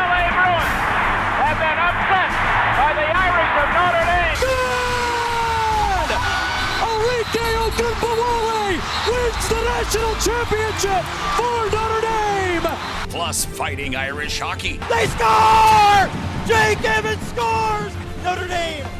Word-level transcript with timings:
UCLA 0.00 0.24
Bruins 0.32 0.80
have 1.44 1.58
been 1.60 1.78
upset 1.78 2.30
by 2.80 2.90
the 2.96 3.04
Irish 3.04 3.52
of 3.60 3.68
Notre 3.76 4.04
Dame. 4.08 4.38
Good! 4.48 6.10
Arike 6.88 7.44
Ogunbowale 7.60 8.80
wins 9.10 9.44
the 9.48 9.60
national 9.60 10.14
championship 10.24 11.04
for 11.36 11.58
Notre 11.70 12.00
Dame. 12.00 12.68
Plus 13.10 13.44
fighting 13.44 13.94
Irish 13.96 14.38
hockey. 14.40 14.78
They 14.88 15.06
score! 15.08 16.08
Jake 16.46 16.82
Evans 16.82 17.20
scores! 17.28 17.92
Notre 18.24 18.48
Dame 18.48 18.99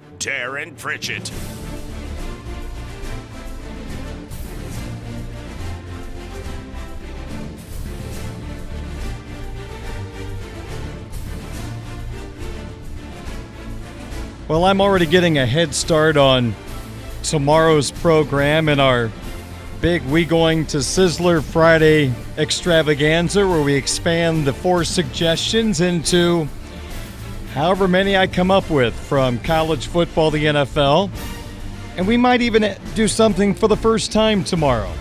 Darren 0.21 0.77
Pritchett. 0.77 1.31
Well, 14.47 14.65
I'm 14.65 14.79
already 14.79 15.07
getting 15.07 15.39
a 15.39 15.45
head 15.47 15.73
start 15.73 16.17
on 16.17 16.53
tomorrow's 17.23 17.89
program 17.89 18.69
and 18.69 18.79
our 18.79 19.09
big 19.81 20.03
We 20.03 20.25
Going 20.25 20.67
to 20.67 20.77
Sizzler 20.77 21.41
Friday 21.41 22.13
extravaganza 22.37 23.47
where 23.47 23.63
we 23.63 23.73
expand 23.73 24.45
the 24.45 24.53
four 24.53 24.83
suggestions 24.83 25.81
into 25.81 26.47
however 27.53 27.87
many 27.87 28.15
I 28.15 28.27
come 28.27 28.51
up 28.51 28.69
with 28.69 28.93
from 28.93 29.39
college 29.39 29.87
football, 29.87 30.31
the 30.31 30.45
NFL. 30.45 31.09
And 31.97 32.07
we 32.07 32.17
might 32.17 32.41
even 32.41 32.75
do 32.95 33.07
something 33.07 33.53
for 33.53 33.67
the 33.67 33.75
first 33.75 34.11
time 34.11 34.43
tomorrow. 34.43 34.91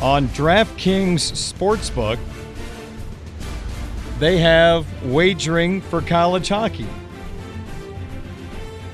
On 0.00 0.28
DraftKings 0.28 1.32
Sportsbook, 1.32 2.18
they 4.18 4.38
have 4.38 4.86
wagering 5.04 5.80
for 5.80 6.02
college 6.02 6.48
hockey. 6.48 6.86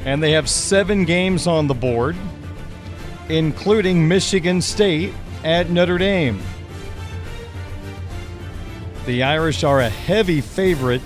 And 0.04 0.22
they 0.22 0.32
have 0.32 0.48
seven 0.48 1.04
games 1.04 1.47
on 1.47 1.66
the 1.66 1.74
board, 1.74 2.16
including 3.28 4.06
Michigan 4.06 4.62
State 4.62 5.12
at 5.44 5.68
Notre 5.68 5.98
Dame. 5.98 6.41
The 9.06 9.24
Irish 9.24 9.64
are 9.64 9.80
a 9.80 9.88
heavy 9.88 10.41
favorite 10.41 11.02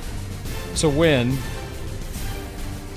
to 0.77 0.89
win. 0.89 1.37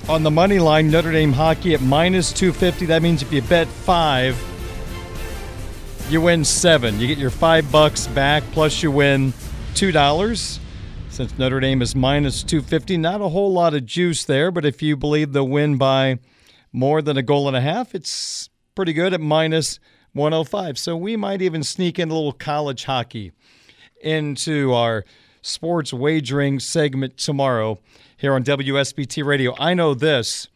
On 0.09 0.23
the 0.23 0.31
money 0.31 0.59
line, 0.59 0.89
Notre 0.89 1.11
Dame 1.11 1.33
hockey 1.33 1.73
at 1.73 1.81
minus 1.81 2.31
250. 2.31 2.85
That 2.85 3.01
means 3.01 3.21
if 3.21 3.31
you 3.33 3.41
bet 3.41 3.67
five, 3.67 4.41
you 6.09 6.21
win 6.21 6.45
seven. 6.45 6.99
You 6.99 7.07
get 7.07 7.17
your 7.17 7.29
five 7.29 7.69
bucks 7.71 8.07
back, 8.07 8.43
plus 8.51 8.81
you 8.81 8.91
win 8.91 9.33
two 9.75 9.91
dollars. 9.91 10.59
Since 11.09 11.38
Notre 11.38 11.59
Dame 11.59 11.81
is 11.81 11.95
minus 11.95 12.43
250, 12.43 12.97
not 12.97 13.21
a 13.21 13.29
whole 13.29 13.51
lot 13.51 13.73
of 13.73 13.85
juice 13.85 14.23
there, 14.23 14.51
but 14.51 14.65
if 14.65 14.81
you 14.81 14.95
believe 14.95 15.33
they'll 15.33 15.47
win 15.47 15.77
by 15.77 16.19
more 16.71 17.01
than 17.01 17.17
a 17.17 17.23
goal 17.23 17.47
and 17.47 17.57
a 17.57 17.61
half, 17.61 17.95
it's 17.95 18.49
pretty 18.75 18.94
good 18.94 19.13
at 19.13 19.19
minus 19.19 19.79
105. 20.13 20.77
So 20.77 20.95
we 20.95 21.15
might 21.15 21.41
even 21.41 21.63
sneak 21.63 21.97
in 21.97 22.09
a 22.09 22.13
little 22.13 22.33
college 22.33 22.83
hockey 22.83 23.31
into 24.01 24.73
our 24.73 25.03
sports 25.47 25.93
wagering 25.93 26.59
segment 26.59 27.17
tomorrow 27.17 27.79
here 28.17 28.33
on 28.33 28.43
WSBT 28.43 29.23
Radio. 29.25 29.55
I 29.57 29.73
know 29.73 29.93
this. 29.93 30.47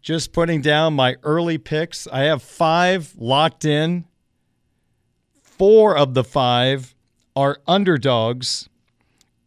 Just 0.00 0.32
putting 0.32 0.60
down 0.60 0.94
my 0.94 1.16
early 1.22 1.58
picks. 1.58 2.08
I 2.08 2.20
have 2.22 2.42
five 2.42 3.14
locked 3.16 3.64
in. 3.64 4.04
Four 5.42 5.96
of 5.96 6.14
the 6.14 6.24
five 6.24 6.94
are 7.36 7.58
underdogs. 7.68 8.68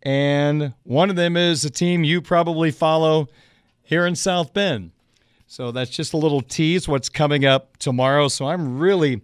And 0.04 0.74
one 0.84 1.10
of 1.10 1.16
them 1.16 1.36
is 1.36 1.66
a 1.66 1.70
team 1.70 2.04
you 2.04 2.22
probably 2.22 2.72
follow 2.72 3.28
here 3.82 4.06
in 4.06 4.16
South 4.16 4.54
Bend. 4.54 4.92
So 5.48 5.72
that's 5.72 5.92
just 5.92 6.14
a 6.14 6.18
little 6.18 6.42
tease 6.42 6.88
what's 6.88 7.10
coming 7.10 7.44
up 7.44 7.78
tomorrow. 7.78 8.28
So 8.28 8.48
I'm 8.48 8.78
really 8.78 9.22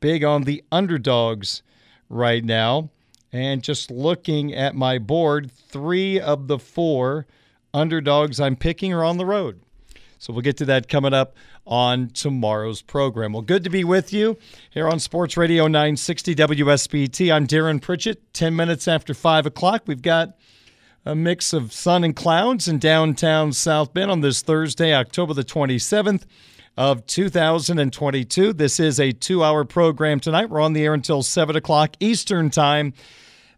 big 0.00 0.24
on 0.24 0.42
the 0.42 0.62
underdogs 0.70 1.62
right 2.08 2.44
now. 2.44 2.90
And 3.34 3.64
just 3.64 3.90
looking 3.90 4.54
at 4.54 4.76
my 4.76 4.98
board, 4.98 5.50
three 5.50 6.20
of 6.20 6.46
the 6.46 6.56
four 6.56 7.26
underdogs 7.74 8.38
I'm 8.38 8.54
picking 8.54 8.92
are 8.92 9.02
on 9.02 9.16
the 9.16 9.26
road. 9.26 9.60
So 10.20 10.32
we'll 10.32 10.42
get 10.42 10.56
to 10.58 10.64
that 10.66 10.86
coming 10.88 11.12
up 11.12 11.34
on 11.66 12.10
tomorrow's 12.10 12.80
program. 12.80 13.32
Well, 13.32 13.42
good 13.42 13.64
to 13.64 13.70
be 13.70 13.82
with 13.82 14.12
you 14.12 14.38
here 14.70 14.88
on 14.88 15.00
Sports 15.00 15.36
Radio 15.36 15.66
960 15.66 16.36
WSBT. 16.36 17.34
I'm 17.34 17.48
Darren 17.48 17.82
Pritchett. 17.82 18.32
10 18.34 18.54
minutes 18.54 18.86
after 18.86 19.12
5 19.12 19.46
o'clock, 19.46 19.82
we've 19.86 20.00
got 20.00 20.38
a 21.04 21.16
mix 21.16 21.52
of 21.52 21.72
sun 21.72 22.04
and 22.04 22.14
clouds 22.14 22.68
in 22.68 22.78
downtown 22.78 23.52
South 23.52 23.92
Bend 23.92 24.12
on 24.12 24.20
this 24.20 24.42
Thursday, 24.42 24.94
October 24.94 25.34
the 25.34 25.42
27th 25.42 26.22
of 26.76 27.04
2022. 27.06 28.52
This 28.52 28.78
is 28.78 29.00
a 29.00 29.10
two 29.10 29.42
hour 29.42 29.64
program 29.64 30.20
tonight. 30.20 30.50
We're 30.50 30.60
on 30.60 30.72
the 30.72 30.84
air 30.84 30.94
until 30.94 31.24
7 31.24 31.56
o'clock 31.56 31.96
Eastern 31.98 32.48
Time. 32.50 32.94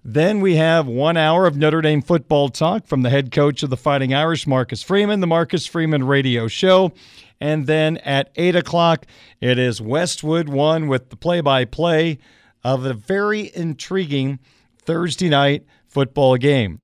Then 0.08 0.40
we 0.40 0.54
have 0.54 0.86
one 0.86 1.16
hour 1.16 1.48
of 1.48 1.56
Notre 1.56 1.82
Dame 1.82 2.00
football 2.00 2.48
talk 2.48 2.86
from 2.86 3.02
the 3.02 3.10
head 3.10 3.32
coach 3.32 3.64
of 3.64 3.70
the 3.70 3.76
Fighting 3.76 4.14
Irish, 4.14 4.46
Marcus 4.46 4.80
Freeman, 4.80 5.18
the 5.18 5.26
Marcus 5.26 5.66
Freeman 5.66 6.06
Radio 6.06 6.46
Show. 6.46 6.92
And 7.40 7.66
then 7.66 7.96
at 7.96 8.30
8 8.36 8.54
o'clock, 8.54 9.06
it 9.40 9.58
is 9.58 9.80
Westwood 9.80 10.48
One 10.48 10.86
with 10.86 11.10
the 11.10 11.16
play 11.16 11.40
by 11.40 11.64
play 11.64 12.18
of 12.62 12.84
a 12.84 12.94
very 12.94 13.50
intriguing 13.52 14.38
Thursday 14.78 15.28
night 15.28 15.66
football 15.88 16.36
game. 16.36 16.78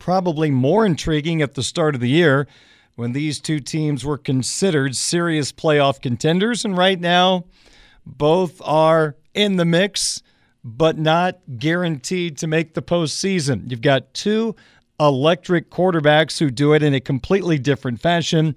Probably 0.00 0.50
more 0.50 0.84
intriguing 0.84 1.40
at 1.40 1.54
the 1.54 1.62
start 1.62 1.94
of 1.94 2.00
the 2.00 2.10
year 2.10 2.48
when 2.96 3.12
these 3.12 3.38
two 3.38 3.60
teams 3.60 4.04
were 4.04 4.18
considered 4.18 4.96
serious 4.96 5.52
playoff 5.52 6.02
contenders. 6.02 6.64
And 6.64 6.76
right 6.76 6.98
now, 6.98 7.44
both 8.04 8.60
are 8.64 9.14
in 9.34 9.54
the 9.54 9.64
mix 9.64 10.20
but 10.68 10.98
not 10.98 11.38
guaranteed 11.58 12.36
to 12.38 12.48
make 12.48 12.74
the 12.74 12.82
postseason. 12.82 13.70
You've 13.70 13.80
got 13.80 14.12
two 14.12 14.56
electric 14.98 15.70
quarterbacks 15.70 16.40
who 16.40 16.50
do 16.50 16.72
it 16.72 16.82
in 16.82 16.92
a 16.92 16.98
completely 17.00 17.56
different 17.56 18.00
fashion. 18.00 18.56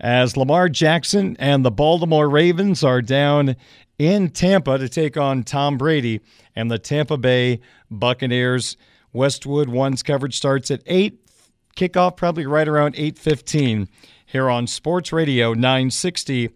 as 0.00 0.36
Lamar 0.36 0.68
Jackson 0.68 1.36
and 1.38 1.64
the 1.64 1.70
Baltimore 1.70 2.28
Ravens 2.28 2.82
are 2.82 3.02
down 3.02 3.54
in 3.98 4.30
Tampa 4.30 4.78
to 4.78 4.88
take 4.88 5.16
on 5.16 5.42
Tom 5.42 5.76
Brady 5.76 6.20
and 6.56 6.70
the 6.70 6.78
Tampa 6.78 7.18
Bay 7.18 7.60
Buccaneers. 7.90 8.76
Westwood 9.12 9.68
One's 9.68 10.02
coverage 10.02 10.36
starts 10.36 10.70
at 10.70 10.82
8, 10.86 11.20
kickoff 11.76 12.16
probably 12.16 12.46
right 12.46 12.66
around 12.66 12.94
8:15 12.96 13.88
here 14.24 14.48
on 14.48 14.66
Sports 14.66 15.12
Radio 15.12 15.52
960 15.52 16.50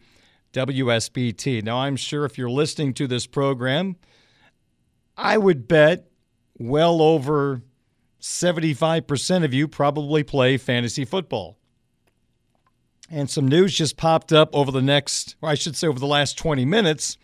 WSBT. 0.53 1.63
Now 1.63 1.79
I'm 1.79 1.97
sure 1.97 2.25
if 2.25 2.39
you're 2.39 2.49
listening 2.49 2.95
to 2.95 3.07
this 3.07 3.27
program, 3.27 3.97
I 5.17 5.39
would 5.39 5.69
bet 5.69 6.11
well 6.59 7.03
over 7.03 7.63
75% 8.21 9.45
of 9.45 9.53
you 9.53 9.69
probably 9.69 10.23
play 10.23 10.57
fantasy 10.57 11.05
football. 11.05 11.59
And 13.11 13.29
some 13.29 13.47
news 13.47 13.75
just 13.75 13.97
popped 13.97 14.33
up 14.33 14.55
over 14.55 14.71
the 14.71 14.81
next, 14.81 15.37
or 15.43 15.51
I 15.51 15.55
should 15.55 15.77
say 15.77 15.87
over 15.87 15.99
the 15.99 16.07
last 16.07 16.39
20 16.39 16.65
minutes, 16.65 17.19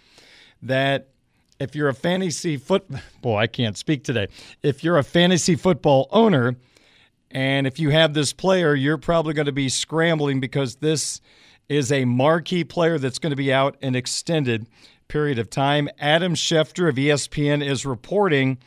that 0.62 1.08
if 1.58 1.74
you're 1.74 1.88
a 1.88 1.94
fantasy 1.94 2.56
foot 2.56 2.86
boy, 3.22 3.36
I 3.36 3.46
can't 3.46 3.76
speak 3.76 4.04
today. 4.04 4.28
If 4.62 4.84
you're 4.84 4.98
a 4.98 5.04
fantasy 5.04 5.56
football 5.56 6.08
owner 6.10 6.56
and 7.30 7.66
if 7.66 7.78
you 7.78 7.90
have 7.90 8.12
this 8.12 8.32
player, 8.32 8.74
you're 8.74 8.98
probably 8.98 9.34
going 9.34 9.46
to 9.46 9.52
be 9.52 9.68
scrambling 9.68 10.40
because 10.40 10.76
this 10.76 11.20
is 11.68 11.92
a 11.92 12.04
marquee 12.04 12.64
player 12.64 12.98
that's 12.98 13.18
going 13.18 13.30
to 13.30 13.36
be 13.36 13.52
out 13.52 13.76
an 13.80 13.94
extended 13.94 14.66
period 15.10 15.40
of 15.40 15.50
time. 15.50 15.88
Adam 15.98 16.34
Schefter 16.34 16.88
of 16.88 16.94
ESPN 16.94 17.66
is 17.66 17.84
reporting 17.84 18.58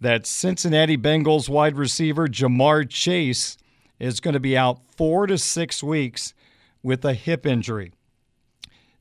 that 0.00 0.26
Cincinnati 0.26 0.98
Bengals 0.98 1.48
wide 1.48 1.78
receiver 1.78 2.26
Ja'Marr 2.26 2.90
Chase 2.90 3.56
is 4.00 4.18
going 4.20 4.34
to 4.34 4.40
be 4.40 4.56
out 4.56 4.80
4 4.96 5.28
to 5.28 5.38
6 5.38 5.82
weeks 5.84 6.34
with 6.82 7.04
a 7.04 7.14
hip 7.14 7.46
injury. 7.46 7.92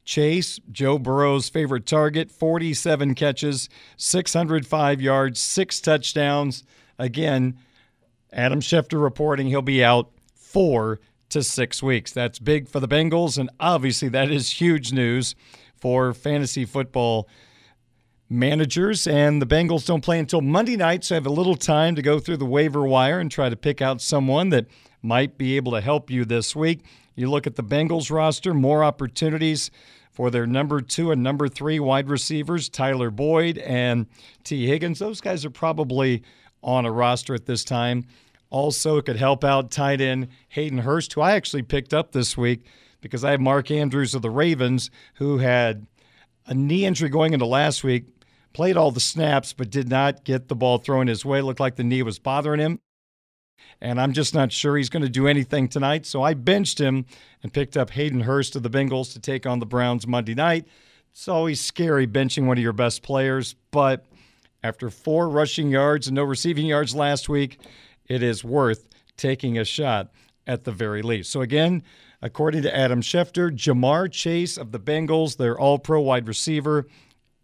Chase, 0.06 0.60
Joe 0.72 1.00
Burrow's 1.00 1.50
favorite 1.50 1.88
target, 1.88 2.30
47 2.30 3.16
catches, 3.16 3.70
605 3.98 5.02
yards, 5.02 5.40
six 5.40 5.82
touchdowns. 5.82 6.64
Again, 7.00 7.58
Adam 8.32 8.60
Schefter 8.60 9.02
reporting 9.02 9.48
he'll 9.48 9.62
be 9.62 9.84
out 9.84 10.12
four 10.36 11.00
to 11.30 11.42
six 11.42 11.82
weeks. 11.82 12.12
That's 12.12 12.38
big 12.38 12.68
for 12.68 12.80
the 12.80 12.88
Bengals, 12.88 13.38
and 13.38 13.50
obviously 13.60 14.10
that 14.10 14.30
is 14.30 14.62
huge 14.62 14.92
news 14.94 15.36
for 15.84 16.14
fantasy 16.14 16.64
football 16.64 17.28
managers. 18.30 19.06
And 19.06 19.42
the 19.42 19.46
Bengals 19.46 19.86
don't 19.86 20.00
play 20.00 20.18
until 20.18 20.40
Monday 20.40 20.78
night, 20.78 21.04
so 21.04 21.14
I 21.14 21.18
have 21.18 21.26
a 21.26 21.30
little 21.30 21.58
time 21.58 21.96
to 21.96 22.02
go 22.02 22.20
through 22.20 22.38
the 22.38 22.46
waiver 22.46 22.88
wire 22.88 23.20
and 23.20 23.30
try 23.30 23.50
to 23.50 23.58
pick 23.58 23.82
out 23.82 24.00
someone 24.00 24.48
that 24.52 24.68
might 25.02 25.38
be 25.38 25.58
able 25.58 25.74
to 25.74 25.82
help 25.82 26.10
you 26.10 26.24
this 26.24 26.56
week. 26.56 26.86
You 27.16 27.30
look 27.30 27.46
at 27.46 27.58
the 27.58 27.64
Bengals 27.66 28.10
roster, 28.10 28.54
more 28.54 28.82
opportunities 28.82 29.72
for 30.10 30.32
their 30.32 30.48
number 30.48 30.80
two 30.80 31.12
and 31.12 31.22
number 31.22 31.50
three 31.50 31.82
wide 31.82 32.08
receivers, 32.08 32.70
Tyler 32.70 33.12
Boyd 33.12 33.58
and 33.58 34.06
Tee 34.46 34.66
Higgins. 34.66 35.00
Those 35.00 35.20
guys 35.20 35.44
are 35.44 35.50
probably 35.50 36.24
on 36.64 36.86
a 36.86 36.92
roster 36.94 37.34
at 37.34 37.46
this 37.46 37.66
time. 37.66 38.06
Also, 38.50 38.96
it 38.96 39.06
could 39.06 39.18
help 39.18 39.44
out 39.44 39.70
tight 39.70 40.00
end 40.00 40.30
Hayden 40.48 40.78
Hurst, 40.78 41.12
who 41.12 41.20
I 41.20 41.34
actually 41.34 41.64
picked 41.64 41.94
up 41.94 42.14
this 42.14 42.38
week 42.38 42.64
because 43.04 43.24
I 43.24 43.32
have 43.32 43.40
Mark 43.40 43.70
Andrews 43.70 44.16
of 44.16 44.24
the 44.24 44.32
Ravens, 44.32 44.90
who 45.16 45.38
had 45.38 45.86
a 46.48 46.56
knee 46.56 46.86
injury 46.86 47.10
going 47.10 47.34
into 47.34 47.46
last 47.46 47.84
week, 47.84 48.06
played 48.54 48.78
all 48.78 48.90
the 48.90 49.00
snaps, 49.00 49.54
but 49.54 49.70
did 49.70 49.90
not 49.90 50.24
get 50.24 50.48
the 50.48 50.56
ball 50.56 50.80
thrown 50.80 51.06
his 51.06 51.24
way. 51.24 51.40
It 51.40 51.44
Looked 51.44 51.60
like 51.60 51.76
the 51.76 51.84
knee 51.84 52.02
was 52.02 52.18
bothering 52.18 52.60
him 52.60 52.80
and 53.82 54.00
I'm 54.00 54.14
just 54.14 54.34
not 54.34 54.52
sure 54.52 54.78
he's 54.78 54.90
going 54.90 55.04
to 55.04 55.10
do 55.10 55.28
anything 55.28 55.68
tonight. 55.68 56.06
So 56.06 56.24
I 56.24 56.34
benched 56.34 56.80
him 56.80 57.06
and 57.42 57.54
picked 57.54 57.78
up 57.78 57.92
Hayden 57.92 58.22
Hurst 58.22 58.56
of 58.56 58.64
the 58.64 58.70
Bengals 58.70 59.14
to 59.14 59.20
take 59.20 59.46
on 59.46 59.60
the 59.60 59.66
Browns 59.66 60.08
Monday 60.08 60.34
night. 60.34 60.68
It's 61.12 61.28
always 61.28 61.62
scary 61.62 62.08
benching 62.08 62.48
one 62.48 62.58
of 62.58 62.64
your 62.64 62.74
best 62.74 63.04
players, 63.04 63.56
but 63.72 64.06
after 64.64 64.90
four 64.90 65.30
rushing 65.30 65.70
yards 65.70 66.08
and 66.08 66.16
no 66.16 66.24
receiving 66.24 66.66
yards 66.66 66.96
last 66.96 67.30
week, 67.30 67.60
it 68.08 68.24
is 68.24 68.44
worth 68.44 68.88
taking 69.18 69.58
a 69.58 69.66
shot 69.66 70.12
at 70.48 70.64
the 70.64 70.72
very 70.72 71.02
least. 71.02 71.32
So 71.32 71.42
again, 71.42 71.84
according 72.24 72.62
to 72.62 72.74
Adam 72.74 73.02
Schefter, 73.02 73.52
Ja'Marr 73.52 74.10
Chase 74.10 74.58
of 74.58 74.72
the 74.72 74.80
Bengals, 74.80 75.36
their 75.36 75.60
all-pro 75.60 76.00
wide 76.00 76.26
receiver, 76.26 76.88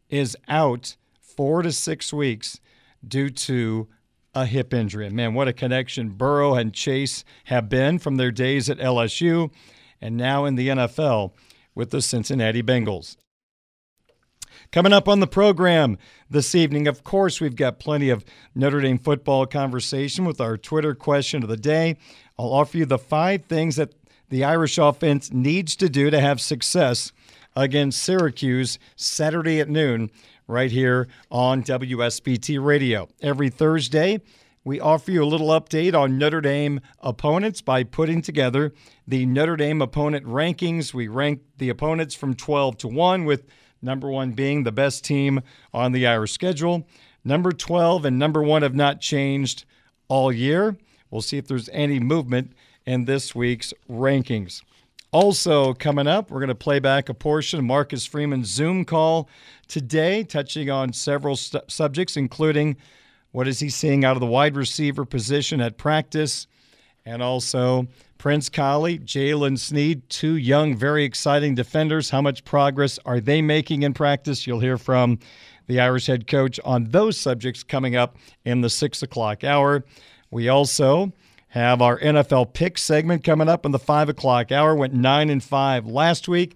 is 0.09 0.37
out 0.47 0.95
four 1.19 1.61
to 1.61 1.71
six 1.73 2.13
weeks 2.13 2.61
due 3.05 3.29
to 3.29 3.89
a 4.33 4.45
hip 4.45 4.73
injury. 4.73 5.05
And 5.05 5.15
man, 5.15 5.33
what 5.33 5.49
a 5.49 5.53
connection 5.53 6.11
Burrow 6.11 6.55
and 6.55 6.73
Chase 6.73 7.25
have 7.45 7.67
been 7.67 7.99
from 7.99 8.15
their 8.15 8.31
days 8.31 8.69
at 8.69 8.77
LSU 8.77 9.51
and 9.99 10.15
now 10.15 10.45
in 10.45 10.55
the 10.55 10.69
NFL 10.69 11.33
with 11.75 11.89
the 11.89 12.01
Cincinnati 12.01 12.63
Bengals. 12.63 13.17
Coming 14.71 14.93
up 14.93 15.07
on 15.07 15.19
the 15.19 15.27
program 15.27 15.97
this 16.29 16.55
evening, 16.55 16.87
of 16.87 17.03
course, 17.03 17.41
we've 17.41 17.55
got 17.55 17.79
plenty 17.79 18.09
of 18.09 18.23
Notre 18.55 18.79
Dame 18.79 18.99
football 18.99 19.45
conversation 19.45 20.25
with 20.25 20.39
our 20.39 20.57
Twitter 20.57 20.95
question 20.95 21.43
of 21.43 21.49
the 21.49 21.57
day. 21.57 21.97
I'll 22.37 22.53
offer 22.53 22.77
you 22.77 22.85
the 22.85 22.97
five 22.97 23.45
things 23.45 23.75
that 23.77 23.98
the 24.29 24.43
Irish 24.43 24.77
offense 24.77 25.31
needs 25.31 25.75
to 25.77 25.89
do 25.89 26.09
to 26.09 26.19
have 26.19 26.39
success 26.39 27.11
against 27.55 28.01
Syracuse 28.01 28.79
Saturday 28.95 29.59
at 29.59 29.69
noon 29.69 30.09
right 30.47 30.71
here 30.71 31.07
on 31.29 31.63
WSBT 31.63 32.63
Radio. 32.63 33.07
Every 33.21 33.49
Thursday, 33.49 34.21
we 34.63 34.79
offer 34.79 35.11
you 35.11 35.23
a 35.23 35.25
little 35.25 35.47
update 35.49 35.93
on 35.93 36.17
Notre 36.17 36.41
Dame 36.41 36.81
opponents 36.99 37.61
by 37.61 37.83
putting 37.83 38.21
together 38.21 38.73
the 39.07 39.25
Notre 39.25 39.55
Dame 39.55 39.81
opponent 39.81 40.25
rankings. 40.25 40.93
We 40.93 41.07
rank 41.07 41.41
the 41.57 41.69
opponents 41.69 42.13
from 42.13 42.35
12 42.35 42.77
to 42.79 42.87
1, 42.87 43.25
with 43.25 43.45
number 43.81 44.09
one 44.09 44.31
being 44.31 44.63
the 44.63 44.71
best 44.71 45.03
team 45.03 45.41
on 45.73 45.91
the 45.91 46.05
Irish 46.05 46.33
schedule. 46.33 46.87
Number 47.23 47.51
12 47.51 48.05
and 48.05 48.19
number 48.19 48.43
one 48.43 48.61
have 48.61 48.75
not 48.75 49.01
changed 49.01 49.65
all 50.07 50.31
year. 50.31 50.77
We'll 51.09 51.21
see 51.21 51.37
if 51.37 51.47
there's 51.47 51.69
any 51.69 51.99
movement 51.99 52.53
in 52.85 53.05
this 53.05 53.33
week's 53.35 53.73
rankings. 53.89 54.61
Also, 55.11 55.73
coming 55.73 56.05
up, 56.05 56.29
we're 56.29 56.39
going 56.39 56.49
to 56.49 56.55
play 56.55 56.79
back 56.79 57.09
a 57.09 57.13
portion 57.13 57.59
of 57.59 57.65
Marcus 57.65 58.05
Freeman's 58.05 58.47
Zoom 58.47 58.85
call 58.85 59.27
today, 59.67 60.23
touching 60.23 60.69
on 60.69 60.93
several 60.93 61.35
subjects, 61.35 62.15
including 62.15 62.77
what 63.31 63.47
is 63.47 63.59
he 63.59 63.69
seeing 63.69 64.05
out 64.05 64.15
of 64.15 64.19
the 64.19 64.27
wide 64.27 64.55
receiver 64.55 65.05
position 65.05 65.61
at 65.61 65.77
practice, 65.77 66.45
and 67.05 67.23
also 67.23 67.87
Prince 68.19 68.49
Kollie, 68.49 68.99
Jaylen 68.99 69.57
Sneed, 69.57 70.07
two 70.09 70.35
young, 70.35 70.75
very 70.75 71.05
exciting 71.05 71.55
defenders. 71.55 72.09
How 72.09 72.21
much 72.21 72.43
progress 72.43 72.99
are 73.05 73.19
they 73.19 73.41
making 73.41 73.83
in 73.83 73.93
practice? 73.93 74.45
You'll 74.45 74.59
hear 74.59 74.77
from 74.77 75.17
the 75.67 75.79
Irish 75.79 76.07
head 76.07 76.27
coach 76.27 76.59
on 76.65 76.85
those 76.85 77.17
subjects 77.17 77.63
coming 77.63 77.95
up 77.95 78.17
in 78.45 78.61
the 78.61 78.69
six 78.69 79.01
o'clock 79.01 79.43
hour. 79.43 79.85
We 80.31 80.49
also 80.49 81.13
have 81.49 81.81
our 81.81 81.99
NFL 81.99 82.53
pick 82.53 82.77
segment 82.77 83.23
coming 83.23 83.49
up 83.49 83.65
in 83.65 83.71
the 83.71 83.79
five 83.79 84.09
o'clock 84.09 84.51
hour. 84.51 84.75
Went 84.75 84.93
nine 84.93 85.29
and 85.29 85.43
five 85.43 85.85
last 85.85 86.27
week. 86.27 86.55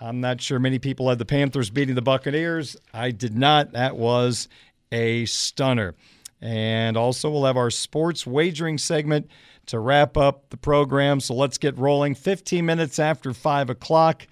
I'm 0.00 0.20
not 0.20 0.40
sure 0.40 0.60
many 0.60 0.78
people 0.78 1.08
had 1.08 1.18
the 1.18 1.24
Panthers 1.24 1.70
beating 1.70 1.96
the 1.96 2.02
Buccaneers. 2.02 2.76
I 2.94 3.10
did 3.10 3.36
not. 3.36 3.72
That 3.72 3.96
was 3.96 4.48
a 4.92 5.24
stunner. 5.26 5.94
And 6.40 6.96
also, 6.96 7.30
we'll 7.30 7.46
have 7.46 7.56
our 7.56 7.70
sports 7.70 8.24
wagering 8.24 8.78
segment 8.78 9.28
to 9.66 9.80
wrap 9.80 10.16
up 10.16 10.50
the 10.50 10.56
program. 10.56 11.18
So 11.18 11.34
let's 11.34 11.58
get 11.58 11.76
rolling. 11.76 12.14
15 12.14 12.64
minutes 12.64 13.00
after 13.00 13.34
5 13.34 13.70
o'clock. 13.70 14.26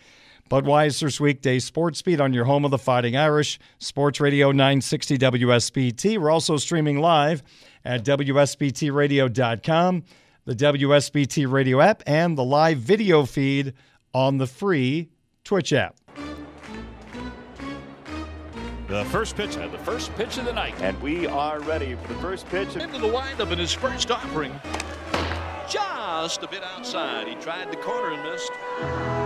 Budweiser's 0.48 1.18
weekday 1.20 1.58
sports 1.58 2.00
beat 2.02 2.20
on 2.20 2.32
your 2.32 2.44
home 2.44 2.64
of 2.64 2.70
the 2.70 2.78
Fighting 2.78 3.16
Irish, 3.16 3.58
Sports 3.80 4.20
Radio 4.20 4.52
960 4.52 5.18
WSBT. 5.18 6.18
We're 6.18 6.30
also 6.30 6.56
streaming 6.56 7.00
live 7.00 7.42
at 7.86 8.04
WSBTradio.com, 8.04 10.02
the 10.44 10.54
WSBT 10.54 11.50
radio 11.50 11.80
app, 11.80 12.02
and 12.06 12.36
the 12.36 12.44
live 12.44 12.78
video 12.78 13.24
feed 13.24 13.72
on 14.12 14.38
the 14.38 14.46
free 14.46 15.08
Twitch 15.44 15.72
app. 15.72 15.96
The 18.88 19.04
first 19.06 19.36
pitch, 19.36 19.56
and 19.56 19.72
the 19.72 19.78
first 19.78 20.14
pitch 20.14 20.38
of 20.38 20.44
the 20.44 20.52
night. 20.52 20.74
And 20.80 21.00
we 21.02 21.26
are 21.26 21.58
ready 21.60 21.96
for 21.96 22.12
the 22.12 22.20
first 22.20 22.48
pitch. 22.48 22.76
Into 22.76 22.98
the 22.98 23.08
windup 23.08 23.50
in 23.50 23.58
his 23.58 23.72
first 23.72 24.10
offering. 24.10 24.52
Just 25.68 26.42
a 26.42 26.48
bit 26.48 26.62
outside. 26.62 27.26
He 27.26 27.34
tried 27.36 27.72
the 27.72 27.76
corner 27.78 28.12
and 28.12 28.22
missed. 28.22 29.25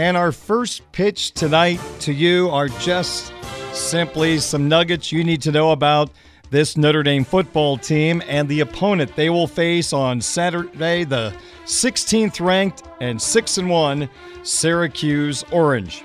And 0.00 0.16
our 0.16 0.32
first 0.32 0.90
pitch 0.92 1.32
tonight 1.32 1.78
to 2.00 2.12
you 2.14 2.48
are 2.48 2.68
just 2.68 3.34
simply 3.74 4.38
some 4.38 4.66
nuggets 4.66 5.12
you 5.12 5.22
need 5.22 5.42
to 5.42 5.52
know 5.52 5.72
about 5.72 6.10
this 6.48 6.74
Notre 6.78 7.02
Dame 7.02 7.22
football 7.22 7.76
team 7.76 8.22
and 8.26 8.48
the 8.48 8.60
opponent 8.60 9.14
they 9.14 9.28
will 9.28 9.46
face 9.46 9.92
on 9.92 10.22
Saturday, 10.22 11.04
the 11.04 11.34
16th 11.66 12.40
ranked 12.40 12.82
and 13.02 13.20
6 13.20 13.58
and 13.58 13.68
1 13.68 14.08
Syracuse 14.42 15.44
Orange. 15.52 16.02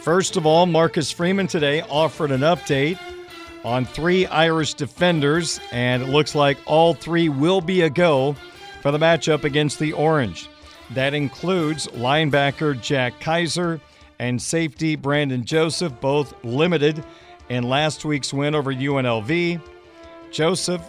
First 0.00 0.38
of 0.38 0.46
all, 0.46 0.64
Marcus 0.64 1.10
Freeman 1.12 1.48
today 1.48 1.82
offered 1.90 2.30
an 2.30 2.40
update 2.40 2.98
on 3.64 3.84
three 3.84 4.24
Irish 4.28 4.72
defenders, 4.72 5.60
and 5.72 6.02
it 6.02 6.08
looks 6.08 6.34
like 6.34 6.56
all 6.64 6.94
three 6.94 7.28
will 7.28 7.60
be 7.60 7.82
a 7.82 7.90
go 7.90 8.34
for 8.80 8.90
the 8.90 8.98
matchup 8.98 9.44
against 9.44 9.78
the 9.78 9.92
Orange. 9.92 10.48
That 10.94 11.14
includes 11.14 11.86
linebacker 11.88 12.80
Jack 12.80 13.18
Kaiser 13.20 13.80
and 14.18 14.40
safety 14.40 14.94
Brandon 14.94 15.44
Joseph, 15.44 16.00
both 16.00 16.34
limited 16.44 17.02
in 17.48 17.64
last 17.64 18.04
week's 18.04 18.32
win 18.32 18.54
over 18.54 18.72
UNLV. 18.72 19.60
Joseph, 20.30 20.82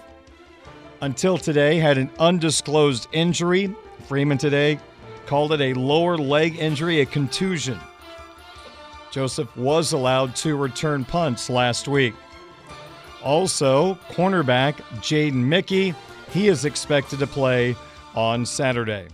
until 1.02 1.38
today, 1.38 1.78
had 1.78 1.98
an 1.98 2.10
undisclosed 2.20 3.08
injury. 3.12 3.74
Freeman 4.08 4.38
today 4.38 4.80
called 5.26 5.54
it 5.54 5.62
a 5.62 5.74
lower 5.74 6.18
leg 6.18 6.58
injury, 6.58 7.00
a 7.00 7.06
contusion. 7.06 7.80
Joseph 9.12 9.56
was 9.56 9.94
allowed 9.94 10.36
to 10.38 10.56
return 10.58 11.06
punts 11.06 11.50
last 11.50 11.88
week. 11.88 12.14
Also, 13.24 13.96
cornerback 14.10 14.74
Jaden 14.98 15.34
Mickey, 15.34 15.96
he 16.32 16.50
is 16.50 16.66
expected 16.66 17.20
to 17.20 17.28
play 17.28 17.76
on 18.16 18.46
Saturday. 18.46 19.08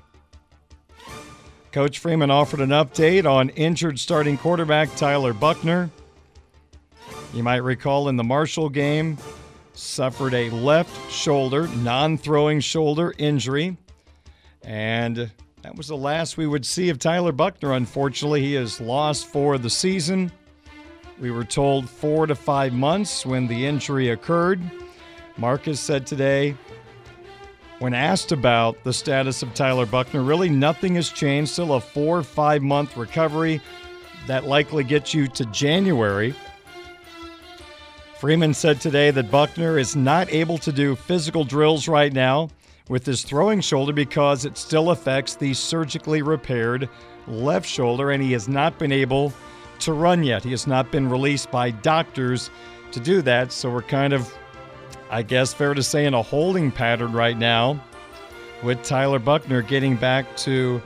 Coach 1.71 1.99
Freeman 1.99 2.31
offered 2.31 2.61
an 2.61 2.69
update 2.69 3.29
on 3.29 3.49
injured 3.49 3.99
starting 3.99 4.37
quarterback 4.37 4.95
Tyler 4.95 5.33
Buchner. 5.33 5.91
You 7.31 7.43
might 7.43 7.57
recall 7.57 8.09
in 8.09 8.15
the 8.15 8.23
Marshall 8.23 8.69
game, 8.69 9.17
suffered 9.73 10.33
a 10.33 10.49
left 10.49 11.11
shoulder, 11.11 11.67
non 11.67 12.17
throwing 12.17 12.59
shoulder 12.59 13.13
injury. 13.19 13.77
And 14.63 15.29
that 15.61 15.75
was 15.75 15.87
the 15.87 15.97
last 15.97 16.37
we 16.37 16.47
would 16.47 16.65
see 16.65 16.89
of 16.89 16.97
Tyler 16.97 17.31
Buchner. 17.31 17.73
unfortunately. 17.73 18.41
He 18.41 18.55
is 18.55 18.81
lost 18.81 19.27
for 19.27 19.59
the 19.59 19.69
season. 19.69 20.31
We 21.19 21.29
were 21.29 21.43
told 21.43 21.87
four 21.87 22.25
to 22.25 22.33
five 22.33 22.73
months 22.73 23.27
when 23.27 23.45
the 23.45 23.67
injury 23.67 24.09
occurred. 24.09 24.59
Marcus 25.37 25.79
said 25.79 26.07
today, 26.07 26.55
when 27.79 27.93
asked 27.93 28.31
about 28.31 28.83
the 28.83 28.93
status 28.93 29.41
of 29.41 29.53
Tyler 29.53 29.85
Buchner, 29.85 30.21
really 30.21 30.49
nothing 30.49 30.95
has 30.95 31.09
changed. 31.09 31.51
Still 31.51 31.73
a 31.73 31.81
four 31.81 32.23
five 32.23 32.61
month 32.61 32.95
recovery. 32.97 33.61
That 34.27 34.45
likely 34.45 34.83
gets 34.83 35.13
you 35.13 35.27
to 35.29 35.45
January. 35.45 36.35
Freeman 38.19 38.53
said 38.53 38.81
today 38.81 39.11
that 39.11 39.31
Buchner 39.31 39.79
is 39.79 39.95
not 39.95 40.31
able 40.31 40.57
to 40.57 40.73
do 40.73 40.95
physical 40.95 41.45
drills 41.45 41.87
right 41.87 42.11
now 42.11 42.49
with 42.89 43.05
his 43.05 43.23
throwing 43.23 43.61
shoulder 43.61 43.93
because 43.93 44.43
it 44.43 44.57
still 44.57 44.89
affects 44.89 45.35
the 45.35 45.53
surgically 45.53 46.21
repaired 46.21 46.89
left 47.27 47.65
shoulder, 47.65 48.11
and 48.11 48.21
he 48.21 48.33
has 48.33 48.49
not 48.49 48.77
been 48.77 48.91
able 48.91 49.31
to 49.79 49.93
run 49.93 50.23
yet. 50.23 50.43
He 50.43 50.51
has 50.51 50.67
not 50.67 50.91
been 50.91 51.07
released 51.07 51.49
by 51.49 51.71
doctors 51.71 52.49
to 52.91 52.99
do 52.99 53.21
that, 53.21 53.51
so 53.51 53.71
we're 53.71 53.83
kind 53.83 54.11
of, 54.11 54.33
I 55.09 55.23
guess, 55.23 55.53
fair 55.53 55.73
to 55.73 55.83
say, 55.83 56.05
in 56.05 56.13
a 56.13 56.21
holding 56.21 56.71
pattern 56.71 57.13
right 57.13 57.37
now 57.37 57.83
with 58.63 58.83
Tyler 58.83 59.19
Buchner 59.19 59.61
getting 59.61 59.95
back 59.95 60.37
to 60.37 60.81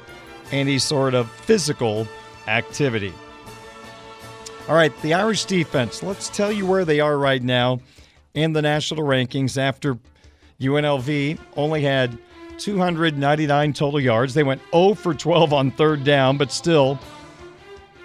any 0.51 0.79
sort 0.79 1.13
of 1.13 1.29
physical 1.29 2.07
activity. 2.47 3.13
All 4.69 4.75
right, 4.75 4.93
the 5.01 5.13
Irish 5.13 5.45
defense. 5.45 6.03
Let's 6.03 6.29
tell 6.29 6.51
you 6.51 6.65
where 6.65 6.85
they 6.85 6.99
are 6.99 7.17
right 7.17 7.43
now 7.43 7.79
in 8.33 8.53
the 8.53 8.61
national 8.61 9.03
rankings 9.03 9.57
after 9.57 9.97
UNLV 10.61 11.37
only 11.57 11.81
had 11.81 12.17
299 12.59 13.73
total 13.73 13.99
yards. 13.99 14.33
They 14.33 14.43
went 14.43 14.61
0 14.71 14.93
for 14.93 15.13
12 15.13 15.51
on 15.51 15.71
third 15.71 16.03
down, 16.03 16.37
but 16.37 16.51
still, 16.51 16.97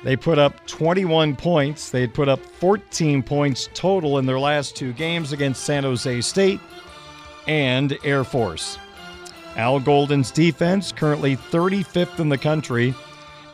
they 0.05 0.17
put 0.17 0.39
up 0.39 0.67
21 0.67 1.37
points. 1.37 1.91
They 1.91 2.01
had 2.01 2.15
put 2.15 2.29
up 2.29 2.41
14 2.41 3.23
points 3.23 3.69
total 3.75 4.19
in 4.19 4.27
their 4.27 4.39
last 4.39 4.77
two 4.77 4.93
games 4.93 5.33
against 5.33 5.65
San 5.65 5.83
Jose 5.85 6.21
State 6.21 6.61
and 7.47 7.97
Air 8.05 8.25
Force. 8.25 8.79
Al 9.57 9.81
Golden's 9.81 10.31
defense, 10.31 10.93
currently 10.93 11.37
35th 11.37 12.21
in 12.21 12.29
the 12.29 12.39
country 12.39 12.95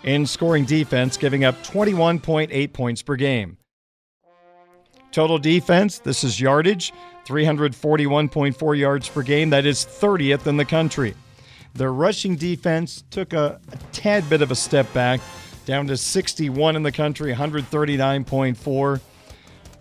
in 0.03 0.27
scoring 0.27 0.67
defense, 0.67 1.17
giving 1.17 1.45
up 1.45 1.55
21.8 1.63 2.73
points 2.73 3.03
per 3.03 3.17
game. 3.17 3.57
Total 5.13 5.39
defense, 5.39 6.01
this 6.01 6.25
is 6.25 6.41
yardage, 6.41 6.93
341.4 7.25 8.79
yards 8.79 9.09
per 9.09 9.23
game. 9.23 9.51
That 9.51 9.65
is 9.65 9.85
30th 9.85 10.47
in 10.47 10.57
the 10.57 10.65
country. 10.65 11.15
Their 11.73 11.93
rushing 11.93 12.37
defense 12.37 13.03
took 13.11 13.33
a, 13.33 13.61
a 13.73 13.77
tad 13.93 14.29
bit 14.29 14.43
of 14.43 14.51
a 14.51 14.55
step 14.55 14.93
back, 14.93 15.21
down 15.65 15.87
to 15.89 15.97
61 15.97 16.77
in 16.77 16.83
the 16.83 16.93
country, 16.93 17.33
139.4 17.35 19.01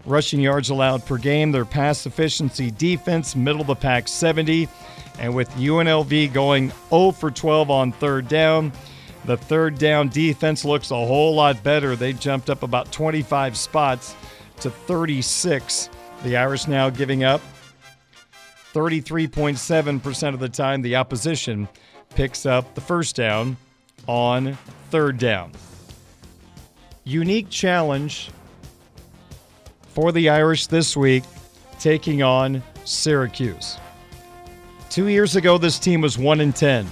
rushing 0.05 0.39
yards 0.39 0.69
allowed 0.69 1.05
per 1.05 1.17
game. 1.17 1.51
Their 1.51 1.65
pass 1.65 2.05
efficiency 2.05 2.71
defense, 2.71 3.35
middle 3.35 3.61
of 3.61 3.67
the 3.67 3.75
pack, 3.75 4.07
70. 4.07 4.67
And 5.19 5.35
with 5.35 5.49
UNLV 5.51 6.33
going 6.33 6.71
0 6.89 7.11
for 7.11 7.31
12 7.31 7.69
on 7.69 7.91
third 7.91 8.27
down, 8.27 8.71
the 9.25 9.37
third 9.37 9.77
down 9.77 10.09
defense 10.09 10.65
looks 10.65 10.91
a 10.91 10.95
whole 10.95 11.35
lot 11.35 11.63
better. 11.63 11.95
They 11.95 12.13
jumped 12.13 12.49
up 12.49 12.63
about 12.63 12.91
25 12.91 13.55
spots 13.55 14.15
to 14.61 14.69
36. 14.69 15.89
The 16.23 16.37
Irish 16.37 16.67
now 16.67 16.89
giving 16.89 17.23
up 17.23 17.41
33.7% 18.73 20.33
of 20.33 20.39
the 20.39 20.49
time 20.49 20.81
the 20.81 20.95
opposition 20.95 21.67
picks 22.15 22.45
up 22.45 22.73
the 22.75 22.81
first 22.81 23.15
down 23.15 23.55
on 24.07 24.57
third 24.89 25.17
down. 25.17 25.51
Unique 27.03 27.49
challenge 27.49 28.31
for 29.89 30.11
the 30.11 30.29
Irish 30.29 30.67
this 30.67 30.95
week, 30.95 31.23
taking 31.79 32.23
on 32.23 32.63
Syracuse. 32.85 33.77
Two 34.89 35.07
years 35.07 35.35
ago, 35.35 35.57
this 35.57 35.79
team 35.79 36.01
was 36.01 36.17
1 36.17 36.39
in 36.39 36.53
10. 36.53 36.87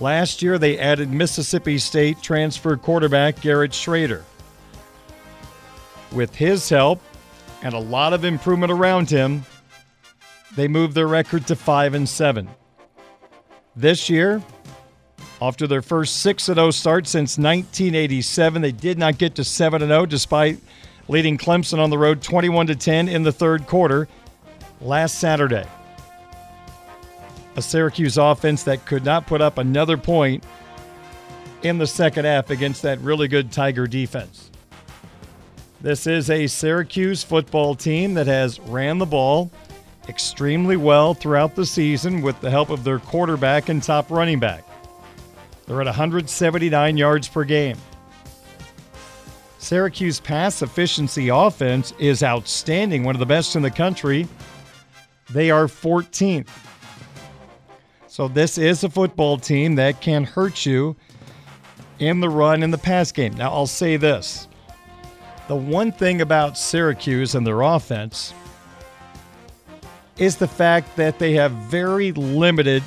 Last 0.00 0.42
year, 0.42 0.58
they 0.58 0.78
added 0.78 1.10
Mississippi 1.10 1.78
State 1.78 2.20
transfer 2.20 2.76
quarterback 2.76 3.40
Garrett 3.40 3.70
Shrader. 3.70 4.22
With 6.10 6.34
his 6.34 6.68
help 6.68 7.00
and 7.62 7.74
a 7.74 7.78
lot 7.78 8.12
of 8.12 8.24
improvement 8.24 8.72
around 8.72 9.08
him, 9.08 9.44
they 10.56 10.68
moved 10.68 10.94
their 10.94 11.06
record 11.06 11.46
to 11.46 11.56
5 11.56 11.94
and 11.94 12.08
7. 12.08 12.48
This 13.76 14.10
year, 14.10 14.42
after 15.48 15.66
their 15.66 15.82
first 15.82 16.18
6 16.22 16.44
0 16.44 16.70
start 16.70 17.06
since 17.06 17.38
1987, 17.38 18.62
they 18.62 18.72
did 18.72 18.98
not 18.98 19.18
get 19.18 19.34
to 19.36 19.44
7 19.44 19.80
0 19.80 20.06
despite 20.06 20.58
leading 21.08 21.36
Clemson 21.36 21.78
on 21.78 21.90
the 21.90 21.98
road 21.98 22.22
21 22.22 22.66
10 22.66 23.08
in 23.08 23.22
the 23.22 23.32
third 23.32 23.66
quarter 23.66 24.08
last 24.80 25.18
Saturday. 25.18 25.66
A 27.56 27.62
Syracuse 27.62 28.16
offense 28.18 28.62
that 28.64 28.84
could 28.84 29.04
not 29.04 29.26
put 29.26 29.40
up 29.40 29.58
another 29.58 29.96
point 29.96 30.44
in 31.62 31.78
the 31.78 31.86
second 31.86 32.24
half 32.24 32.50
against 32.50 32.82
that 32.82 32.98
really 33.00 33.28
good 33.28 33.52
Tiger 33.52 33.86
defense. 33.86 34.50
This 35.80 36.06
is 36.06 36.30
a 36.30 36.46
Syracuse 36.46 37.22
football 37.22 37.74
team 37.74 38.14
that 38.14 38.26
has 38.26 38.58
ran 38.60 38.98
the 38.98 39.06
ball 39.06 39.50
extremely 40.08 40.76
well 40.76 41.14
throughout 41.14 41.54
the 41.54 41.66
season 41.66 42.22
with 42.22 42.40
the 42.40 42.50
help 42.50 42.70
of 42.70 42.84
their 42.84 42.98
quarterback 42.98 43.68
and 43.68 43.82
top 43.82 44.10
running 44.10 44.40
back. 44.40 44.64
They're 45.66 45.80
at 45.80 45.86
179 45.86 46.96
yards 46.96 47.28
per 47.28 47.44
game. 47.44 47.78
Syracuse 49.58 50.20
pass 50.20 50.60
efficiency 50.60 51.28
offense 51.28 51.94
is 51.98 52.22
outstanding, 52.22 53.02
one 53.02 53.14
of 53.14 53.18
the 53.18 53.26
best 53.26 53.56
in 53.56 53.62
the 53.62 53.70
country. 53.70 54.28
They 55.30 55.50
are 55.50 55.66
14th. 55.66 56.48
So 58.06 58.28
this 58.28 58.58
is 58.58 58.84
a 58.84 58.90
football 58.90 59.38
team 59.38 59.76
that 59.76 60.02
can 60.02 60.24
hurt 60.24 60.66
you 60.66 60.96
in 61.98 62.20
the 62.20 62.28
run 62.28 62.62
in 62.62 62.70
the 62.70 62.78
pass 62.78 63.10
game. 63.10 63.34
Now 63.34 63.52
I'll 63.52 63.66
say 63.66 63.96
this. 63.96 64.48
The 65.48 65.56
one 65.56 65.92
thing 65.92 66.20
about 66.20 66.58
Syracuse 66.58 67.34
and 67.34 67.46
their 67.46 67.62
offense 67.62 68.34
is 70.18 70.36
the 70.36 70.46
fact 70.46 70.94
that 70.96 71.18
they 71.18 71.32
have 71.32 71.52
very 71.52 72.12
limited 72.12 72.82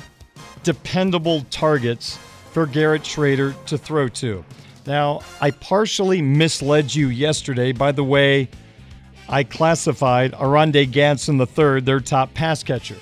dependable 0.62 1.42
targets 1.50 2.18
for 2.58 2.66
Garrett 2.66 3.02
Shrader 3.02 3.54
to 3.66 3.78
throw 3.78 4.08
to. 4.08 4.44
Now, 4.84 5.20
I 5.40 5.52
partially 5.52 6.20
misled 6.20 6.92
you 6.92 7.06
yesterday 7.06 7.70
by 7.70 7.92
the 7.92 8.02
way 8.02 8.48
I 9.28 9.44
classified 9.44 10.34
Oronde 10.34 10.90
Gadsden 10.90 11.40
III, 11.40 11.82
their 11.82 12.00
top 12.00 12.34
pass 12.34 12.64
catcher. 12.64 12.96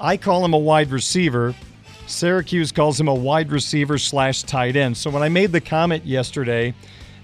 I 0.00 0.16
call 0.16 0.44
him 0.44 0.54
a 0.54 0.58
wide 0.58 0.90
receiver. 0.90 1.54
Syracuse 2.08 2.72
calls 2.72 2.98
him 2.98 3.06
a 3.06 3.14
wide 3.14 3.52
receiver 3.52 3.96
slash 3.96 4.42
tight 4.42 4.74
end. 4.74 4.96
So 4.96 5.08
when 5.08 5.22
I 5.22 5.28
made 5.28 5.52
the 5.52 5.60
comment 5.60 6.04
yesterday, 6.04 6.74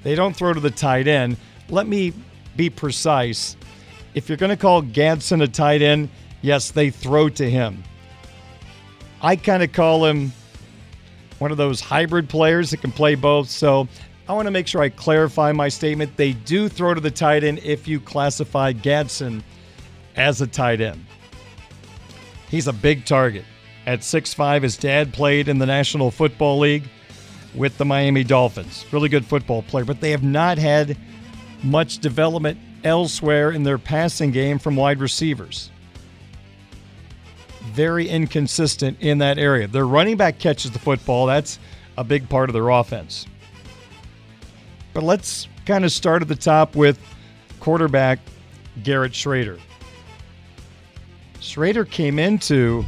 they 0.04 0.14
don't 0.14 0.36
throw 0.36 0.52
to 0.52 0.60
the 0.60 0.70
tight 0.70 1.08
end. 1.08 1.36
Let 1.68 1.88
me 1.88 2.12
be 2.54 2.70
precise. 2.70 3.56
If 4.14 4.28
you're 4.28 4.38
going 4.38 4.50
to 4.50 4.56
call 4.56 4.82
Gadsden 4.82 5.42
a 5.42 5.48
tight 5.48 5.82
end, 5.82 6.10
yes, 6.42 6.70
they 6.70 6.90
throw 6.90 7.28
to 7.28 7.50
him. 7.50 7.82
I 9.20 9.34
kind 9.34 9.64
of 9.64 9.72
call 9.72 10.04
him 10.04 10.30
one 11.40 11.50
of 11.50 11.56
those 11.56 11.80
hybrid 11.80 12.28
players 12.28 12.70
that 12.70 12.80
can 12.80 12.92
play 12.92 13.16
both. 13.16 13.48
So 13.48 13.88
I 14.28 14.32
want 14.32 14.46
to 14.46 14.52
make 14.52 14.68
sure 14.68 14.80
I 14.80 14.90
clarify 14.90 15.50
my 15.50 15.68
statement. 15.68 16.16
They 16.16 16.32
do 16.32 16.68
throw 16.68 16.94
to 16.94 17.00
the 17.00 17.10
tight 17.10 17.42
end 17.42 17.58
if 17.64 17.88
you 17.88 17.98
classify 17.98 18.72
Gadsden 18.72 19.42
as 20.14 20.40
a 20.40 20.46
tight 20.46 20.80
end. 20.80 21.04
He's 22.48 22.68
a 22.68 22.72
big 22.72 23.06
target. 23.06 23.44
At 23.86 24.00
6'5, 24.00 24.62
his 24.62 24.76
dad 24.76 25.12
played 25.12 25.48
in 25.48 25.58
the 25.58 25.66
National 25.66 26.10
Football 26.10 26.58
League 26.58 26.84
with 27.54 27.76
the 27.78 27.84
Miami 27.84 28.22
Dolphins. 28.22 28.84
Really 28.92 29.08
good 29.08 29.24
football 29.24 29.62
player, 29.62 29.84
but 29.84 30.00
they 30.00 30.10
have 30.10 30.22
not 30.22 30.58
had 30.58 30.96
much 31.62 31.98
development 31.98 32.58
elsewhere 32.84 33.50
in 33.50 33.62
their 33.62 33.78
passing 33.78 34.30
game 34.30 34.58
from 34.58 34.76
wide 34.76 35.00
receivers. 35.00 35.70
Very 37.72 38.08
inconsistent 38.08 38.98
in 39.00 39.18
that 39.18 39.38
area. 39.38 39.66
Their 39.66 39.86
running 39.86 40.16
back 40.16 40.38
catches 40.38 40.70
the 40.70 40.78
football. 40.78 41.26
That's 41.26 41.58
a 41.96 42.04
big 42.04 42.28
part 42.28 42.48
of 42.48 42.54
their 42.54 42.68
offense. 42.68 43.26
But 44.92 45.02
let's 45.02 45.48
kind 45.66 45.84
of 45.84 45.92
start 45.92 46.22
at 46.22 46.28
the 46.28 46.36
top 46.36 46.74
with 46.74 46.98
quarterback 47.60 48.18
Garrett 48.82 49.12
Shrader. 49.12 49.60
Shrader 51.40 51.88
came 51.88 52.18
into 52.18 52.84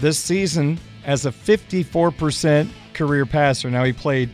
this 0.00 0.18
season 0.18 0.78
as 1.04 1.26
a 1.26 1.30
54% 1.30 2.68
career 2.92 3.26
passer. 3.26 3.70
Now, 3.70 3.84
he 3.84 3.92
played 3.92 4.30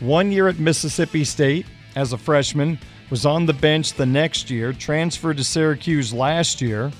one 0.00 0.30
year 0.30 0.48
at 0.48 0.58
Mississippi 0.58 1.24
State 1.24 1.66
as 1.94 2.12
a 2.12 2.18
freshman, 2.18 2.78
was 3.10 3.24
on 3.24 3.46
the 3.46 3.52
bench 3.52 3.94
the 3.94 4.06
next 4.06 4.50
year, 4.50 4.72
transferred 4.72 5.38
to 5.38 5.44
Syracuse 5.44 6.12
last 6.12 6.60
year, 6.60 6.92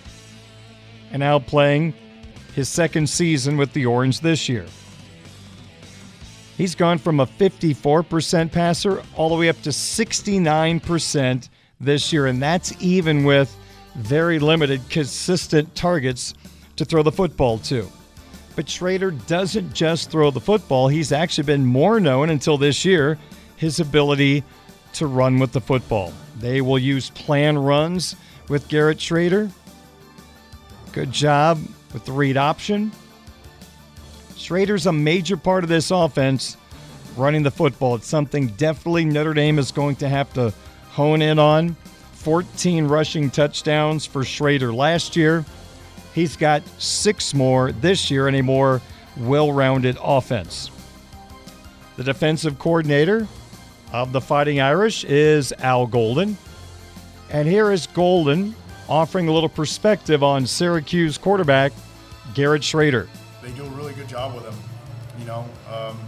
and 1.10 1.20
now 1.20 1.38
playing 1.38 1.94
his 2.56 2.70
second 2.70 3.06
season 3.06 3.58
with 3.58 3.70
the 3.74 3.84
Orange 3.84 4.20
this 4.20 4.48
year. 4.48 4.64
He's 6.56 6.74
gone 6.74 6.96
from 6.96 7.20
a 7.20 7.26
54% 7.26 8.50
passer 8.50 9.02
all 9.14 9.28
the 9.28 9.34
way 9.34 9.50
up 9.50 9.60
to 9.60 9.68
69% 9.68 11.48
this 11.78 12.12
year, 12.14 12.24
and 12.24 12.42
that's 12.42 12.72
even 12.82 13.24
with 13.24 13.54
very 13.94 14.38
limited, 14.38 14.80
consistent 14.88 15.74
targets 15.74 16.32
to 16.76 16.86
throw 16.86 17.02
the 17.02 17.12
football 17.12 17.58
to. 17.58 17.86
But 18.56 18.64
Shrader 18.64 19.26
doesn't 19.26 19.74
just 19.74 20.10
throw 20.10 20.30
the 20.30 20.40
football, 20.40 20.88
he's 20.88 21.12
actually 21.12 21.44
been 21.44 21.66
more 21.66 22.00
known 22.00 22.30
until 22.30 22.56
this 22.56 22.86
year 22.86 23.18
his 23.56 23.80
ability 23.80 24.44
to 24.94 25.06
run 25.06 25.38
with 25.38 25.52
the 25.52 25.60
football. 25.60 26.10
They 26.38 26.62
will 26.62 26.78
use 26.78 27.10
plan 27.10 27.58
runs 27.58 28.16
with 28.48 28.66
Garrett 28.68 28.96
Shrader. 28.96 29.50
Good 30.92 31.12
job 31.12 31.58
with 31.96 32.04
the 32.04 32.12
read 32.12 32.36
option. 32.36 32.92
Shrader's 34.34 34.84
a 34.84 34.92
major 34.92 35.38
part 35.38 35.64
of 35.64 35.70
this 35.70 35.90
offense 35.90 36.58
running 37.16 37.42
the 37.42 37.50
football. 37.50 37.94
It's 37.94 38.06
something 38.06 38.48
definitely 38.48 39.06
Notre 39.06 39.32
Dame 39.32 39.58
is 39.58 39.72
going 39.72 39.96
to 39.96 40.08
have 40.10 40.30
to 40.34 40.52
hone 40.90 41.22
in 41.22 41.38
on. 41.38 41.74
14 42.12 42.86
rushing 42.86 43.30
touchdowns 43.30 44.04
for 44.04 44.24
Shrader 44.24 44.74
last 44.74 45.16
year. 45.16 45.46
He's 46.14 46.36
got 46.36 46.62
six 46.78 47.32
more 47.32 47.72
this 47.72 48.10
year 48.10 48.28
in 48.28 48.34
a 48.34 48.42
more 48.42 48.82
well 49.16 49.50
rounded 49.50 49.96
offense. 50.02 50.70
The 51.96 52.04
defensive 52.04 52.58
coordinator 52.58 53.26
of 53.90 54.12
the 54.12 54.20
Fighting 54.20 54.60
Irish 54.60 55.02
is 55.04 55.50
Al 55.60 55.86
Golden. 55.86 56.36
And 57.30 57.48
here 57.48 57.72
is 57.72 57.86
Golden 57.86 58.54
offering 58.86 59.28
a 59.28 59.32
little 59.32 59.48
perspective 59.48 60.22
on 60.22 60.46
Syracuse 60.46 61.16
quarterback 61.16 61.72
Garrett 62.34 62.62
Shrader. 62.62 63.08
They 63.42 63.52
do 63.52 63.64
a 63.64 63.70
really 63.70 63.94
good 63.94 64.08
job 64.08 64.34
with 64.34 64.44
him. 64.44 64.54
You 65.18 65.26
know, 65.26 65.48
um, 65.72 65.98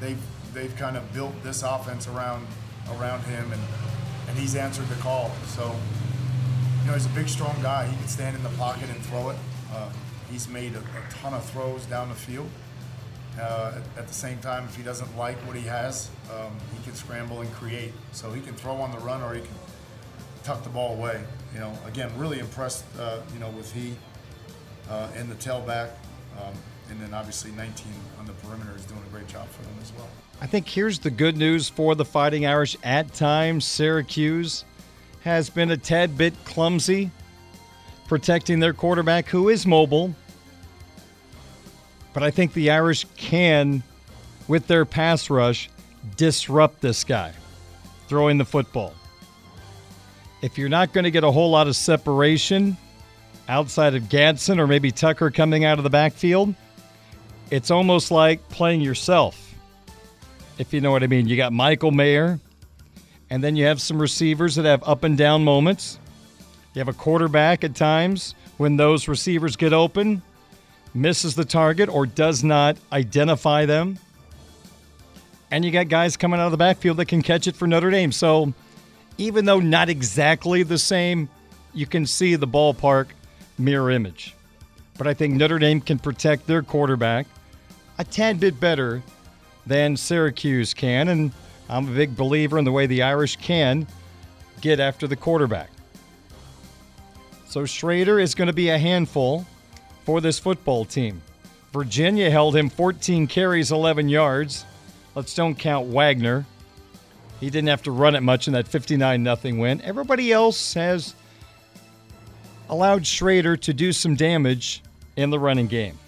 they've 0.00 0.20
they've 0.52 0.74
kind 0.76 0.96
of 0.96 1.12
built 1.12 1.40
this 1.42 1.62
offense 1.62 2.08
around 2.08 2.46
around 2.98 3.22
him, 3.22 3.52
and 3.52 3.62
and 4.28 4.38
he's 4.38 4.56
answered 4.56 4.88
the 4.88 4.94
call. 4.96 5.30
So, 5.46 5.74
you 6.82 6.88
know, 6.88 6.94
he's 6.94 7.06
a 7.06 7.10
big, 7.10 7.28
strong 7.28 7.56
guy. 7.62 7.86
He 7.86 7.96
can 7.96 8.08
stand 8.08 8.36
in 8.36 8.42
the 8.42 8.48
pocket 8.50 8.88
and 8.88 9.00
throw 9.06 9.30
it. 9.30 9.36
Uh, 9.72 9.88
he's 10.30 10.48
made 10.48 10.74
a, 10.74 10.78
a, 10.78 11.10
ton 11.10 11.34
of 11.34 11.44
throws 11.50 11.86
down 11.86 12.08
the 12.08 12.14
field. 12.14 12.48
Uh, 13.40 13.80
at, 13.96 14.06
the 14.06 14.14
same 14.14 14.38
time, 14.38 14.64
if 14.64 14.76
he 14.76 14.82
doesn't 14.82 15.16
like 15.16 15.36
what 15.46 15.56
he 15.56 15.62
has, 15.62 16.08
um, 16.32 16.56
he 16.76 16.82
can 16.84 16.94
scramble 16.94 17.40
and 17.40 17.52
create. 17.52 17.92
So 18.12 18.32
he 18.32 18.40
can 18.40 18.54
throw 18.54 18.74
on 18.76 18.92
the 18.92 18.98
run 18.98 19.22
or 19.22 19.34
he 19.34 19.40
can 19.40 19.54
tuck 20.44 20.62
the 20.62 20.70
ball 20.70 20.94
away. 20.94 21.20
You 21.52 21.60
know, 21.60 21.76
again, 21.86 22.10
really 22.16 22.38
impressed. 22.38 22.84
Uh, 22.98 23.20
you 23.32 23.40
know, 23.40 23.50
with 23.50 23.72
he 23.72 23.96
uh, 24.88 25.08
and 25.16 25.30
the 25.30 25.34
tailback. 25.34 25.90
Um, 26.38 26.54
and 26.90 27.00
then 27.00 27.14
obviously 27.14 27.50
19 27.52 27.86
on 28.18 28.26
the 28.26 28.32
perimeter 28.32 28.74
is 28.76 28.84
doing 28.84 29.00
a 29.06 29.10
great 29.10 29.26
job 29.26 29.48
for 29.48 29.62
them 29.62 29.74
as 29.80 29.92
well. 29.92 30.08
I 30.40 30.46
think 30.46 30.68
here's 30.68 30.98
the 30.98 31.10
good 31.10 31.36
news 31.36 31.68
for 31.68 31.94
the 31.94 32.04
Fighting 32.04 32.44
Irish. 32.44 32.76
At 32.82 33.12
times, 33.14 33.64
Syracuse 33.64 34.64
has 35.22 35.48
been 35.48 35.70
a 35.70 35.76
tad 35.76 36.18
bit 36.18 36.34
clumsy 36.44 37.10
protecting 38.06 38.60
their 38.60 38.74
quarterback, 38.74 39.26
who 39.26 39.48
is 39.48 39.66
mobile. 39.66 40.14
But 42.12 42.22
I 42.22 42.30
think 42.30 42.52
the 42.52 42.70
Irish 42.70 43.06
can, 43.16 43.82
with 44.46 44.66
their 44.66 44.84
pass 44.84 45.30
rush, 45.30 45.70
disrupt 46.16 46.80
this 46.80 47.04
guy 47.04 47.32
throwing 48.06 48.38
the 48.38 48.44
football. 48.44 48.94
If 50.42 50.58
you're 50.58 50.68
not 50.68 50.92
going 50.92 51.04
to 51.04 51.10
get 51.10 51.24
a 51.24 51.30
whole 51.30 51.50
lot 51.50 51.68
of 51.68 51.74
separation 51.74 52.76
outside 53.48 53.94
of 53.94 54.08
Gadsden 54.08 54.58
or 54.58 54.66
maybe 54.66 54.90
Tucker 54.90 55.30
coming 55.30 55.64
out 55.64 55.78
of 55.78 55.84
the 55.84 55.90
backfield, 55.90 56.54
it's 57.50 57.70
almost 57.70 58.10
like 58.10 58.48
playing 58.48 58.80
yourself, 58.80 59.54
if 60.58 60.72
you 60.72 60.80
know 60.80 60.90
what 60.90 61.02
I 61.02 61.06
mean. 61.06 61.28
You 61.28 61.36
got 61.36 61.52
Michael 61.52 61.90
Mayer, 61.90 62.40
and 63.30 63.44
then 63.44 63.56
you 63.56 63.66
have 63.66 63.80
some 63.80 64.00
receivers 64.00 64.54
that 64.56 64.64
have 64.64 64.82
up 64.84 65.04
and 65.04 65.16
down 65.16 65.44
moments. 65.44 65.98
You 66.74 66.80
have 66.80 66.88
a 66.88 66.92
quarterback 66.92 67.64
at 67.64 67.74
times 67.74 68.34
when 68.56 68.76
those 68.76 69.08
receivers 69.08 69.56
get 69.56 69.72
open, 69.72 70.22
misses 70.94 71.34
the 71.34 71.44
target, 71.44 71.88
or 71.88 72.06
does 72.06 72.42
not 72.42 72.76
identify 72.92 73.66
them. 73.66 73.98
And 75.50 75.64
you 75.64 75.70
got 75.70 75.88
guys 75.88 76.16
coming 76.16 76.40
out 76.40 76.46
of 76.46 76.52
the 76.52 76.58
backfield 76.58 76.96
that 76.96 77.06
can 77.06 77.22
catch 77.22 77.46
it 77.46 77.54
for 77.54 77.68
Notre 77.68 77.90
Dame. 77.90 78.10
So 78.10 78.52
even 79.18 79.44
though 79.44 79.60
not 79.60 79.88
exactly 79.88 80.62
the 80.62 80.78
same, 80.78 81.28
you 81.72 81.86
can 81.86 82.06
see 82.06 82.34
the 82.34 82.48
ballpark 82.48 83.06
mirror 83.58 83.90
image. 83.90 84.34
But 84.96 85.06
I 85.06 85.14
think 85.14 85.34
Notre 85.34 85.58
Dame 85.58 85.80
can 85.80 85.98
protect 85.98 86.46
their 86.46 86.62
quarterback 86.62 87.26
a 87.98 88.04
tad 88.04 88.40
bit 88.40 88.58
better 88.58 89.02
than 89.66 89.96
Syracuse 89.96 90.74
can. 90.74 91.08
And 91.08 91.32
I'm 91.68 91.88
a 91.88 91.92
big 91.92 92.16
believer 92.16 92.58
in 92.58 92.64
the 92.64 92.72
way 92.72 92.86
the 92.86 93.02
Irish 93.02 93.36
can 93.36 93.86
get 94.60 94.80
after 94.80 95.06
the 95.06 95.16
quarterback. 95.16 95.70
So 97.46 97.62
Shrader 97.62 98.20
is 98.20 98.34
going 98.34 98.46
to 98.46 98.54
be 98.54 98.70
a 98.70 98.78
handful 98.78 99.46
for 100.04 100.20
this 100.20 100.38
football 100.38 100.84
team. 100.84 101.22
Virginia 101.72 102.30
held 102.30 102.56
him 102.56 102.68
14 102.68 103.26
carries, 103.26 103.72
11 103.72 104.08
yards. 104.08 104.64
Let's 105.14 105.34
don't 105.34 105.54
count 105.54 105.88
Wagner. 105.88 106.46
He 107.40 107.50
didn't 107.50 107.68
have 107.68 107.82
to 107.82 107.90
run 107.90 108.14
it 108.14 108.22
much 108.22 108.46
in 108.46 108.54
that 108.54 108.66
59 108.68 109.24
0 109.36 109.54
win. 109.56 109.80
Everybody 109.82 110.32
else 110.32 110.74
has 110.74 111.14
allowed 112.68 113.02
Shrader 113.02 113.60
to 113.60 113.74
do 113.74 113.92
some 113.92 114.14
damage 114.14 114.82
in 115.16 115.30
the 115.30 115.38
running 115.38 115.66
game. 115.66 115.98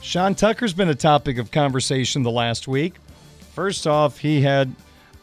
Sean 0.00 0.34
Tucker's 0.34 0.72
been 0.72 0.88
a 0.88 0.94
topic 0.94 1.38
of 1.38 1.50
conversation 1.50 2.22
the 2.22 2.30
last 2.30 2.68
week. 2.68 2.94
First 3.54 3.86
off, 3.86 4.18
he 4.18 4.40
had 4.40 4.74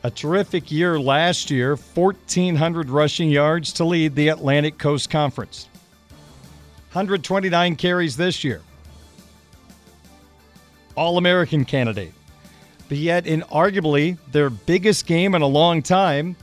a 0.04 0.12
terrific 0.12 0.72
year 0.72 1.00
last 1.00 1.50
year 1.50 1.76
1,400 1.76 2.90
rushing 2.90 3.30
yards 3.30 3.74
to 3.74 3.86
lead 3.86 4.14
the 4.14 4.28
Atlantic 4.28 4.78
Coast 4.78 5.10
Conference, 5.10 5.68
129 6.92 7.76
carries 7.76 8.16
this 8.16 8.44
year. 8.44 8.62
All 10.96 11.18
American 11.18 11.66
candidate. 11.66 12.14
But 12.88 13.00
yet, 13.00 13.26
in 13.26 13.42
arguably 13.44 14.18
their 14.32 14.50
biggest 14.50 15.08
game 15.08 15.34
in 15.34 15.42
a 15.42 15.48
long 15.48 15.82
time, 15.82 16.36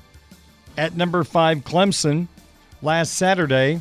at 0.76 0.96
number 0.96 1.22
five 1.22 1.58
Clemson 1.58 2.26
last 2.82 3.14
Saturday, 3.14 3.80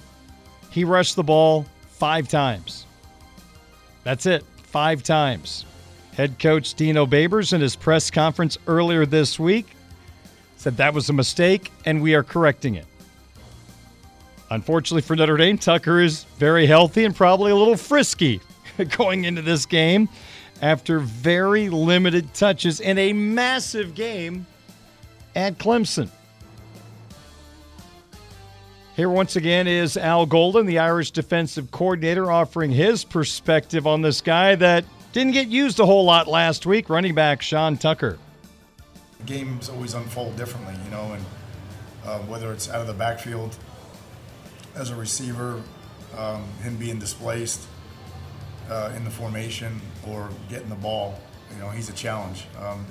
he 0.69 0.83
rushed 0.83 1.15
the 1.15 1.23
ball 1.23 1.65
five 1.89 2.27
times. 2.27 2.85
That's 4.03 4.25
it, 4.25 4.43
five 4.63 5.03
times. 5.03 5.65
Head 6.13 6.39
coach 6.39 6.73
Dino 6.73 7.05
Babers 7.05 7.53
in 7.53 7.61
his 7.61 7.75
press 7.75 8.11
conference 8.11 8.57
earlier 8.67 9.05
this 9.05 9.39
week 9.39 9.67
said 10.57 10.77
that 10.77 10.93
was 10.93 11.09
a 11.09 11.13
mistake 11.13 11.71
and 11.85 12.01
we 12.01 12.13
are 12.13 12.23
correcting 12.23 12.75
it. 12.75 12.85
Unfortunately 14.51 15.01
for 15.01 15.15
Notre 15.15 15.37
Dame, 15.37 15.57
Tucker 15.57 16.01
is 16.01 16.25
very 16.37 16.67
healthy 16.67 17.05
and 17.05 17.15
probably 17.15 17.51
a 17.51 17.55
little 17.55 17.77
frisky 17.77 18.41
going 18.97 19.25
into 19.25 19.41
this 19.41 19.65
game 19.65 20.09
after 20.61 20.99
very 20.99 21.69
limited 21.69 22.33
touches 22.33 22.79
in 22.79 22.97
a 22.97 23.13
massive 23.13 23.95
game 23.95 24.45
at 25.35 25.57
Clemson. 25.57 26.09
Here, 28.95 29.09
once 29.09 29.37
again, 29.37 29.67
is 29.67 29.95
Al 29.95 30.25
Golden, 30.25 30.65
the 30.65 30.79
Irish 30.79 31.11
defensive 31.11 31.71
coordinator, 31.71 32.29
offering 32.29 32.71
his 32.71 33.05
perspective 33.05 33.87
on 33.87 34.01
this 34.01 34.19
guy 34.19 34.55
that 34.55 34.83
didn't 35.13 35.31
get 35.31 35.47
used 35.47 35.79
a 35.79 35.85
whole 35.85 36.03
lot 36.03 36.27
last 36.27 36.65
week, 36.65 36.89
running 36.89 37.15
back 37.15 37.41
Sean 37.41 37.77
Tucker. 37.77 38.19
games 39.25 39.69
always 39.69 39.93
unfold 39.93 40.35
differently, 40.35 40.75
you 40.83 40.91
know, 40.91 41.13
and 41.13 41.25
uh, 42.05 42.19
whether 42.19 42.51
it's 42.51 42.69
out 42.69 42.81
of 42.81 42.87
the 42.87 42.93
backfield 42.93 43.55
as 44.75 44.89
a 44.89 44.95
receiver, 44.95 45.61
um, 46.17 46.43
him 46.61 46.75
being 46.75 46.99
displaced 46.99 47.65
uh, 48.69 48.91
in 48.95 49.05
the 49.05 49.11
formation 49.11 49.79
or 50.05 50.29
getting 50.49 50.69
the 50.69 50.75
ball, 50.75 51.17
you 51.53 51.59
know, 51.59 51.69
he's 51.69 51.89
a 51.89 51.93
challenge. 51.93 52.45
Um, 52.59 52.85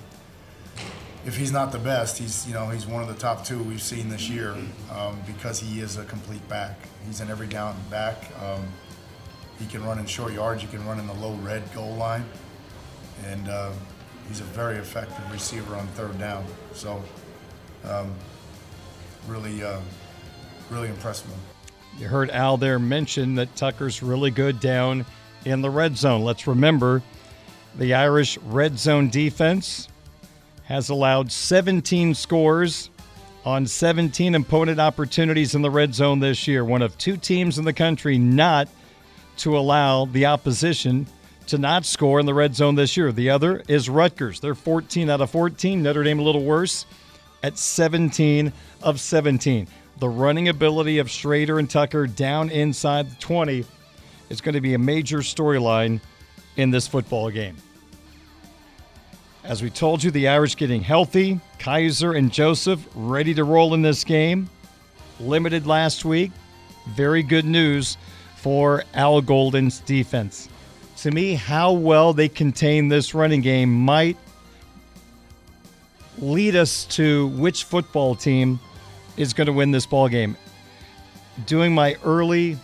if 1.24 1.36
he's 1.36 1.52
not 1.52 1.72
the 1.72 1.78
best, 1.78 2.18
he's 2.18 2.46
you 2.46 2.54
know 2.54 2.68
he's 2.68 2.86
one 2.86 3.02
of 3.02 3.08
the 3.08 3.14
top 3.14 3.44
two 3.44 3.62
we've 3.62 3.82
seen 3.82 4.08
this 4.08 4.28
year 4.28 4.56
um, 4.92 5.20
because 5.26 5.60
he 5.60 5.80
is 5.80 5.96
a 5.96 6.04
complete 6.04 6.46
back. 6.48 6.78
He's 7.06 7.20
an 7.20 7.30
every 7.30 7.46
down 7.46 7.76
back. 7.90 8.30
Um, 8.42 8.66
he 9.58 9.66
can 9.66 9.84
run 9.84 9.98
in 9.98 10.06
short 10.06 10.32
yards. 10.32 10.62
He 10.62 10.68
can 10.68 10.84
run 10.86 10.98
in 10.98 11.06
the 11.06 11.14
low 11.14 11.34
red 11.36 11.62
goal 11.74 11.94
line, 11.96 12.24
and 13.26 13.48
uh, 13.48 13.72
he's 14.28 14.40
a 14.40 14.44
very 14.44 14.76
effective 14.76 15.30
receiver 15.30 15.76
on 15.76 15.86
third 15.88 16.18
down. 16.18 16.44
So, 16.72 17.02
um, 17.84 18.10
really, 19.28 19.62
uh, 19.62 19.80
really 20.70 20.88
impressed 20.88 21.28
me. 21.28 21.34
You 21.98 22.08
heard 22.08 22.30
Al 22.30 22.56
there 22.56 22.78
mention 22.78 23.34
that 23.34 23.54
Tucker's 23.56 24.02
really 24.02 24.30
good 24.30 24.58
down 24.60 25.04
in 25.44 25.60
the 25.60 25.68
red 25.68 25.98
zone. 25.98 26.22
Let's 26.22 26.46
remember 26.46 27.02
the 27.76 27.92
Irish 27.92 28.38
red 28.38 28.78
zone 28.78 29.10
defense 29.10 29.88
has 30.70 30.88
allowed 30.88 31.32
17 31.32 32.14
scores 32.14 32.90
on 33.44 33.66
17 33.66 34.36
opponent 34.36 34.78
opportunities 34.78 35.56
in 35.56 35.62
the 35.62 35.70
red 35.70 35.92
zone 35.92 36.20
this 36.20 36.46
year. 36.46 36.64
One 36.64 36.80
of 36.80 36.96
two 36.96 37.16
teams 37.16 37.58
in 37.58 37.64
the 37.64 37.72
country 37.72 38.18
not 38.18 38.68
to 39.38 39.58
allow 39.58 40.04
the 40.04 40.26
opposition 40.26 41.08
to 41.48 41.58
not 41.58 41.84
score 41.84 42.20
in 42.20 42.26
the 42.26 42.34
red 42.34 42.54
zone 42.54 42.76
this 42.76 42.96
year. 42.96 43.10
The 43.10 43.30
other 43.30 43.64
is 43.66 43.90
Rutgers. 43.90 44.38
They're 44.38 44.54
14 44.54 45.10
out 45.10 45.20
of 45.20 45.30
14. 45.30 45.82
Notre 45.82 46.04
Dame 46.04 46.20
a 46.20 46.22
little 46.22 46.44
worse 46.44 46.86
at 47.42 47.58
17 47.58 48.52
of 48.80 49.00
17. 49.00 49.66
The 49.98 50.08
running 50.08 50.48
ability 50.48 50.98
of 50.98 51.08
Shrader 51.08 51.58
and 51.58 51.68
Tucker 51.68 52.06
down 52.06 52.48
inside 52.48 53.10
the 53.10 53.16
20 53.16 53.64
is 54.28 54.40
going 54.40 54.54
to 54.54 54.60
be 54.60 54.74
a 54.74 54.78
major 54.78 55.18
storyline 55.18 56.00
in 56.56 56.70
this 56.70 56.86
football 56.86 57.28
game. 57.28 57.56
As 59.42 59.62
we 59.62 59.70
told 59.70 60.02
you, 60.02 60.10
the 60.10 60.28
Irish 60.28 60.56
getting 60.56 60.82
healthy. 60.82 61.40
Kaiser 61.58 62.12
and 62.12 62.30
Joseph 62.30 62.86
ready 62.94 63.32
to 63.34 63.44
roll 63.44 63.72
in 63.72 63.80
this 63.80 64.04
game. 64.04 64.50
Limited 65.18 65.66
last 65.66 66.04
week. 66.04 66.30
Very 66.90 67.22
good 67.22 67.46
news 67.46 67.96
for 68.36 68.84
Al 68.94 69.20
Golden's 69.22 69.80
defense. 69.80 70.48
To 70.98 71.10
me, 71.10 71.34
how 71.34 71.72
well 71.72 72.12
they 72.12 72.28
contain 72.28 72.88
this 72.88 73.14
running 73.14 73.40
game 73.40 73.72
might 73.72 74.18
lead 76.18 76.54
us 76.54 76.84
to 76.84 77.28
which 77.28 77.64
football 77.64 78.14
team 78.14 78.60
is 79.16 79.32
going 79.32 79.46
to 79.46 79.52
win 79.52 79.70
this 79.70 79.86
ball 79.86 80.08
game. 80.08 80.36
Doing 81.46 81.74
my 81.74 81.96
early 82.04 82.58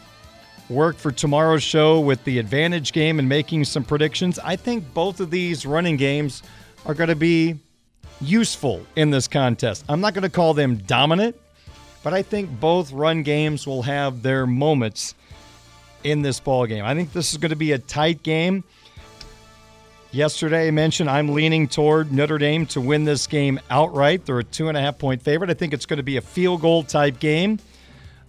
work 0.68 0.96
for 0.96 1.10
tomorrow's 1.10 1.62
show 1.62 2.00
with 2.00 2.22
the 2.24 2.38
advantage 2.38 2.92
game 2.92 3.18
and 3.18 3.26
making 3.26 3.64
some 3.64 3.84
predictions, 3.84 4.38
I 4.38 4.56
think 4.56 4.92
both 4.92 5.20
of 5.20 5.30
these 5.30 5.64
running 5.64 5.96
games 5.96 6.42
are 6.86 6.94
going 6.94 7.08
to 7.08 7.16
be 7.16 7.58
useful 8.20 8.84
in 8.94 9.10
this 9.10 9.28
contest. 9.28 9.84
I'm 9.88 10.00
not 10.00 10.14
going 10.14 10.22
to 10.22 10.30
call 10.30 10.54
them 10.54 10.76
dominant, 10.76 11.36
but 12.02 12.14
I 12.14 12.22
think 12.22 12.60
both 12.60 12.92
run 12.92 13.22
games 13.22 13.66
will 13.66 13.82
have 13.82 14.22
their 14.22 14.46
moments 14.46 15.14
in 16.04 16.22
this 16.22 16.38
ball 16.40 16.66
game. 16.66 16.84
I 16.84 16.94
think 16.94 17.12
this 17.12 17.32
is 17.32 17.38
going 17.38 17.50
to 17.50 17.56
be 17.56 17.72
a 17.72 17.78
tight 17.78 18.22
game. 18.22 18.62
Yesterday, 20.12 20.68
I 20.68 20.70
mentioned 20.70 21.10
I'm 21.10 21.30
leaning 21.30 21.68
toward 21.68 22.12
Notre 22.12 22.38
Dame 22.38 22.64
to 22.66 22.80
win 22.80 23.04
this 23.04 23.26
game 23.26 23.60
outright. 23.68 24.24
They're 24.24 24.38
a 24.38 24.44
two 24.44 24.68
and 24.68 24.76
a 24.76 24.80
half 24.80 24.98
point 24.98 25.20
favorite. 25.20 25.50
I 25.50 25.54
think 25.54 25.74
it's 25.74 25.84
going 25.84 25.98
to 25.98 26.04
be 26.04 26.16
a 26.16 26.22
field 26.22 26.62
goal 26.62 26.84
type 26.84 27.18
game 27.18 27.58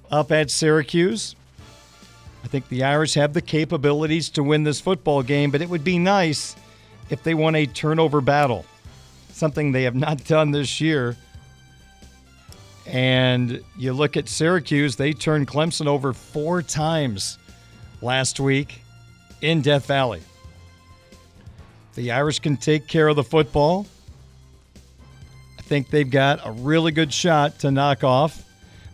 up 0.10 0.32
at 0.32 0.50
Syracuse. 0.50 1.36
I 2.43 2.48
think 2.48 2.67
the 2.70 2.84
Irish 2.84 3.13
have 3.13 3.34
the 3.34 3.41
capabilities 3.41 4.30
to 4.32 4.43
win 4.43 4.63
this 4.63 4.82
football 4.82 5.22
game, 5.22 5.52
but 5.52 5.62
it 5.62 5.70
would 5.70 5.84
be 5.84 6.00
nice 6.00 6.56
if 7.10 7.24
they 7.24 7.34
won 7.34 7.56
a 7.56 7.65
turnover 7.65 8.22
battle, 8.22 8.65
something 9.32 9.72
they 9.72 9.84
have 9.84 9.96
not 9.96 10.24
done 10.26 10.52
this 10.52 10.82
year. 10.82 11.15
And 12.86 13.62
you 13.78 13.91
look 13.93 14.15
at 14.15 14.30
Syracuse, 14.30 14.96
they 14.96 15.12
turned 15.12 15.48
Clemson 15.48 15.88
over 15.88 16.13
four 16.13 16.62
times 16.62 17.38
last 18.02 18.39
week 18.39 18.82
in 19.41 19.62
Death 19.62 19.86
Valley. 19.88 20.22
The 21.96 22.12
Irish 22.12 22.39
can 22.39 22.58
take 22.58 22.88
care 22.88 23.08
of 23.08 23.15
the 23.15 23.24
football. 23.24 23.88
I 25.58 25.62
think 25.63 25.89
they've 25.89 26.10
got 26.10 26.39
a 26.46 26.52
really 26.52 26.91
good 26.91 27.12
shot 27.12 27.60
to 27.60 27.72
knock 27.72 28.04
off 28.04 28.46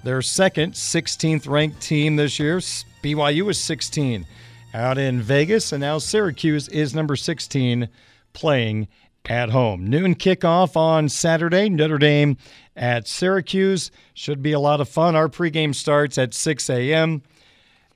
their 0.04 0.21
second 0.21 0.73
16th 0.73 1.47
ranked 1.47 1.82
team 1.82 2.15
this 2.15 2.39
year. 2.39 2.58
BYU 2.58 3.49
is 3.49 3.60
16 3.60 4.26
out 4.73 4.97
in 4.97 5.21
Vegas, 5.21 5.71
and 5.71 5.81
now 5.81 5.99
Syracuse 5.99 6.67
is 6.67 6.95
number 6.95 7.15
16 7.15 7.88
playing 8.33 8.88
at 9.25 9.51
home. 9.51 9.86
Noon 9.86 10.15
kickoff 10.15 10.75
on 10.75 11.07
Saturday, 11.07 11.69
Notre 11.69 11.97
Dame 11.97 12.38
at 12.75 13.07
Syracuse. 13.07 13.91
Should 14.13 14.41
be 14.41 14.51
a 14.51 14.59
lot 14.59 14.81
of 14.81 14.89
fun. 14.89 15.15
Our 15.15 15.29
pregame 15.29 15.73
starts 15.73 16.17
at 16.17 16.33
6 16.33 16.69
a.m. 16.69 17.21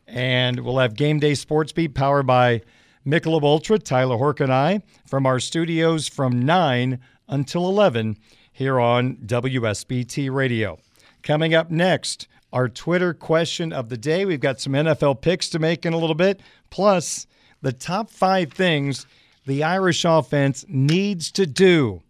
And 0.06 0.62
we'll 0.62 0.78
have 0.78 0.96
Game 0.96 1.20
Day 1.20 1.34
Sports 1.34 1.74
Beat 1.74 1.94
powered 1.94 2.28
by 2.28 2.62
Michelob 3.06 3.44
Ultra, 3.44 3.80
Tyler 3.80 4.18
Hork 4.18 4.40
and 4.40 4.54
I, 4.54 4.82
from 5.06 5.26
our 5.26 5.40
studios 5.40 6.08
from 6.08 6.42
9 6.42 7.00
until 7.28 7.68
11 7.68 8.18
here 8.54 8.80
on 8.80 9.18
WSBT 9.18 10.32
Radio. 10.32 10.80
Coming 11.24 11.54
up 11.54 11.70
next, 11.70 12.28
our 12.58 12.68
Twitter 12.68 13.14
question 13.14 13.72
of 13.72 13.90
the 13.90 13.98
day. 13.98 14.26
We've 14.26 14.40
got 14.40 14.60
some 14.60 14.74
NFL 14.74 15.22
picks 15.22 15.48
to 15.50 15.60
make 15.60 15.86
in 15.86 15.94
a 15.94 15.98
little 15.98 16.16
bit, 16.16 16.40
plus 16.72 17.28
the 17.62 17.72
top 17.72 18.10
five 18.10 18.52
things 18.52 19.06
the 19.46 19.64
Irish 19.64 20.04
offense 20.04 20.66
needs 20.68 21.32
to 21.34 21.46
do 21.46 22.02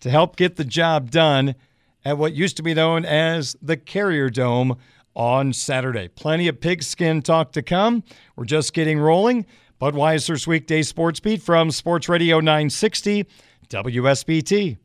to 0.00 0.08
help 0.08 0.36
get 0.36 0.56
the 0.56 0.64
job 0.64 1.10
done 1.10 1.54
at 2.02 2.16
what 2.16 2.32
used 2.32 2.56
to 2.56 2.62
be 2.62 2.72
known 2.72 3.04
as 3.04 3.54
the 3.60 3.76
Carrier 3.76 4.30
Dome 4.30 4.78
on 5.14 5.52
Saturday. 5.52 6.08
Plenty 6.08 6.48
of 6.48 6.62
pigskin 6.62 7.20
talk 7.20 7.52
to 7.52 7.60
come. 7.60 8.02
We're 8.36 8.46
just 8.46 8.72
getting 8.72 8.98
rolling. 8.98 9.44
Budweiser's 9.78 10.46
weekday 10.46 10.80
sports 10.80 11.20
beat 11.20 11.42
from 11.42 11.70
Sports 11.70 12.08
Radio 12.08 12.40
960 12.40 13.26
WSBT. 13.68 14.78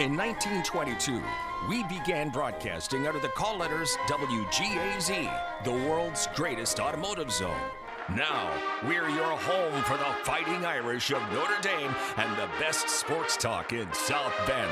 In 0.00 0.16
1922, 0.16 1.22
we 1.68 1.84
began 1.84 2.30
broadcasting 2.30 3.06
under 3.06 3.20
the 3.20 3.28
call 3.28 3.56
letters 3.56 3.96
WGAZ, 4.06 5.64
the 5.64 5.72
world's 5.72 6.28
greatest 6.34 6.80
automotive 6.80 7.30
zone. 7.30 7.60
Now, 8.16 8.52
we're 8.84 9.08
your 9.08 9.36
home 9.38 9.82
for 9.84 9.96
the 9.96 10.12
Fighting 10.24 10.64
Irish 10.64 11.12
of 11.12 11.22
Notre 11.32 11.60
Dame 11.62 11.94
and 12.16 12.36
the 12.36 12.48
best 12.58 12.88
sports 12.88 13.36
talk 13.36 13.72
in 13.72 13.92
South 13.92 14.34
Bend. 14.46 14.70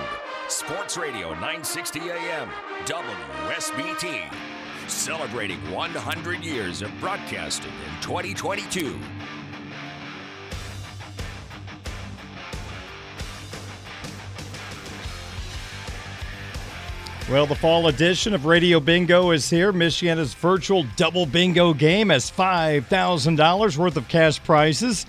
Sports 0.49 0.97
Radio 0.97 1.31
960 1.35 2.01
AM, 2.11 2.49
WSBT. 2.85 4.25
Celebrating 4.89 5.59
100 5.71 6.41
years 6.41 6.83
of 6.83 6.91
broadcasting 6.99 7.71
in 7.71 8.03
2022. 8.03 8.99
Well, 17.31 17.47
the 17.47 17.55
fall 17.55 17.87
edition 17.87 18.35
of 18.35 18.45
Radio 18.45 18.81
Bingo 18.81 19.31
is 19.31 19.49
here. 19.49 19.73
Michiana's 19.73 20.35
virtual 20.35 20.85
double 20.97 21.27
bingo 21.27 21.73
game 21.73 22.09
has 22.09 22.29
$5,000 22.29 23.77
worth 23.77 23.97
of 23.97 24.09
cash 24.09 24.43
prizes 24.43 25.07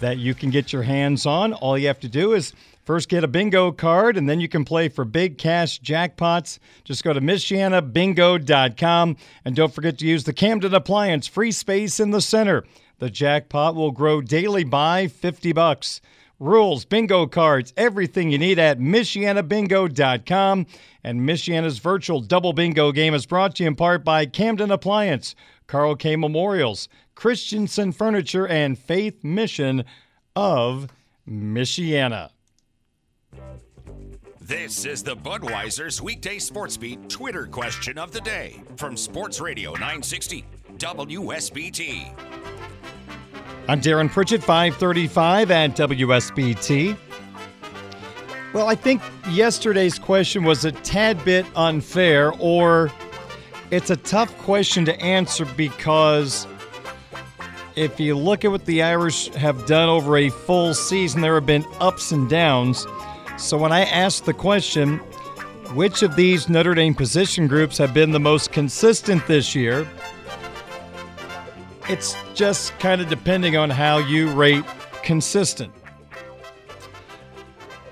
that 0.00 0.18
you 0.18 0.34
can 0.34 0.50
get 0.50 0.72
your 0.72 0.82
hands 0.82 1.26
on. 1.26 1.52
All 1.52 1.78
you 1.78 1.86
have 1.86 2.00
to 2.00 2.08
do 2.08 2.32
is 2.32 2.54
first 2.84 3.08
get 3.08 3.22
a 3.22 3.28
bingo 3.28 3.70
card, 3.70 4.16
and 4.16 4.28
then 4.28 4.40
you 4.40 4.48
can 4.48 4.64
play 4.64 4.88
for 4.88 5.04
big 5.04 5.38
cash 5.38 5.80
jackpots. 5.80 6.58
Just 6.82 7.04
go 7.04 7.12
to 7.12 7.20
MichianaBingo.com 7.20 9.16
and 9.44 9.54
don't 9.54 9.72
forget 9.72 9.96
to 9.98 10.06
use 10.06 10.24
the 10.24 10.32
Camden 10.32 10.74
Appliance 10.74 11.28
free 11.28 11.52
space 11.52 12.00
in 12.00 12.10
the 12.10 12.20
center. 12.20 12.64
The 12.98 13.10
jackpot 13.10 13.76
will 13.76 13.92
grow 13.92 14.20
daily 14.20 14.64
by 14.64 15.06
50 15.06 15.52
bucks 15.52 16.00
rules, 16.40 16.84
bingo 16.84 17.26
cards, 17.26 17.72
everything 17.76 18.30
you 18.30 18.38
need 18.38 18.58
at 18.58 18.80
MichianaBingo.com. 18.80 20.66
And 21.04 21.20
Michiana's 21.20 21.78
virtual 21.78 22.20
double 22.20 22.52
bingo 22.52 22.90
game 22.90 23.14
is 23.14 23.26
brought 23.26 23.54
to 23.56 23.62
you 23.62 23.68
in 23.68 23.76
part 23.76 24.04
by 24.04 24.26
Camden 24.26 24.72
Appliance, 24.72 25.36
Carl 25.68 25.94
K. 25.94 26.16
Memorials, 26.16 26.88
Christensen 27.14 27.92
Furniture, 27.92 28.48
and 28.48 28.76
Faith 28.76 29.22
Mission 29.22 29.84
of 30.34 30.88
Michiana. 31.28 32.30
This 34.40 34.84
is 34.84 35.04
the 35.04 35.14
Budweiser's 35.14 36.02
weekday 36.02 36.40
sports 36.40 36.76
beat 36.76 37.08
Twitter 37.08 37.46
question 37.46 37.98
of 37.98 38.10
the 38.10 38.20
day 38.20 38.60
from 38.76 38.96
Sports 38.96 39.40
Radio 39.40 39.70
960 39.74 40.44
WSBT. 40.78 42.69
I'm 43.70 43.80
Darren 43.80 44.10
Pritchett, 44.10 44.42
535 44.42 45.52
at 45.52 45.76
WSBT. 45.76 46.96
Well, 48.52 48.66
I 48.66 48.74
think 48.74 49.00
yesterday's 49.28 49.96
question 49.96 50.42
was 50.42 50.64
a 50.64 50.72
tad 50.72 51.24
bit 51.24 51.46
unfair, 51.54 52.32
or 52.40 52.90
it's 53.70 53.90
a 53.90 53.96
tough 53.96 54.36
question 54.38 54.84
to 54.86 55.00
answer 55.00 55.44
because 55.44 56.48
if 57.76 58.00
you 58.00 58.16
look 58.16 58.44
at 58.44 58.50
what 58.50 58.64
the 58.64 58.82
Irish 58.82 59.28
have 59.34 59.66
done 59.66 59.88
over 59.88 60.16
a 60.16 60.30
full 60.30 60.74
season, 60.74 61.20
there 61.20 61.36
have 61.36 61.46
been 61.46 61.64
ups 61.78 62.10
and 62.10 62.28
downs. 62.28 62.88
So 63.38 63.56
when 63.56 63.70
I 63.70 63.82
asked 63.82 64.24
the 64.24 64.34
question, 64.34 64.98
which 65.76 66.02
of 66.02 66.16
these 66.16 66.48
Notre 66.48 66.74
Dame 66.74 66.96
position 66.96 67.46
groups 67.46 67.78
have 67.78 67.94
been 67.94 68.10
the 68.10 68.18
most 68.18 68.50
consistent 68.50 69.24
this 69.28 69.54
year? 69.54 69.86
It's 71.90 72.14
just 72.34 72.78
kind 72.78 73.00
of 73.00 73.08
depending 73.08 73.56
on 73.56 73.68
how 73.68 73.98
you 73.98 74.30
rate 74.30 74.62
consistent. 75.02 75.72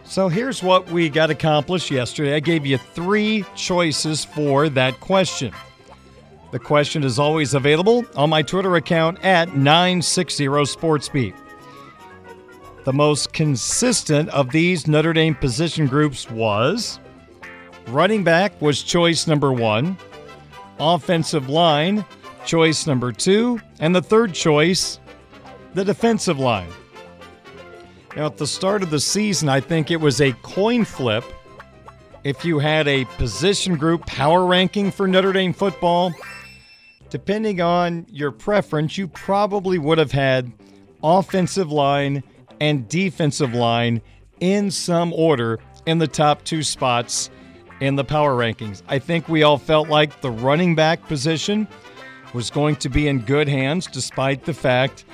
So 0.05 0.29
here's 0.29 0.63
what 0.63 0.89
we 0.89 1.09
got 1.09 1.31
accomplished 1.31 1.91
yesterday. 1.91 2.37
I 2.37 2.39
gave 2.39 2.65
you 2.65 2.79
three 2.79 3.45
choices 3.57 4.25
for 4.25 4.69
that 4.69 5.01
question. 5.01 5.53
The 6.53 6.61
question 6.61 7.03
is 7.03 7.19
always 7.19 7.55
available 7.55 8.05
on 8.15 8.31
my 8.31 8.41
Twitter 8.41 8.77
account 8.77 9.25
at 9.25 9.49
960SportsBeat. 9.49 11.35
The 12.85 12.93
most 12.93 13.33
consistent 13.33 14.29
of 14.29 14.53
these 14.53 14.87
Notre 14.87 15.13
Dame 15.13 15.35
position 15.35 15.89
groups 15.89 16.31
was 16.31 17.01
running 17.89 18.23
back 18.23 18.63
was 18.63 18.81
choice 18.81 19.27
number 19.27 19.53
one, 19.53 19.99
offensive 20.79 21.49
line, 21.49 22.05
choice 22.47 22.87
number 22.87 23.11
two, 23.11 23.61
and 23.81 23.95
the 23.95 24.03
third 24.03 24.33
choice, 24.35 24.99
the 25.75 25.85
defensive 25.85 26.39
line. 26.39 26.71
Now, 28.17 28.27
at 28.27 28.37
the 28.37 28.47
start 28.47 28.83
of 28.83 28.91
the 28.91 29.01
season, 29.01 29.49
I 29.49 29.61
think 29.61 29.91
it 29.91 30.01
was 30.01 30.21
a 30.21 30.33
coin 30.43 30.85
flip 30.85 31.25
if 32.25 32.45
you 32.45 32.59
had 32.59 32.89
a 32.89 33.05
position 33.05 33.77
group 33.77 34.05
power 34.07 34.45
ranking 34.45 34.91
for 34.91 35.07
Notre 35.07 35.33
Dame 35.33 35.53
football. 35.53 36.13
Depending 37.11 37.61
on 37.61 38.07
your 38.11 38.33
preference, 38.33 38.99
you 38.99 39.09
probably 39.09 39.79
would 39.79 39.99
have 39.99 40.13
had 40.13 40.53
offensive 41.03 41.71
line 41.71 42.23
and 42.61 42.89
defensive 42.89 43.55
line 43.55 44.03
in 44.41 44.71
some 44.71 45.13
order 45.13 45.59
in 45.87 45.99
the 45.99 46.09
top 46.09 46.45
two 46.45 46.63
spots 46.63 47.31
in 47.81 47.95
the 47.95 48.05
power 48.05 48.35
rankings. 48.35 48.83
I 48.89 48.99
think 48.99 49.29
we 49.29 49.43
all 49.43 49.59
felt 49.59 49.89
like 49.89 50.21
the 50.21 50.31
running 50.31 50.75
back 50.75 51.07
position 51.07 51.69
was 52.33 52.51
going 52.51 52.77
to 52.77 52.89
be 52.89 53.09
in 53.09 53.21
good 53.21 53.49
hands 53.49 53.87
despite 53.87 54.45
the 54.45 54.55
fact 54.55 55.05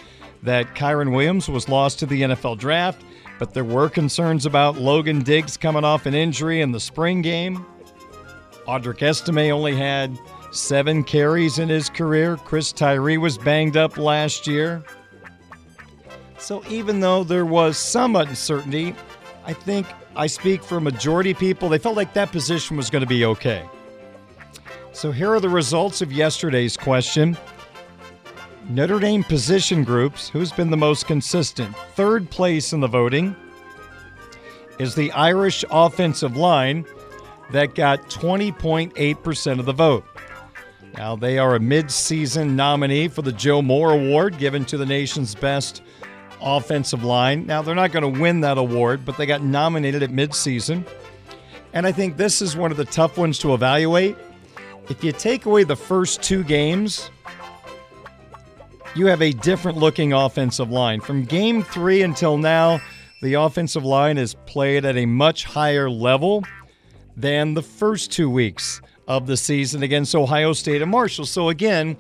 that 0.42 0.74
Kyren 0.74 1.12
Williams 1.12 1.48
was 1.48 1.68
lost 1.68 1.98
to 2.00 2.06
the 2.06 2.22
NFL 2.22 2.58
draft, 2.58 3.02
but 3.38 3.54
there 3.54 3.64
were 3.64 3.88
concerns 3.88 4.46
about 4.46 4.76
Logan 4.76 5.22
Diggs 5.22 5.56
coming 5.56 5.84
off 5.84 6.06
an 6.06 6.14
injury 6.14 6.60
in 6.60 6.72
the 6.72 6.80
spring 6.80 7.22
game. 7.22 7.64
Audric 8.66 9.02
Estime 9.02 9.52
only 9.52 9.74
had 9.74 10.18
seven 10.52 11.02
carries 11.02 11.58
in 11.58 11.68
his 11.68 11.88
career. 11.90 12.36
Chris 12.36 12.72
Tyree 12.72 13.18
was 13.18 13.38
banged 13.38 13.76
up 13.76 13.98
last 13.98 14.46
year. 14.46 14.82
So 16.38 16.62
even 16.68 17.00
though 17.00 17.24
there 17.24 17.46
was 17.46 17.78
some 17.78 18.16
uncertainty, 18.16 18.94
I 19.46 19.52
think 19.52 19.86
I 20.16 20.26
speak 20.26 20.62
for 20.62 20.80
majority 20.80 21.34
people, 21.34 21.68
they 21.68 21.78
felt 21.78 21.96
like 21.96 22.12
that 22.14 22.32
position 22.32 22.76
was 22.76 22.90
going 22.90 23.02
to 23.02 23.08
be 23.08 23.24
okay. 23.24 23.64
So 24.94 25.10
here 25.10 25.34
are 25.34 25.40
the 25.40 25.48
results 25.48 26.02
of 26.02 26.12
yesterday's 26.12 26.76
question. 26.76 27.36
Notre 28.68 29.00
Dame 29.00 29.24
position 29.24 29.82
groups, 29.82 30.28
who's 30.28 30.52
been 30.52 30.70
the 30.70 30.76
most 30.76 31.08
consistent? 31.08 31.76
Third 31.96 32.30
place 32.30 32.72
in 32.72 32.78
the 32.78 32.86
voting 32.86 33.34
is 34.78 34.94
the 34.94 35.10
Irish 35.10 35.64
offensive 35.68 36.36
line 36.36 36.86
that 37.50 37.74
got 37.74 38.08
20.8% 38.08 39.58
of 39.58 39.66
the 39.66 39.72
vote. 39.72 40.04
Now, 40.96 41.16
they 41.16 41.38
are 41.38 41.56
a 41.56 41.60
mid-season 41.60 42.54
nominee 42.54 43.08
for 43.08 43.22
the 43.22 43.32
Joe 43.32 43.62
Moore 43.62 43.90
Award 43.90 44.38
given 44.38 44.64
to 44.66 44.78
the 44.78 44.86
nation's 44.86 45.34
best 45.34 45.82
offensive 46.40 47.02
line. 47.02 47.46
Now, 47.46 47.62
they're 47.62 47.74
not 47.74 47.90
going 47.90 48.14
to 48.14 48.20
win 48.20 48.42
that 48.42 48.58
award, 48.58 49.04
but 49.04 49.16
they 49.16 49.26
got 49.26 49.42
nominated 49.42 50.04
at 50.04 50.12
mid-season. 50.12 50.86
And 51.72 51.84
I 51.84 51.90
think 51.90 52.16
this 52.16 52.40
is 52.40 52.56
one 52.56 52.70
of 52.70 52.76
the 52.76 52.84
tough 52.84 53.18
ones 53.18 53.40
to 53.40 53.54
evaluate. 53.54 54.16
If 54.88 55.02
you 55.02 55.12
take 55.12 55.46
away 55.46 55.64
the 55.64 55.76
first 55.76 56.22
two 56.22 56.44
games, 56.44 57.10
you 58.94 59.06
have 59.06 59.22
a 59.22 59.32
different 59.32 59.78
looking 59.78 60.12
offensive 60.12 60.70
line. 60.70 61.00
From 61.00 61.24
game 61.24 61.62
three 61.62 62.02
until 62.02 62.36
now, 62.36 62.80
the 63.22 63.34
offensive 63.34 63.84
line 63.84 64.18
has 64.18 64.34
played 64.46 64.84
at 64.84 64.96
a 64.96 65.06
much 65.06 65.44
higher 65.44 65.88
level 65.88 66.44
than 67.16 67.54
the 67.54 67.62
first 67.62 68.12
two 68.12 68.28
weeks 68.28 68.82
of 69.08 69.26
the 69.26 69.36
season 69.36 69.82
against 69.82 70.14
Ohio 70.14 70.52
State 70.52 70.82
and 70.82 70.90
Marshall. 70.90 71.24
So, 71.24 71.48
again, 71.48 71.96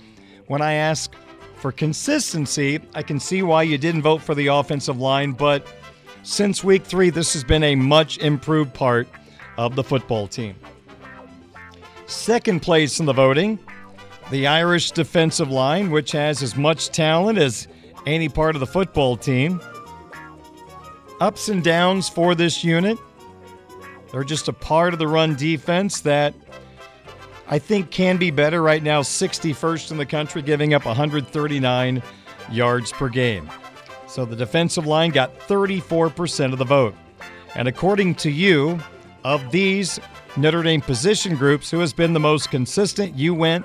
when 0.48 0.60
I 0.60 0.74
ask 0.74 1.14
for 1.56 1.72
consistency, 1.72 2.80
I 2.94 3.02
can 3.02 3.18
see 3.18 3.42
why 3.42 3.62
you 3.62 3.78
didn't 3.78 4.02
vote 4.02 4.20
for 4.20 4.34
the 4.34 4.48
offensive 4.48 4.98
line, 4.98 5.32
but 5.32 5.66
since 6.22 6.62
week 6.62 6.84
three, 6.84 7.08
this 7.08 7.32
has 7.32 7.44
been 7.44 7.64
a 7.64 7.74
much 7.74 8.18
improved 8.18 8.74
part 8.74 9.08
of 9.56 9.74
the 9.74 9.82
football 9.82 10.26
team. 10.28 10.54
Second 12.06 12.60
place 12.60 13.00
in 13.00 13.06
the 13.06 13.12
voting 13.12 13.58
the 14.30 14.46
Irish 14.46 14.90
defensive 14.90 15.50
line, 15.50 15.90
which 15.90 16.12
has 16.12 16.42
as 16.42 16.56
much 16.56 16.88
talent 16.88 17.38
as 17.38 17.68
any 18.06 18.28
part 18.28 18.56
of 18.56 18.60
the 18.60 18.66
football 18.66 19.16
team. 19.16 19.60
Ups 21.20 21.48
and 21.48 21.62
downs 21.62 22.08
for 22.08 22.34
this 22.34 22.64
unit. 22.64 22.98
They're 24.10 24.24
just 24.24 24.48
a 24.48 24.52
part 24.52 24.92
of 24.92 24.98
the 24.98 25.08
run 25.08 25.34
defense 25.36 26.00
that 26.02 26.34
I 27.48 27.58
think 27.58 27.90
can 27.90 28.16
be 28.16 28.30
better 28.30 28.62
right 28.62 28.82
now, 28.82 29.02
61st 29.02 29.90
in 29.90 29.96
the 29.98 30.06
country, 30.06 30.40
giving 30.40 30.72
up 30.72 30.86
139 30.86 32.02
yards 32.50 32.92
per 32.92 33.08
game. 33.08 33.50
So 34.06 34.24
the 34.24 34.36
defensive 34.36 34.86
line 34.86 35.10
got 35.10 35.38
34% 35.40 36.52
of 36.52 36.58
the 36.58 36.64
vote. 36.64 36.94
And 37.54 37.68
according 37.68 38.14
to 38.16 38.30
you, 38.30 38.80
of 39.24 39.50
these 39.50 39.98
Notre 40.36 40.64
Dame 40.64 40.80
position 40.80 41.36
groups, 41.36 41.70
who 41.70 41.78
has 41.78 41.92
been 41.92 42.12
the 42.12 42.20
most 42.20 42.50
consistent? 42.50 43.16
You 43.16 43.34
went 43.34 43.64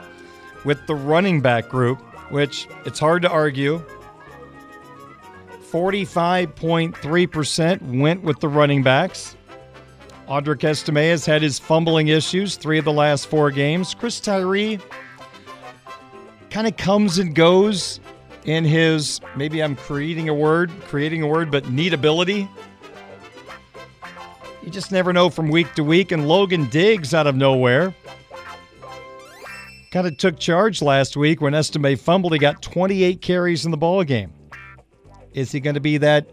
with 0.65 0.85
the 0.85 0.93
running 0.93 1.41
back 1.41 1.67
group, 1.67 1.99
which 2.31 2.67
it's 2.85 2.99
hard 2.99 3.23
to 3.23 3.29
argue. 3.29 3.83
45.3% 5.71 7.99
went 7.99 8.23
with 8.23 8.39
the 8.39 8.47
running 8.47 8.83
backs. 8.83 9.35
Audric 10.27 10.63
Estime 10.63 10.97
has 10.97 11.25
had 11.25 11.41
his 11.41 11.57
fumbling 11.57 12.09
issues 12.09 12.55
three 12.55 12.77
of 12.77 12.85
the 12.85 12.93
last 12.93 13.25
four 13.27 13.49
games. 13.49 13.95
Chris 13.95 14.19
Tyree 14.19 14.77
kind 16.51 16.67
of 16.67 16.77
comes 16.77 17.17
and 17.17 17.33
goes 17.33 17.99
in 18.45 18.63
his, 18.63 19.21
maybe 19.35 19.63
I'm 19.63 19.75
creating 19.75 20.29
a 20.29 20.33
word, 20.33 20.71
creating 20.87 21.23
a 21.23 21.27
word, 21.27 21.49
but 21.49 21.67
neat 21.69 21.93
ability. 21.93 22.47
You 24.63 24.69
just 24.69 24.91
never 24.91 25.13
know 25.13 25.29
from 25.29 25.49
week 25.49 25.73
to 25.75 25.83
week. 25.83 26.11
And 26.11 26.27
Logan 26.27 26.67
Diggs 26.69 27.13
out 27.13 27.27
of 27.27 27.35
nowhere 27.35 27.93
kind 29.91 30.05
of 30.05 30.17
took 30.17 30.37
charge 30.37 30.81
last 30.81 31.17
week 31.17 31.41
when 31.41 31.53
Estime 31.53 31.97
fumbled. 31.97 32.33
He 32.33 32.39
got 32.39 32.61
28 32.61 33.21
carries 33.21 33.65
in 33.65 33.71
the 33.71 33.77
ball 33.77 34.03
game. 34.03 34.31
Is 35.33 35.51
he 35.51 35.59
going 35.59 35.75
to 35.75 35.79
be 35.79 35.97
that 35.97 36.29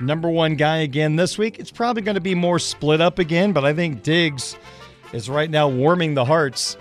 number 0.00 0.28
one 0.28 0.56
guy 0.56 0.78
again 0.78 1.16
this 1.16 1.38
week? 1.38 1.58
It's 1.58 1.70
probably 1.70 2.02
going 2.02 2.16
to 2.16 2.20
be 2.20 2.34
more 2.34 2.58
split 2.58 3.00
up 3.00 3.18
again, 3.18 3.52
but 3.52 3.64
I 3.64 3.72
think 3.72 4.02
Diggs 4.02 4.56
is 5.12 5.30
right 5.30 5.50
now 5.50 5.68
warming 5.68 6.14
the 6.14 6.24
hearts 6.24 6.76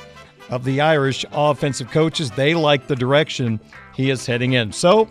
of 0.50 0.64
the 0.64 0.82
Irish 0.82 1.26
offensive 1.32 1.92
coaches. 1.92 2.32
They 2.32 2.56
like 2.56 2.88
the 2.88 2.96
direction 2.96 3.60
he 3.94 4.10
is 4.10 4.26
heading 4.26 4.54
in. 4.54 4.72
So 4.72 5.10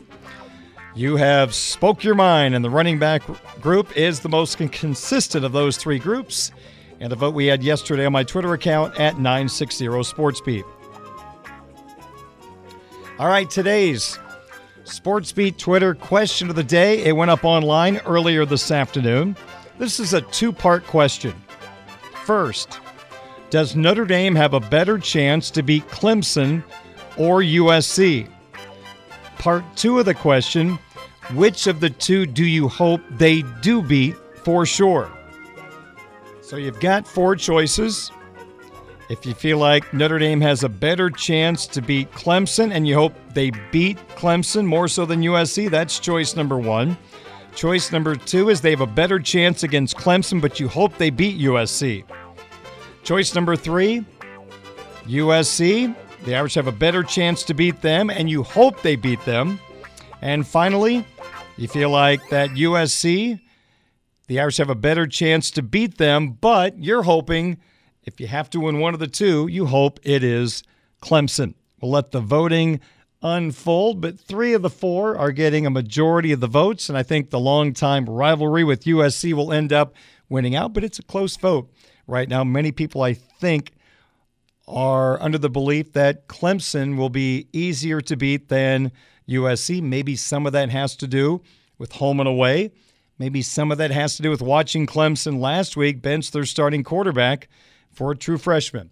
you 0.96 1.16
have 1.16 1.54
spoke 1.54 2.02
your 2.02 2.14
mind, 2.14 2.54
and 2.54 2.64
the 2.64 2.70
running 2.70 2.98
back 2.98 3.22
group 3.60 3.94
is 3.98 4.20
the 4.20 4.30
most 4.30 4.56
consistent 4.56 5.44
of 5.44 5.52
those 5.52 5.76
three 5.76 5.98
groups. 5.98 6.52
And 7.00 7.12
the 7.12 7.16
vote 7.16 7.34
we 7.34 7.44
had 7.46 7.62
yesterday 7.62 8.06
on 8.06 8.12
my 8.12 8.24
Twitter 8.24 8.54
account 8.54 8.98
at 8.98 9.16
960 9.16 9.86
SportsBeat. 9.86 10.64
All 13.18 13.28
right, 13.28 13.48
today's 13.50 14.18
SportsBeat 14.84 15.58
Twitter 15.58 15.94
question 15.94 16.48
of 16.48 16.56
the 16.56 16.64
day. 16.64 17.04
It 17.04 17.14
went 17.14 17.30
up 17.30 17.44
online 17.44 17.98
earlier 18.06 18.46
this 18.46 18.70
afternoon. 18.70 19.36
This 19.78 20.00
is 20.00 20.14
a 20.14 20.22
two 20.22 20.50
part 20.50 20.86
question. 20.86 21.34
First, 22.24 22.80
does 23.50 23.76
Notre 23.76 24.06
Dame 24.06 24.34
have 24.34 24.54
a 24.54 24.60
better 24.60 24.98
chance 24.98 25.50
to 25.50 25.62
beat 25.62 25.86
Clemson 25.88 26.64
or 27.18 27.42
USC? 27.42 28.30
Part 29.38 29.64
two 29.76 29.98
of 29.98 30.06
the 30.06 30.14
question 30.14 30.78
which 31.34 31.66
of 31.66 31.80
the 31.80 31.90
two 31.90 32.26
do 32.26 32.44
you 32.44 32.68
hope 32.68 33.00
they 33.10 33.42
do 33.60 33.82
beat 33.82 34.16
for 34.44 34.64
sure? 34.64 35.10
So 36.40 36.56
you've 36.56 36.80
got 36.80 37.06
four 37.06 37.34
choices. 37.34 38.12
If 39.08 39.24
you 39.24 39.34
feel 39.34 39.58
like 39.58 39.92
Notre 39.92 40.18
Dame 40.18 40.40
has 40.40 40.64
a 40.64 40.68
better 40.68 41.10
chance 41.10 41.66
to 41.68 41.82
beat 41.82 42.10
Clemson 42.12 42.72
and 42.72 42.86
you 42.86 42.94
hope 42.94 43.14
they 43.34 43.50
beat 43.70 43.98
Clemson 44.16 44.64
more 44.64 44.88
so 44.88 45.04
than 45.06 45.22
USC, 45.22 45.70
that's 45.70 45.98
choice 45.98 46.36
number 46.36 46.58
one. 46.58 46.96
Choice 47.54 47.90
number 47.90 48.14
two 48.14 48.50
is 48.50 48.60
they 48.60 48.70
have 48.70 48.80
a 48.80 48.86
better 48.86 49.18
chance 49.18 49.62
against 49.62 49.96
Clemson, 49.96 50.40
but 50.40 50.60
you 50.60 50.68
hope 50.68 50.96
they 50.98 51.10
beat 51.10 51.40
USC. 51.40 52.04
Choice 53.02 53.34
number 53.34 53.56
three, 53.56 54.04
USC. 55.06 55.94
The 56.24 56.34
Irish 56.34 56.54
have 56.54 56.66
a 56.66 56.72
better 56.72 57.02
chance 57.02 57.44
to 57.44 57.54
beat 57.54 57.80
them, 57.80 58.10
and 58.10 58.28
you 58.28 58.42
hope 58.42 58.82
they 58.82 58.96
beat 58.96 59.24
them. 59.24 59.60
And 60.22 60.46
finally, 60.46 61.06
you 61.56 61.68
feel 61.68 61.90
like 61.90 62.28
that 62.28 62.50
USC, 62.50 63.40
the 64.26 64.40
Irish 64.40 64.58
have 64.58 64.70
a 64.70 64.74
better 64.74 65.06
chance 65.06 65.50
to 65.52 65.62
beat 65.62 65.98
them, 65.98 66.32
but 66.32 66.78
you're 66.78 67.04
hoping 67.04 67.58
if 68.04 68.20
you 68.20 68.26
have 68.26 68.50
to 68.50 68.60
win 68.60 68.78
one 68.78 68.94
of 68.94 69.00
the 69.00 69.06
two, 69.06 69.46
you 69.48 69.66
hope 69.66 69.98
it 70.02 70.22
is 70.22 70.62
Clemson. 71.02 71.54
We'll 71.80 71.90
let 71.90 72.12
the 72.12 72.20
voting 72.20 72.80
unfold, 73.22 74.00
but 74.00 74.18
three 74.18 74.52
of 74.52 74.62
the 74.62 74.70
four 74.70 75.16
are 75.16 75.32
getting 75.32 75.66
a 75.66 75.70
majority 75.70 76.32
of 76.32 76.40
the 76.40 76.46
votes, 76.46 76.88
and 76.88 76.96
I 76.96 77.02
think 77.02 77.30
the 77.30 77.40
longtime 77.40 78.06
rivalry 78.06 78.62
with 78.62 78.84
USC 78.84 79.32
will 79.32 79.52
end 79.52 79.72
up 79.72 79.94
winning 80.28 80.54
out, 80.54 80.72
but 80.72 80.84
it's 80.84 80.98
a 80.98 81.02
close 81.02 81.36
vote 81.36 81.70
right 82.06 82.28
now. 82.28 82.44
Many 82.44 82.72
people, 82.72 83.02
I 83.02 83.14
think, 83.14 83.72
are 84.68 85.20
under 85.22 85.38
the 85.38 85.50
belief 85.50 85.92
that 85.92 86.28
Clemson 86.28 86.96
will 86.96 87.08
be 87.08 87.48
easier 87.52 88.00
to 88.02 88.16
beat 88.16 88.48
than 88.48 88.92
USC. 89.28 89.82
Maybe 89.82 90.16
some 90.16 90.46
of 90.46 90.52
that 90.52 90.70
has 90.70 90.96
to 90.96 91.06
do 91.06 91.42
with 91.78 91.92
home 91.92 92.20
and 92.20 92.28
away. 92.28 92.72
Maybe 93.18 93.42
some 93.42 93.72
of 93.72 93.78
that 93.78 93.90
has 93.90 94.16
to 94.16 94.22
do 94.22 94.30
with 94.30 94.42
watching 94.42 94.86
Clemson 94.86 95.40
last 95.40 95.76
week 95.76 96.02
bench 96.02 96.30
their 96.30 96.44
starting 96.44 96.84
quarterback 96.84 97.48
for 97.90 98.12
a 98.12 98.16
true 98.16 98.38
freshman. 98.38 98.90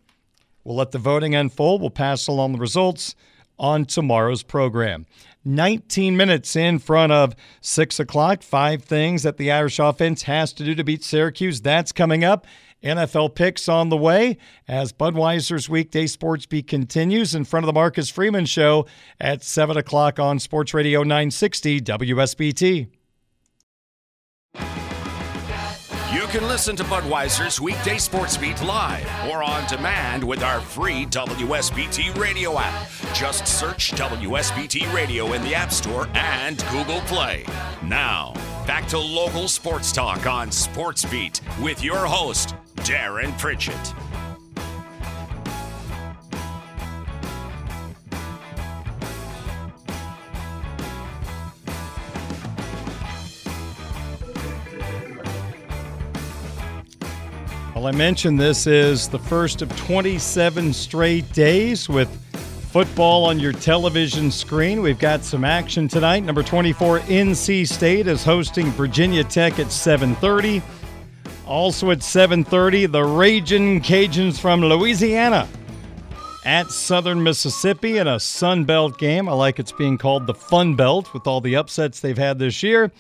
We'll 0.65 0.77
let 0.77 0.93
the 0.93 0.99
voting 0.99 1.35
unfold. 1.35 1.83
We'll 1.83 1.91
pass 1.91 2.27
along 2.27 2.53
the 2.53 2.59
results 2.59 3.15
on 3.59 3.85
tomorrow's 3.85 4.43
program. 4.43 5.07
19 5.45 6.17
minutes 6.17 6.57
in 6.57 6.79
front 6.79 7.13
of 7.13 7.35
6 7.61 8.01
o'clock. 8.01 8.43
Five 8.43 8.83
things 8.83 9.23
that 9.25 9.37
the 9.37 9.53
Irish 9.53 9.79
offense 9.79 10.23
has 10.23 10.55
to 10.55 10.65
do 10.65 10.75
to 10.75 10.83
beat 10.83 11.05
Syracuse. 11.05 11.61
That's 11.61 11.93
coming 11.93 12.25
up. 12.25 12.47
NFL 12.85 13.35
picks 13.35 13.69
on 13.69 13.89
the 13.89 13.97
way 13.97 14.37
as 14.69 14.93
Budweiser's 14.93 15.69
weekday 15.69 16.07
sports 16.07 16.47
beat 16.47 16.67
continues 16.67 17.35
in 17.35 17.45
front 17.45 17.65
of 17.65 17.67
the 17.67 17.73
Marcus 17.73 18.11
Freeman 18.11 18.47
Show 18.47 18.87
at 19.19 19.43
7 19.43 19.77
o'clock 19.77 20.19
on 20.19 20.39
Sports 20.39 20.75
Radio 20.75 21.03
960 21.03 21.81
WSBT. 21.81 22.89
You 26.15 26.27
can 26.29 26.47
listen 26.47 26.77
to 26.77 26.85
Budweiser's 26.85 27.61
weekday 27.61 27.99
sports 27.99 28.37
beat 28.37 28.63
live 28.63 29.05
or 29.29 29.43
on 29.43 29.67
demand 29.67 30.23
with 30.23 30.45
our 30.45 30.61
free 30.61 31.07
WSBT 31.07 32.17
radio 32.17 32.57
app. 32.57 32.89
Just 33.13 33.49
search 33.49 33.91
WSBT 33.93 34.93
Radio 34.95 35.33
in 35.33 35.43
the 35.43 35.57
App 35.57 35.73
Store 35.73 36.09
and 36.15 36.65
Google 36.71 37.01
Play. 37.01 37.45
Now, 37.83 38.33
back 38.65 38.87
to 38.89 38.99
local 38.99 39.49
sports 39.49 39.91
talk 39.91 40.27
on 40.27 40.53
Sports 40.53 41.05
Beat 41.05 41.41
with 41.61 41.83
your 41.83 42.07
host, 42.07 42.55
Darren 42.77 43.37
Pritchett. 43.39 43.95
Well, 57.75 57.93
I 57.95 57.99
mentioned 57.99 58.41
this 58.41 58.67
is 58.67 59.09
the 59.09 59.19
first 59.19 59.61
of 59.61 59.69
27 59.77 60.73
straight 60.73 61.31
days 61.33 61.87
with 61.87 62.09
football 62.71 63.27
on 63.27 63.39
your 63.39 63.53
television 63.53 64.31
screen. 64.31 64.81
We've 64.81 64.99
got 64.99 65.23
some 65.23 65.45
action 65.45 65.87
tonight. 65.87 66.25
Number 66.25 66.43
24 66.43 67.01
NC 67.01 67.69
State 67.69 68.07
is 68.07 68.25
hosting 68.25 68.71
Virginia 68.71 69.23
Tech 69.23 69.59
at 69.59 69.67
7:30. 69.67 70.63
Also 71.47 71.91
at 71.91 72.03
7:30, 72.03 72.87
the 72.87 73.05
Raging 73.05 73.83
Cajuns 73.83 74.41
from 74.41 74.63
Louisiana 74.63 75.47
at 76.45 76.71
Southern 76.71 77.23
Mississippi 77.23 77.99
in 77.99 78.07
a 78.07 78.19
Sun 78.19 78.65
Belt 78.65 78.99
game. 78.99 79.29
I 79.29 79.33
like 79.33 79.59
it's 79.59 79.73
being 79.73 79.99
called 79.99 80.27
the 80.27 80.35
Fun 80.35 80.75
Belt 80.75 81.13
with 81.13 81.27
all 81.27 81.43
the 81.43 81.57
upsets 81.57 82.01
they've 82.01 82.17
had 82.17 82.39
this 82.39 82.63
year. 82.63 82.91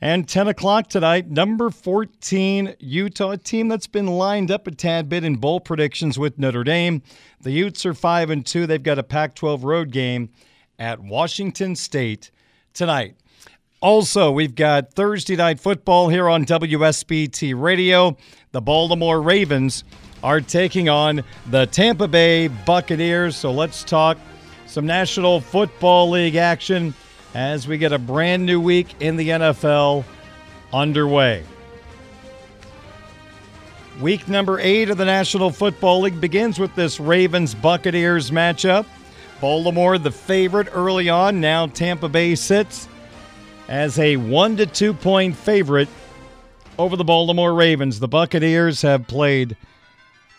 And 0.00 0.28
10 0.28 0.48
o'clock 0.48 0.88
tonight, 0.88 1.30
number 1.30 1.70
14 1.70 2.74
Utah, 2.80 3.30
a 3.30 3.36
team 3.36 3.68
that's 3.68 3.86
been 3.86 4.08
lined 4.08 4.50
up 4.50 4.66
a 4.66 4.72
tad 4.72 5.08
bit 5.08 5.22
in 5.22 5.36
bowl 5.36 5.60
predictions 5.60 6.18
with 6.18 6.40
Notre 6.40 6.64
Dame. 6.64 7.02
The 7.40 7.52
Utes 7.52 7.86
are 7.86 7.94
5 7.94 8.30
and 8.30 8.44
2. 8.44 8.66
They've 8.66 8.82
got 8.82 8.98
a 8.98 9.04
Pac 9.04 9.36
12 9.36 9.62
road 9.62 9.92
game 9.92 10.30
at 10.76 10.98
Washington 10.98 11.76
State 11.76 12.32
tonight. 12.74 13.14
Also, 13.82 14.30
we've 14.30 14.54
got 14.54 14.94
Thursday 14.94 15.34
night 15.34 15.58
football 15.58 16.08
here 16.08 16.28
on 16.28 16.44
WSBT 16.44 17.60
Radio. 17.60 18.16
The 18.52 18.60
Baltimore 18.60 19.20
Ravens 19.20 19.82
are 20.22 20.40
taking 20.40 20.88
on 20.88 21.24
the 21.50 21.66
Tampa 21.66 22.06
Bay 22.06 22.46
Buccaneers. 22.46 23.34
So 23.34 23.50
let's 23.50 23.82
talk 23.82 24.18
some 24.66 24.86
National 24.86 25.40
Football 25.40 26.10
League 26.10 26.36
action 26.36 26.94
as 27.34 27.66
we 27.66 27.76
get 27.76 27.92
a 27.92 27.98
brand 27.98 28.46
new 28.46 28.60
week 28.60 28.94
in 29.00 29.16
the 29.16 29.30
NFL 29.30 30.04
underway. 30.72 31.42
Week 34.00 34.28
number 34.28 34.60
eight 34.60 34.90
of 34.90 34.96
the 34.96 35.04
National 35.04 35.50
Football 35.50 36.02
League 36.02 36.20
begins 36.20 36.60
with 36.60 36.72
this 36.76 37.00
Ravens 37.00 37.52
Buccaneers 37.52 38.30
matchup. 38.30 38.86
Baltimore, 39.40 39.98
the 39.98 40.12
favorite 40.12 40.68
early 40.70 41.08
on. 41.08 41.40
Now 41.40 41.66
Tampa 41.66 42.08
Bay 42.08 42.36
sits 42.36 42.86
as 43.68 43.98
a 43.98 44.16
one 44.16 44.56
to 44.56 44.66
two 44.66 44.94
point 44.94 45.36
favorite 45.36 45.88
over 46.78 46.96
the 46.96 47.04
Baltimore 47.04 47.54
Ravens. 47.54 48.00
The 48.00 48.08
Buccaneers 48.08 48.82
have 48.82 49.06
played 49.06 49.56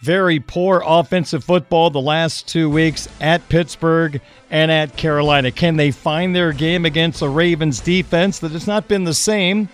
very 0.02 0.40
poor 0.40 0.84
offensive 0.86 1.44
football 1.44 1.90
the 1.90 2.02
last 2.02 2.48
two 2.48 2.70
weeks 2.70 3.08
at 3.22 3.48
Pittsburgh 3.48 4.20
and 4.52 4.70
at 4.70 4.98
Carolina. 4.98 5.50
Can 5.52 5.78
they 5.78 5.92
find 5.92 6.36
their 6.36 6.52
game 6.52 6.86
against 6.86 7.22
the 7.22 7.30
Ravens 7.30 7.80
defense 7.80 8.40
that 8.40 8.52
has 8.52 8.68
not 8.68 8.88
been 8.90 9.06
the 9.06 9.14
same? 9.14 9.70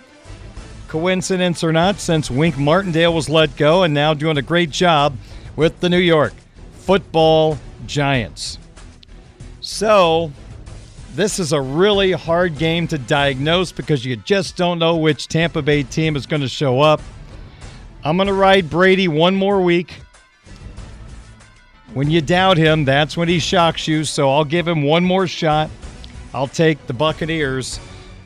Coincidence 0.87 1.63
or 1.63 1.71
not, 1.71 1.99
since 1.99 2.29
Wink 2.29 2.57
Martindale 2.57 3.13
was 3.13 3.29
let 3.29 3.55
go 3.57 3.83
and 3.83 3.93
now 3.93 4.13
doing 4.13 4.37
a 4.37 4.41
great 4.41 4.69
job 4.69 5.15
with 5.55 5.79
the 5.79 5.89
New 5.89 5.97
York 5.97 6.33
football 6.73 7.57
Giants. 7.85 8.57
So, 9.61 10.31
this 11.19 11.37
is 11.37 11.51
a 11.51 11.59
really 11.59 12.13
hard 12.13 12.57
game 12.57 12.87
to 12.87 12.97
diagnose 12.97 13.73
because 13.73 14.05
you 14.05 14.15
just 14.15 14.55
don't 14.55 14.79
know 14.79 14.95
which 14.95 15.27
Tampa 15.27 15.61
Bay 15.61 15.83
team 15.83 16.15
is 16.15 16.25
going 16.25 16.41
to 16.41 16.47
show 16.47 16.79
up. 16.79 17.01
I'm 18.05 18.15
going 18.15 18.27
to 18.27 18.33
ride 18.33 18.69
Brady 18.69 19.09
one 19.09 19.35
more 19.35 19.59
week. 19.59 19.95
When 21.93 22.09
you 22.09 22.21
doubt 22.21 22.55
him, 22.55 22.85
that's 22.85 23.17
when 23.17 23.27
he 23.27 23.39
shocks 23.39 23.85
you. 23.85 24.05
So 24.05 24.29
I'll 24.29 24.45
give 24.45 24.65
him 24.65 24.83
one 24.83 25.03
more 25.03 25.27
shot. 25.27 25.69
I'll 26.33 26.47
take 26.47 26.87
the 26.87 26.93
Buccaneers 26.93 27.81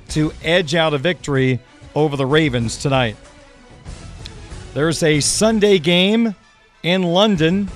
to 0.10 0.32
edge 0.44 0.76
out 0.76 0.94
a 0.94 1.00
victory 1.00 1.60
over 1.96 2.16
the 2.16 2.28
Ravens 2.28 2.78
tonight. 2.78 3.18
There's 4.76 5.02
a 5.02 5.20
Sunday 5.20 5.80
game 5.80 6.36
in 6.84 7.02
London, 7.02 7.70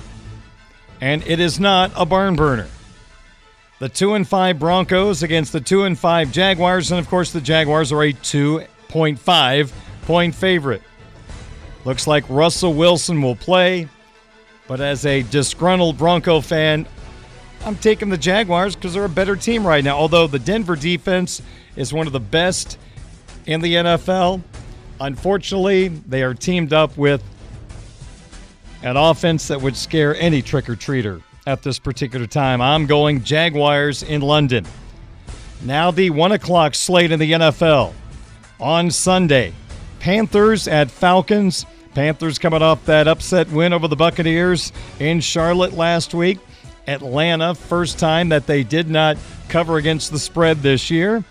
and 1.00 1.26
it 1.26 1.40
is 1.40 1.58
not 1.58 1.90
a 1.96 2.06
barn 2.06 2.36
burner. 2.36 2.68
The 3.80 3.88
2 3.88 4.14
and 4.14 4.26
5 4.26 4.58
Broncos 4.58 5.22
against 5.22 5.52
the 5.52 5.60
2 5.60 5.84
and 5.84 5.96
5 5.96 6.32
Jaguars, 6.32 6.90
and 6.90 6.98
of 6.98 7.08
course, 7.08 7.30
the 7.30 7.40
Jaguars 7.40 7.92
are 7.92 8.02
a 8.02 8.12
2.5 8.12 9.72
point 10.02 10.34
favorite. 10.34 10.82
Looks 11.84 12.08
like 12.08 12.24
Russell 12.28 12.74
Wilson 12.74 13.22
will 13.22 13.36
play. 13.36 13.88
But 14.66 14.80
as 14.80 15.06
a 15.06 15.22
disgruntled 15.22 15.96
Bronco 15.96 16.40
fan, 16.40 16.86
I'm 17.64 17.76
taking 17.76 18.08
the 18.08 18.18
Jaguars 18.18 18.74
because 18.74 18.94
they're 18.94 19.04
a 19.04 19.08
better 19.08 19.36
team 19.36 19.66
right 19.66 19.82
now. 19.82 19.96
Although 19.96 20.26
the 20.26 20.40
Denver 20.40 20.76
defense 20.76 21.40
is 21.76 21.92
one 21.92 22.06
of 22.06 22.12
the 22.12 22.20
best 22.20 22.78
in 23.46 23.60
the 23.60 23.74
NFL, 23.74 24.42
unfortunately, 25.00 25.88
they 25.88 26.22
are 26.24 26.34
teamed 26.34 26.72
up 26.72 26.96
with 26.96 27.22
an 28.82 28.96
offense 28.96 29.48
that 29.48 29.62
would 29.62 29.76
scare 29.76 30.16
any 30.16 30.42
trick 30.42 30.68
or 30.68 30.74
treater 30.74 31.22
at 31.48 31.62
this 31.62 31.78
particular 31.78 32.26
time. 32.26 32.60
I'm 32.60 32.84
going 32.84 33.24
Jaguars 33.24 34.02
in 34.02 34.20
London. 34.20 34.66
Now, 35.64 35.90
the 35.90 36.10
one 36.10 36.32
o'clock 36.32 36.74
slate 36.74 37.10
in 37.10 37.18
the 37.18 37.32
NFL 37.32 37.94
on 38.60 38.90
Sunday 38.90 39.54
Panthers 39.98 40.68
at 40.68 40.90
Falcons. 40.90 41.64
Panthers 41.94 42.38
coming 42.38 42.62
off 42.62 42.84
that 42.84 43.08
upset 43.08 43.48
win 43.50 43.72
over 43.72 43.88
the 43.88 43.96
Buccaneers 43.96 44.72
in 45.00 45.20
Charlotte 45.20 45.72
last 45.72 46.12
week. 46.12 46.38
Atlanta, 46.86 47.54
first 47.54 47.98
time 47.98 48.28
that 48.28 48.46
they 48.46 48.62
did 48.62 48.90
not 48.90 49.16
cover 49.48 49.78
against 49.78 50.12
the 50.12 50.18
spread 50.18 50.58
this 50.58 50.90
year, 50.90 51.24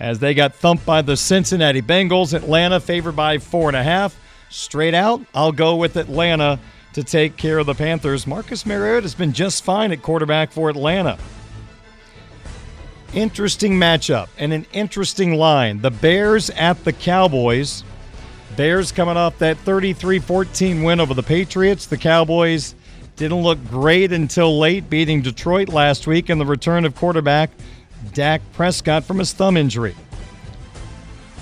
as 0.00 0.18
they 0.18 0.32
got 0.32 0.54
thumped 0.54 0.86
by 0.86 1.02
the 1.02 1.16
Cincinnati 1.16 1.82
Bengals. 1.82 2.32
Atlanta 2.32 2.80
favored 2.80 3.14
by 3.14 3.36
four 3.36 3.68
and 3.68 3.76
a 3.76 3.82
half. 3.82 4.18
Straight 4.48 4.94
out, 4.94 5.20
I'll 5.34 5.52
go 5.52 5.76
with 5.76 5.96
Atlanta 5.96 6.58
to 6.92 7.04
take 7.04 7.36
care 7.36 7.58
of 7.58 7.66
the 7.66 7.74
Panthers. 7.74 8.26
Marcus 8.26 8.66
Mariota 8.66 9.02
has 9.02 9.14
been 9.14 9.32
just 9.32 9.64
fine 9.64 9.92
at 9.92 10.02
quarterback 10.02 10.52
for 10.52 10.70
Atlanta. 10.70 11.18
Interesting 13.12 13.72
matchup 13.72 14.28
and 14.38 14.52
an 14.52 14.66
interesting 14.72 15.34
line. 15.34 15.80
The 15.80 15.90
Bears 15.90 16.50
at 16.50 16.84
the 16.84 16.92
Cowboys. 16.92 17.84
Bears 18.56 18.92
coming 18.92 19.16
off 19.16 19.38
that 19.38 19.58
33 19.58 20.18
14 20.18 20.82
win 20.82 21.00
over 21.00 21.14
the 21.14 21.22
Patriots. 21.22 21.86
The 21.86 21.96
Cowboys 21.96 22.74
didn't 23.16 23.42
look 23.42 23.64
great 23.68 24.12
until 24.12 24.58
late, 24.58 24.88
beating 24.88 25.22
Detroit 25.22 25.68
last 25.68 26.06
week, 26.06 26.28
and 26.28 26.40
the 26.40 26.46
return 26.46 26.84
of 26.84 26.94
quarterback 26.94 27.50
Dak 28.12 28.40
Prescott 28.52 29.04
from 29.04 29.18
his 29.18 29.32
thumb 29.32 29.56
injury. 29.56 29.94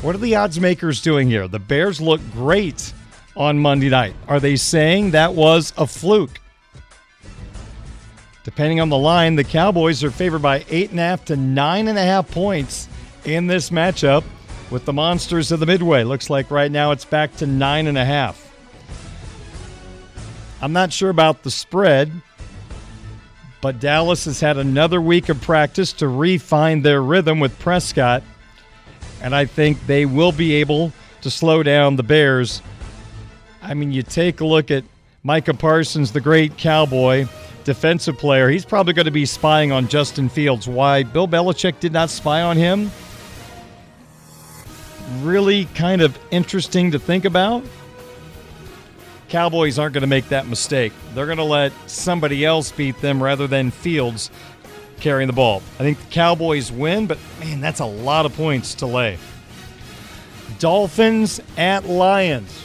What 0.03 0.14
are 0.14 0.18
the 0.18 0.36
odds 0.36 0.61
makers 0.61 1.03
doing 1.03 1.28
here? 1.28 1.49
The 1.49 1.59
Bears 1.59 2.01
look 2.01 2.20
great 2.32 2.92
on 3.37 3.59
Monday 3.59 3.89
night. 3.89 4.14
Are 4.26 4.41
they 4.41 4.57
saying 4.57 5.12
that 5.12 5.35
was 5.35 5.72
a 5.76 5.87
fluke? 5.87 6.41
Depending 8.45 8.81
on 8.81 8.89
the 8.89 8.99
line, 8.99 9.37
the 9.37 9.45
Cowboys 9.45 10.03
are 10.03 10.11
favored 10.11 10.43
by 10.43 10.64
eight 10.70 10.91
and 10.91 10.99
a 10.99 11.03
half 11.03 11.24
to 11.26 11.37
nine 11.37 11.87
and 11.87 11.99
a 11.99 12.03
half 12.03 12.31
points 12.31 12.89
in 13.24 13.47
this 13.47 13.70
matchup 13.70 14.24
with 14.70 14.85
the 14.85 14.93
Monsters 14.93 15.53
of 15.53 15.61
the 15.61 15.66
Midway. 15.66 16.03
Looks 16.03 16.31
like 16.31 16.51
right 16.51 16.70
now 16.70 16.91
it's 16.93 17.05
back 17.05 17.37
to 17.37 17.47
nine 17.47 17.87
and 17.87 17.99
a 17.99 18.05
half. 18.05 18.45
I'm 20.61 20.72
not 20.72 20.93
sure 20.93 21.11
about 21.11 21.43
the 21.43 21.51
spread, 21.51 22.11
but 23.61 23.81
Dallas 23.81 24.24
has 24.24 24.41
had 24.41 24.57
another 24.57 25.01
week 25.01 25.29
of 25.29 25.41
practice 25.41 25.93
to 25.95 26.09
refine 26.09 26.83
their 26.83 27.03
rhythm 27.03 27.41
with 27.41 27.59
Prescott, 27.59 28.22
and 29.20 29.35
I 29.35 29.45
think 29.45 29.87
they 29.87 30.07
will 30.07 30.33
be 30.33 30.55
able 30.55 30.93
to 31.22 31.31
slow 31.31 31.62
down 31.62 31.97
the 31.97 32.03
Bears. 32.03 32.62
I 33.69 33.75
mean, 33.75 33.93
you 33.93 34.03
take 34.03 34.41
a 34.41 34.47
look 34.47 34.71
at 34.71 34.83
Micah 35.23 35.53
Parsons, 35.53 36.12
the 36.12 36.23
great 36.23 36.57
cowboy 36.57 37.27
defensive 37.64 38.16
player. 38.16 38.49
He's 38.49 38.64
probably 38.64 38.95
going 38.95 39.05
to 39.05 39.12
be 39.12 39.27
spying 39.27 39.73
on 39.73 39.89
Justin 39.89 40.31
Fields. 40.31 40.66
Why 40.66 41.03
Bill 41.03 41.29
Belichick 41.29 41.81
did 41.81 41.93
not 41.93 42.09
spy 42.09 42.41
on 42.41 42.57
him? 42.57 42.91
Really 45.21 45.66
kind 45.75 46.01
of 46.01 46.19
interesting 46.31 46.93
to 46.93 46.99
think 46.99 47.27
about. 47.27 47.62
Cowboys 49.29 49.79
aren't 49.79 49.93
going 49.93 50.01
to 50.01 50.07
make 50.07 50.31
that 50.31 50.47
mistake. 50.47 50.95
They're 51.12 51.27
going 51.27 51.37
to 51.37 51.45
let 51.45 51.73
somebody 51.91 52.47
else 52.47 52.73
beat 52.73 52.99
them 53.03 53.23
rather 53.23 53.47
than 53.47 53.71
Fields 53.71 54.31
carrying 55.01 55.27
the 55.27 55.35
ball. 55.35 55.62
I 55.75 55.83
think 55.83 56.01
the 56.01 56.11
Cowboys 56.11 56.73
win, 56.73 57.07
but 57.07 57.19
man, 57.39 57.61
that's 57.61 57.81
a 57.81 57.87
lot 57.87 58.25
of 58.25 58.35
points 58.35 58.77
to 58.77 58.87
lay. 58.87 59.19
Dolphins 60.59 61.43
at 61.59 61.85
Lions. 61.85 62.64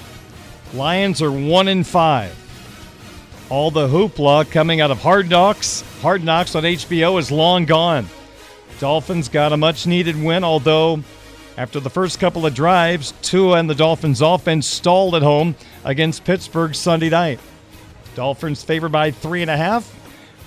Lions 0.74 1.22
are 1.22 1.32
1 1.32 1.68
in 1.68 1.84
5. 1.84 3.46
All 3.50 3.70
the 3.70 3.88
hoopla 3.88 4.50
coming 4.50 4.82
out 4.82 4.90
of 4.90 5.00
Hard 5.00 5.30
Knocks, 5.30 5.84
Hard 6.02 6.24
Knocks 6.24 6.56
on 6.56 6.64
HBO 6.64 7.20
is 7.20 7.32
long 7.32 7.66
gone. 7.66 8.08
Dolphins 8.80 9.30
got 9.30 9.54
a 9.54 9.58
much 9.58 9.86
needed 9.86 10.22
win, 10.22 10.44
although 10.44 11.04
after 11.58 11.80
the 11.80 11.92
first 11.92 12.20
couple 12.20 12.48
of 12.48 12.56
drives, 12.56 13.14
Tua 13.22 13.60
and 13.60 13.70
the 13.70 13.76
Dolphins 13.76 14.22
offense 14.22 14.66
stalled 14.66 15.14
at 15.14 15.22
home 15.22 15.56
against 15.84 16.24
Pittsburgh 16.24 16.74
Sunday 16.74 17.10
night. 17.10 17.40
Dolphins 18.16 18.64
favored 18.64 18.92
by 18.92 19.12
three 19.12 19.44
and 19.44 19.52
a 19.52 19.58
half. 19.58 19.94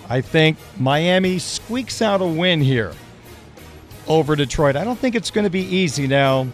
I 0.08 0.20
think 0.20 0.58
Miami 0.76 1.38
squeaks 1.38 2.02
out 2.02 2.20
a 2.20 2.26
win 2.26 2.60
here 2.60 2.92
over 4.08 4.34
Detroit. 4.34 4.74
I 4.74 4.82
don't 4.82 4.98
think 4.98 5.14
it's 5.14 5.30
going 5.30 5.44
to 5.44 5.50
be 5.50 5.62
easy 5.62 6.08
now. 6.08 6.48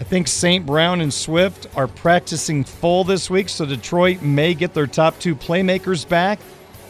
I 0.00 0.04
think 0.04 0.28
St. 0.28 0.64
Brown 0.64 1.00
and 1.00 1.12
Swift 1.12 1.66
are 1.76 1.88
practicing 1.88 2.62
full 2.62 3.02
this 3.02 3.28
week, 3.28 3.48
so 3.48 3.66
Detroit 3.66 4.22
may 4.22 4.54
get 4.54 4.72
their 4.72 4.86
top 4.86 5.18
two 5.18 5.34
playmakers 5.34 6.08
back. 6.08 6.38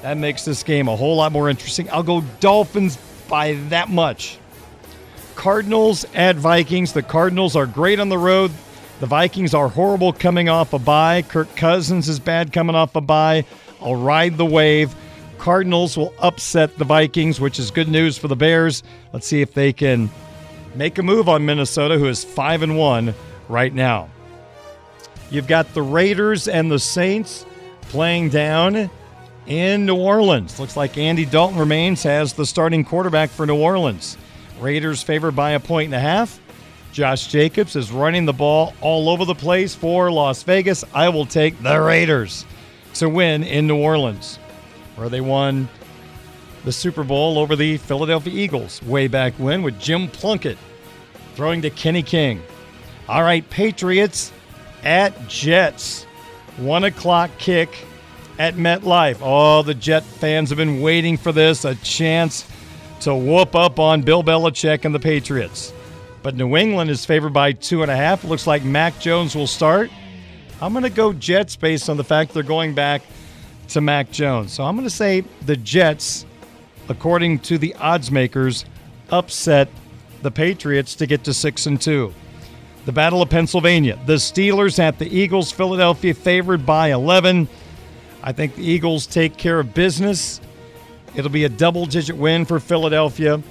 That 0.03 0.19
makes 0.19 0.45
this 0.45 0.63
game 0.63 0.89
a 0.89 0.95
whole 0.95 1.17
lot 1.17 1.33
more 1.33 1.49
interesting. 1.49 1.89
I'll 1.91 2.03
go 2.03 2.21
Dolphins 2.41 2.99
by 3.29 3.55
that 3.71 3.89
much. 3.89 4.39
Cardinals 5.35 6.05
at 6.15 6.37
Vikings. 6.37 6.93
The 6.93 7.03
Cardinals 7.03 7.57
are 7.57 7.67
great 7.67 7.99
on 7.99 8.09
the 8.09 8.19
road. 8.19 8.51
The 9.01 9.07
Vikings 9.07 9.55
are 9.55 9.69
horrible 9.69 10.13
coming 10.13 10.49
off 10.49 10.73
a 10.73 10.79
bye. 10.79 11.23
Kirk 11.23 11.55
Cousins 11.57 12.09
is 12.09 12.19
bad 12.19 12.53
coming 12.53 12.77
off 12.77 12.95
a 12.97 13.01
bye. 13.01 13.45
I'll 13.81 13.97
ride 13.97 14.37
the 14.37 14.45
wave. 14.45 14.95
Cardinals 15.39 15.97
will 15.97 16.13
upset 16.19 16.77
the 16.77 16.85
Vikings, 16.85 17.41
which 17.41 17.59
is 17.59 17.71
good 17.71 17.89
news 17.89 18.19
for 18.19 18.29
the 18.29 18.37
Bears. 18.37 18.83
Let's 19.13 19.27
see 19.27 19.41
if 19.41 19.55
they 19.55 19.73
can 19.73 20.11
make 20.75 20.99
a 20.99 21.03
move 21.03 21.29
on 21.29 21.47
Minnesota, 21.47 21.99
who 21.99 22.07
is 22.07 22.25
5 22.25 22.63
and 22.63 22.79
1 22.79 23.15
right 23.49 23.73
now. 23.73 24.09
You've 25.31 25.47
got 25.47 25.75
the 25.75 25.83
Raiders 25.83 26.49
and 26.49 26.71
the 26.71 26.79
Saints 26.79 27.45
playing 27.83 28.31
down 28.31 28.91
in 29.47 29.87
New 29.87 29.97
Orleans. 29.97 30.59
Looks 30.59 30.77
like 30.77 30.97
Andy 30.99 31.25
Dalton 31.25 31.59
remains 31.59 32.05
as 32.07 32.33
the 32.33 32.47
starting 32.47 32.85
quarterback 32.85 33.31
for 33.31 33.47
New 33.47 33.57
Orleans. 33.57 34.17
Raiders 34.61 35.03
favored 35.03 35.37
by 35.37 35.53
a 35.53 35.61
point 35.61 35.87
and 35.87 35.95
a 35.95 36.01
half. 36.01 36.41
Josh 36.93 37.27
Jacobs 37.29 37.77
is 37.77 37.93
running 37.93 38.25
the 38.25 38.33
ball 38.33 38.75
all 38.81 39.09
over 39.09 39.25
the 39.25 39.35
place 39.35 39.75
for 39.75 40.11
Las 40.11 40.43
Vegas. 40.43 40.85
I 40.95 41.11
will 41.11 41.27
take 41.27 41.61
the 41.63 41.81
Raiders 41.81 42.45
to 42.95 43.09
win 43.09 43.45
in 43.45 43.67
New 43.67 43.77
Orleans, 43.77 44.37
where 44.97 45.09
they 45.09 45.21
won 45.21 45.69
the 46.69 46.73
Super 46.73 47.03
Bowl 47.03 47.39
over 47.39 47.57
the 47.57 47.79
Philadelphia 47.79 48.31
Eagles 48.31 48.83
way 48.83 49.09
back 49.09 49.33
when 49.39 49.63
with 49.63 49.81
Jim 49.81 50.07
Plunkett 50.07 50.59
throwing 51.35 51.63
to 51.63 51.71
Kenny 51.71 52.03
King. 52.03 52.43
All 53.09 53.23
right, 53.23 53.49
Patriots 53.49 54.31
at 54.85 55.29
Jets. 55.29 56.05
One 56.59 56.85
o'clock 56.85 57.31
kick 57.39 57.71
at 58.39 58.57
MetLife. 58.57 59.21
Oh, 59.23 59.63
the 59.63 59.73
Jet 59.73 60.03
fans 60.03 60.51
have 60.51 60.59
been 60.59 60.83
waiting 60.83 61.17
for 61.17 61.33
this 61.33 61.65
a 61.65 61.75
chance 61.77 62.47
to 63.01 63.15
whoop 63.15 63.55
up 63.55 63.79
on 63.79 64.03
Bill 64.03 64.23
Belichick 64.23 64.85
and 64.85 64.95
the 64.95 65.01
Patriots. 65.01 65.73
But 66.23 66.37
New 66.37 66.55
England 66.55 66.91
is 66.91 67.03
favored 67.07 67.33
by 67.33 67.53
two 67.53 67.81
and 67.81 67.91
a 67.91 67.97
half. 67.97 68.25
Looks 68.25 68.47
like 68.47 68.63
Mac 68.63 69.01
Jones 69.01 69.35
will 69.35 69.47
start. 69.47 69.91
I'm 70.61 70.75
going 70.75 70.83
to 70.83 70.91
go 70.91 71.15
Jets 71.15 71.57
based 71.57 71.89
on 71.89 71.97
the 71.97 72.05
fact 72.05 72.35
they're 72.35 72.43
going 72.43 72.75
back 72.75 73.01
to 73.69 73.81
Mac 73.81 74.11
Jones. 74.11 74.53
So 74.53 74.65
I'm 74.65 74.77
going 74.77 74.87
to 74.87 74.95
say 74.95 75.23
the 75.47 75.57
Jets, 75.57 76.27
according 76.89 77.41
to 77.41 77.59
the 77.59 77.75
odds 77.75 78.11
makers, 78.11 78.65
upset 79.11 79.69
the 80.23 80.31
Patriots 80.31 80.95
to 80.97 81.07
get 81.07 81.25
to 81.25 81.35
six 81.35 81.67
and 81.67 81.81
two. 81.81 82.13
The 82.85 82.93
Battle 82.93 83.23
of 83.23 83.29
Pennsylvania. 83.29 83.99
The 84.07 84.15
Steelers 84.15 84.79
at 84.79 84.99
the 84.99 85.07
Eagles. 85.07 85.53
Philadelphia 85.53 86.15
favored 86.15 86.65
by 86.65 86.93
11. 86.93 87.49
I 88.23 88.33
think 88.33 88.55
the 88.55 88.65
Eagles 88.65 89.07
take 89.07 89.37
care 89.37 89.61
of 89.61 89.75
business. 89.75 90.41
It'll 91.15 91.31
be 91.31 91.45
a 91.45 91.49
double 91.49 91.87
digit 91.87 92.17
win 92.17 92.45
for 92.45 92.59
Philadelphia 92.59 93.43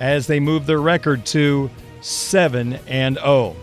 as 0.00 0.26
they 0.26 0.40
move 0.40 0.66
their 0.66 0.80
record 0.80 1.24
to 1.26 1.70
7 2.00 2.74
and 2.86 3.16
0. 3.16 3.56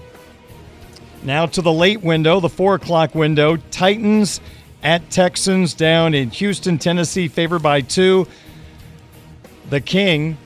Now 1.24 1.46
to 1.48 1.62
the 1.62 1.74
late 1.74 2.02
window, 2.02 2.40
the 2.40 2.50
4 2.50 2.76
o'clock 2.76 3.16
window. 3.16 3.58
Titans 3.72 4.40
at 4.84 5.10
Texans 5.10 5.74
down 5.74 6.14
in 6.14 6.30
Houston, 6.30 6.78
Tennessee, 6.78 7.28
favored 7.28 7.64
by 7.64 7.82
two. 7.82 8.28
The 9.70 9.82
King, 9.82 10.38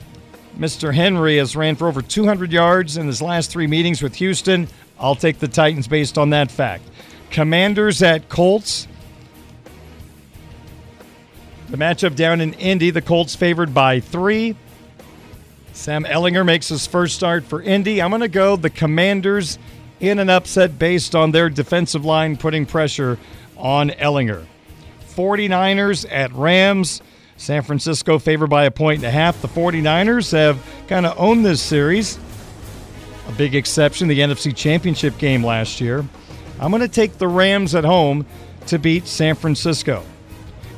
Mr. 0.58 0.92
Henry, 0.92 1.36
has 1.36 1.54
ran 1.54 1.76
for 1.76 1.86
over 1.86 2.02
200 2.02 2.50
yards 2.50 2.96
in 2.96 3.06
his 3.06 3.22
last 3.22 3.50
three 3.50 3.68
meetings 3.68 4.02
with 4.02 4.16
Houston. 4.16 4.66
I'll 4.98 5.14
take 5.14 5.38
the 5.38 5.46
Titans 5.46 5.86
based 5.86 6.18
on 6.18 6.30
that 6.30 6.50
fact. 6.50 6.84
Commanders 7.30 8.02
at 8.02 8.28
Colts. 8.28 8.88
The 11.70 11.76
matchup 11.76 12.16
down 12.16 12.40
in 12.40 12.52
Indy, 12.54 12.90
the 12.90 13.00
Colts 13.00 13.36
favored 13.36 13.72
by 13.72 14.00
three. 14.00 14.56
Sam 15.72 16.04
Ehlinger 16.04 16.44
makes 16.44 16.68
his 16.68 16.86
first 16.86 17.14
start 17.14 17.44
for 17.44 17.62
Indy. 17.62 18.02
I'm 18.02 18.10
going 18.10 18.20
to 18.20 18.28
go 18.28 18.56
the 18.56 18.70
Commanders 18.70 19.58
in 20.00 20.18
an 20.18 20.28
upset 20.28 20.78
based 20.78 21.14
on 21.14 21.30
their 21.30 21.48
defensive 21.48 22.04
line 22.04 22.36
putting 22.36 22.66
pressure 22.66 23.18
on 23.56 23.90
Ehlinger. 23.90 24.44
49ers 25.14 26.06
at 26.10 26.32
Rams. 26.32 27.00
San 27.42 27.62
Francisco 27.62 28.20
favored 28.20 28.50
by 28.50 28.66
a 28.66 28.70
point 28.70 28.98
and 28.98 29.06
a 29.06 29.10
half. 29.10 29.42
The 29.42 29.48
49ers 29.48 30.30
have 30.30 30.64
kind 30.86 31.04
of 31.04 31.20
owned 31.20 31.44
this 31.44 31.60
series. 31.60 32.16
A 33.26 33.32
big 33.32 33.56
exception, 33.56 34.06
the 34.06 34.20
NFC 34.20 34.54
Championship 34.54 35.18
game 35.18 35.44
last 35.44 35.80
year. 35.80 36.06
I'm 36.60 36.70
going 36.70 36.82
to 36.82 36.88
take 36.88 37.18
the 37.18 37.26
Rams 37.26 37.74
at 37.74 37.82
home 37.82 38.26
to 38.68 38.78
beat 38.78 39.08
San 39.08 39.34
Francisco. 39.34 40.04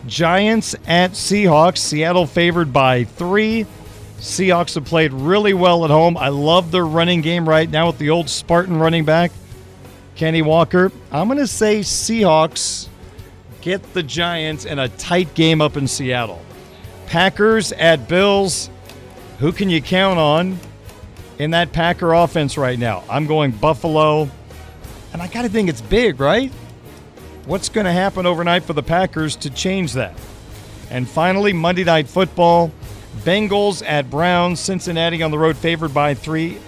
Giants 0.07 0.75
at 0.87 1.11
Seahawks. 1.11 1.77
Seattle 1.77 2.27
favored 2.27 2.73
by 2.73 3.05
three. 3.05 3.67
Seahawks 4.19 4.75
have 4.75 4.87
played 4.87 5.12
really 5.12 5.53
well 5.53 5.85
at 5.85 5.91
home. 5.91 6.17
I 6.17 6.31
love 6.31 6.71
their 6.71 6.87
running 6.87 7.21
game 7.21 7.47
right 7.47 7.69
now 7.69 7.89
with 7.89 7.99
the 7.99 8.09
old 8.09 8.31
Spartan 8.31 8.79
running 8.79 9.05
back, 9.05 9.33
Kenny 10.17 10.41
Walker. 10.41 10.91
I'm 11.12 11.29
going 11.29 11.41
to 11.41 11.47
say 11.47 11.81
Seahawks 11.81 12.89
get 13.61 13.93
the 13.93 14.03
Giants 14.03 14.65
in 14.65 14.79
a 14.79 14.89
tight 14.89 15.35
game 15.35 15.61
up 15.61 15.77
in 15.77 15.87
Seattle. 15.87 16.41
Packers 17.07 17.73
at 17.73 18.09
Bills. 18.09 18.71
Who 19.39 19.53
can 19.53 19.71
you 19.71 19.81
count 19.83 20.19
on 20.19 20.59
in 21.39 21.51
that 21.53 21.73
Packer 21.73 22.13
offense 22.13 22.57
right 22.57 22.79
now? 22.79 23.05
I'm 23.09 23.27
going 23.27 23.51
Buffalo. 23.51 24.31
And 25.13 25.23
I 25.23 25.29
got 25.29 25.43
to 25.43 25.49
think 25.49 25.69
it's 25.69 25.81
big, 25.81 26.21
right? 26.21 26.51
What's 27.47 27.69
going 27.69 27.85
to 27.85 27.93
happen 27.93 28.27
overnight 28.27 28.65
for 28.65 28.73
the 28.73 28.83
Packers 28.83 29.37
to 29.37 29.51
change 29.51 29.93
that? 29.93 30.19
And 30.91 31.09
finally, 31.09 31.53
Monday 31.53 31.85
Night 31.85 32.09
Football. 32.09 32.73
Bengals 33.19 33.83
at 33.87 34.11
Browns. 34.11 34.61
Cincinnati 34.61 35.23
on 35.23 35.31
the 35.31 35.39
road 35.39 35.57
favored 35.57 35.95
by 35.95 36.15
three. 36.15 36.59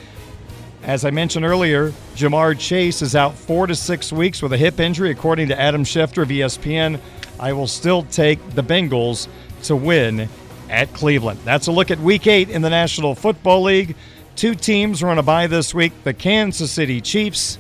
As 0.83 1.05
I 1.05 1.11
mentioned 1.11 1.45
earlier, 1.45 1.91
Ja'Marr 2.15 2.59
Chase 2.59 3.03
is 3.03 3.17
out 3.17 3.35
four 3.35 3.67
to 3.67 3.75
six 3.75 4.13
weeks 4.13 4.41
with 4.41 4.53
a 4.53 4.57
hip 4.57 4.79
injury, 4.79 5.11
according 5.11 5.49
to 5.49 5.61
Adam 5.61 5.83
Schefter 5.83 6.23
of 6.23 6.29
ESPN. 6.29 7.01
I 7.41 7.53
will 7.53 7.67
still 7.67 8.05
take 8.05 8.39
the 8.51 8.63
Bengals 8.63 9.27
to 9.65 9.77
win 9.77 10.29
at 10.69 10.93
Cleveland. 10.93 11.41
That's 11.45 11.67
a 11.67 11.73
look 11.73 11.91
at 11.91 11.99
week 11.99 12.27
eight 12.27 12.51
in 12.51 12.63
the 12.63 12.71
National 12.71 13.15
Football 13.15 13.63
League. 13.63 13.97
Two 14.35 14.55
teams 14.55 15.03
are 15.03 15.09
on 15.09 15.19
a 15.19 15.23
bye 15.23 15.47
this 15.47 15.75
week 15.75 15.93
the 16.05 16.13
Kansas 16.13 16.71
City 16.71 17.01
Chiefs 17.01 17.59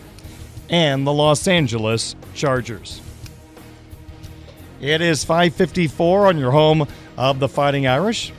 and 0.69 1.07
the 1.07 1.13
Los 1.13 1.47
Angeles 1.49 2.15
Chargers. 2.35 3.01
It 4.81 5.01
is 5.01 5.25
554 5.25 6.27
on 6.27 6.39
your 6.39 6.51
home 6.51 6.87
of 7.17 7.39
the 7.39 7.49
Fighting 7.49 7.87
Irish. 7.87 8.33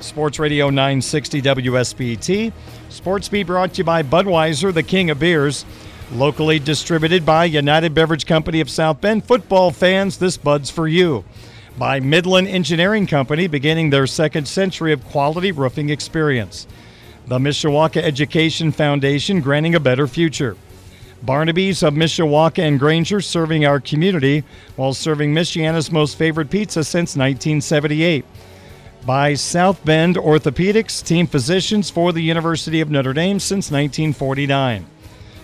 Sports 0.00 0.38
Radio 0.38 0.68
960 0.70 1.42
WSBT. 1.42 2.52
Sports 2.88 3.28
Beat 3.28 3.44
brought 3.44 3.74
to 3.74 3.78
you 3.78 3.84
by 3.84 4.02
Budweiser, 4.02 4.72
the 4.72 4.82
king 4.82 5.10
of 5.10 5.18
beers. 5.18 5.64
Locally 6.12 6.58
distributed 6.58 7.26
by 7.26 7.44
United 7.46 7.94
Beverage 7.94 8.26
Company 8.26 8.60
of 8.60 8.70
South 8.70 9.00
Bend. 9.00 9.24
Football 9.24 9.70
fans, 9.70 10.18
this 10.18 10.36
Bud's 10.36 10.70
for 10.70 10.88
you. 10.88 11.24
By 11.78 12.00
Midland 12.00 12.48
Engineering 12.48 13.06
Company, 13.06 13.46
beginning 13.46 13.90
their 13.90 14.08
second 14.08 14.48
century 14.48 14.92
of 14.92 15.04
quality 15.04 15.52
roofing 15.52 15.90
experience. 15.90 16.66
The 17.28 17.38
Mishawaka 17.38 18.02
Education 18.02 18.72
Foundation, 18.72 19.40
granting 19.40 19.76
a 19.76 19.80
better 19.80 20.08
future. 20.08 20.56
Barnaby's 21.22 21.84
of 21.84 21.94
Mishawaka 21.94 22.66
and 22.66 22.80
Granger 22.80 23.20
serving 23.20 23.64
our 23.64 23.78
community 23.78 24.42
while 24.74 24.92
serving 24.92 25.32
Michiana's 25.32 25.92
most 25.92 26.18
favorite 26.18 26.50
pizza 26.50 26.82
since 26.82 27.14
1978. 27.14 28.24
By 29.06 29.34
South 29.34 29.84
Bend 29.84 30.16
Orthopedics, 30.16 31.04
team 31.06 31.28
physicians 31.28 31.90
for 31.90 32.12
the 32.12 32.22
University 32.22 32.80
of 32.80 32.90
Notre 32.90 33.12
Dame 33.12 33.38
since 33.38 33.70
1949. 33.70 34.84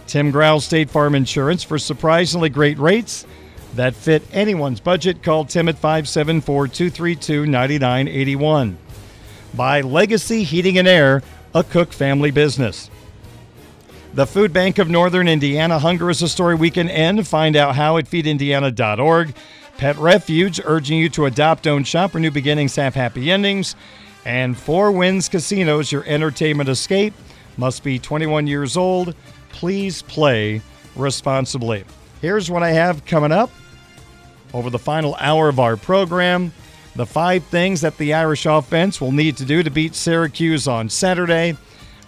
Tim 0.08 0.30
Growl 0.32 0.60
State 0.60 0.90
Farm 0.90 1.14
Insurance 1.14 1.62
for 1.62 1.78
surprisingly 1.78 2.48
great 2.48 2.78
rates 2.78 3.24
that 3.76 3.94
fit 3.94 4.22
anyone's 4.32 4.80
budget. 4.80 5.22
Call 5.22 5.44
Tim 5.44 5.68
at 5.68 5.76
574 5.76 6.68
232 6.68 7.46
9981. 7.46 8.78
By 9.54 9.80
Legacy 9.80 10.42
Heating 10.42 10.78
and 10.78 10.88
Air, 10.88 11.22
a 11.54 11.62
Cook 11.62 11.92
family 11.92 12.30
business. 12.30 12.90
The 14.14 14.26
Food 14.26 14.52
Bank 14.52 14.78
of 14.78 14.88
Northern 14.88 15.26
Indiana 15.26 15.78
Hunger 15.78 16.08
is 16.08 16.22
a 16.22 16.28
Story 16.28 16.54
Weekend 16.54 16.90
End. 16.90 17.26
Find 17.26 17.56
out 17.56 17.74
how 17.74 17.96
at 17.96 18.06
feedindiana.org. 18.06 19.34
Pet 19.76 19.96
Refuge 19.96 20.60
urging 20.64 20.98
you 20.98 21.08
to 21.10 21.26
adopt, 21.26 21.66
own, 21.66 21.82
shop, 21.82 22.14
or 22.14 22.20
new 22.20 22.30
beginnings 22.30 22.76
have 22.76 22.94
happy 22.94 23.32
endings. 23.32 23.74
And 24.24 24.56
Four 24.56 24.92
Winds 24.92 25.28
Casinos, 25.28 25.90
your 25.90 26.04
entertainment 26.04 26.68
escape, 26.68 27.12
must 27.56 27.82
be 27.82 27.98
21 27.98 28.46
years 28.46 28.76
old. 28.76 29.16
Please 29.48 30.02
play 30.02 30.62
responsibly. 30.94 31.84
Here's 32.20 32.50
what 32.50 32.62
I 32.62 32.70
have 32.70 33.04
coming 33.04 33.32
up 33.32 33.50
over 34.54 34.70
the 34.70 34.78
final 34.78 35.16
hour 35.16 35.50
of 35.50 35.60
our 35.60 35.76
program. 35.76 36.52
The 36.94 37.04
five 37.04 37.44
things 37.44 37.80
that 37.80 37.98
the 37.98 38.14
Irish 38.14 38.46
offense 38.46 39.00
will 39.00 39.12
need 39.12 39.36
to 39.38 39.44
do 39.44 39.62
to 39.64 39.70
beat 39.70 39.96
Syracuse 39.96 40.68
on 40.68 40.88
Saturday. 40.88 41.56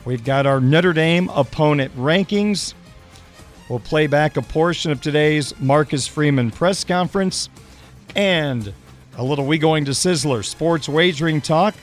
We've 0.05 0.25
got 0.25 0.47
our 0.47 0.61
Notre 0.61 0.93
Dame 0.93 1.29
opponent 1.31 1.95
rankings. 1.97 2.73
We'll 3.69 3.81
play 3.81 4.07
back 4.07 4.37
a 4.37 4.43
portion 4.43 4.93
of 4.93 5.01
today's 5.01 5.59
Marcus 5.59 6.07
Freeman 6.07 6.53
press 6.53 6.85
conference 6.85 7.49
and 8.15 8.73
a 9.19 9.25
little 9.25 9.45
We 9.45 9.59
Going 9.59 9.85
to 9.87 9.91
Sizzler 9.91 10.45
sports 10.45 10.89
wagering 10.89 11.41
talk 11.41 11.75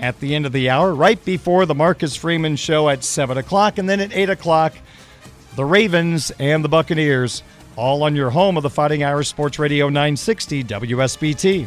at 0.00 0.18
the 0.18 0.34
end 0.34 0.46
of 0.46 0.52
the 0.52 0.68
hour, 0.68 0.92
right 0.92 1.22
before 1.24 1.64
the 1.64 1.74
Marcus 1.74 2.16
Freeman 2.16 2.56
show 2.56 2.88
at 2.88 3.04
7 3.04 3.38
o'clock. 3.38 3.78
And 3.78 3.88
then 3.88 4.00
at 4.00 4.12
8 4.12 4.30
o'clock, 4.30 4.74
the 5.54 5.64
Ravens 5.64 6.32
and 6.40 6.64
the 6.64 6.68
Buccaneers, 6.68 7.44
all 7.80 8.02
on 8.02 8.14
your 8.14 8.28
home 8.28 8.58
of 8.58 8.62
the 8.62 8.68
Fighting 8.68 9.02
Irish 9.02 9.28
Sports 9.28 9.58
Radio 9.58 9.88
960 9.88 10.64
WSBT. 10.64 11.66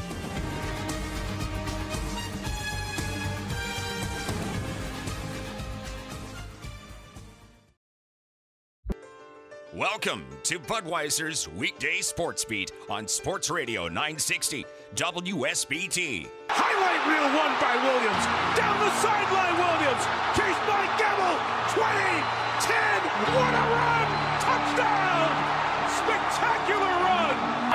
Welcome 9.73 10.23
to 10.43 10.59
Budweiser's 10.59 11.49
weekday 11.49 12.01
sports 12.01 12.45
beat 12.45 12.71
on 12.91 13.07
Sports 13.07 13.49
Radio 13.49 13.87
960 13.87 14.65
WSBT. 14.93 16.27
Highlight 16.47 17.01
reel 17.09 17.25
won 17.33 17.51
by 17.57 17.73
Williams. 17.81 18.25
Down 18.53 18.77
the 18.85 18.91
sideline, 19.01 19.57
Williams. 19.57 20.05
Chased 20.37 20.61
by 20.69 20.85
Gamble. 21.01 21.39
20, 21.73 22.22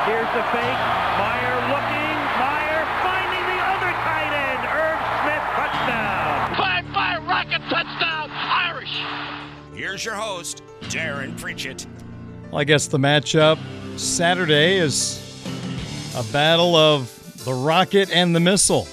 Here's 0.08 0.32
the 0.32 0.42
fake. 0.44 0.80
Mirer 1.20 1.68
looking. 1.68 2.16
Mirer 2.40 2.86
finding 3.04 3.44
the 3.44 3.60
other 3.60 3.92
tight 3.92 4.32
end. 4.32 4.64
Irv 4.64 5.00
Smith 5.20 5.44
touchdown. 5.52 6.56
Five, 6.56 6.86
five, 6.94 7.26
rocket 7.28 7.60
touchdown. 7.68 8.30
Irish. 8.30 9.02
Here's 9.74 10.02
your 10.02 10.14
host, 10.14 10.62
Darren 10.84 11.38
Pritchett. 11.38 11.86
Well, 12.50 12.62
I 12.62 12.64
guess 12.64 12.86
the 12.86 12.96
matchup 12.96 13.58
Saturday 13.98 14.78
is 14.78 15.20
a 16.16 16.22
battle 16.32 16.74
of 16.74 17.44
the 17.44 17.52
rocket 17.52 18.10
and 18.10 18.34
the 18.34 18.40
missile. 18.40 18.88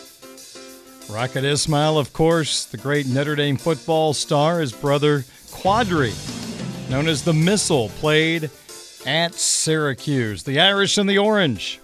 Rocket 1.10 1.46
Ismail, 1.46 1.98
of 1.98 2.12
course, 2.12 2.66
the 2.66 2.78
great 2.78 3.08
Notre 3.08 3.38
Dame 3.38 3.56
football 3.56 4.14
star, 4.14 4.60
his 4.60 4.74
brother 4.74 5.20
Qadry, 5.50 6.12
known 6.90 7.08
as 7.08 7.24
the 7.24 7.34
missile, 7.34 7.88
played 7.88 8.50
at 9.06 9.34
Syracuse. 9.34 10.44
The 10.44 10.60
Irish 10.60 10.98
and 10.98 11.10
the 11.10 11.18
Orange. 11.18 11.80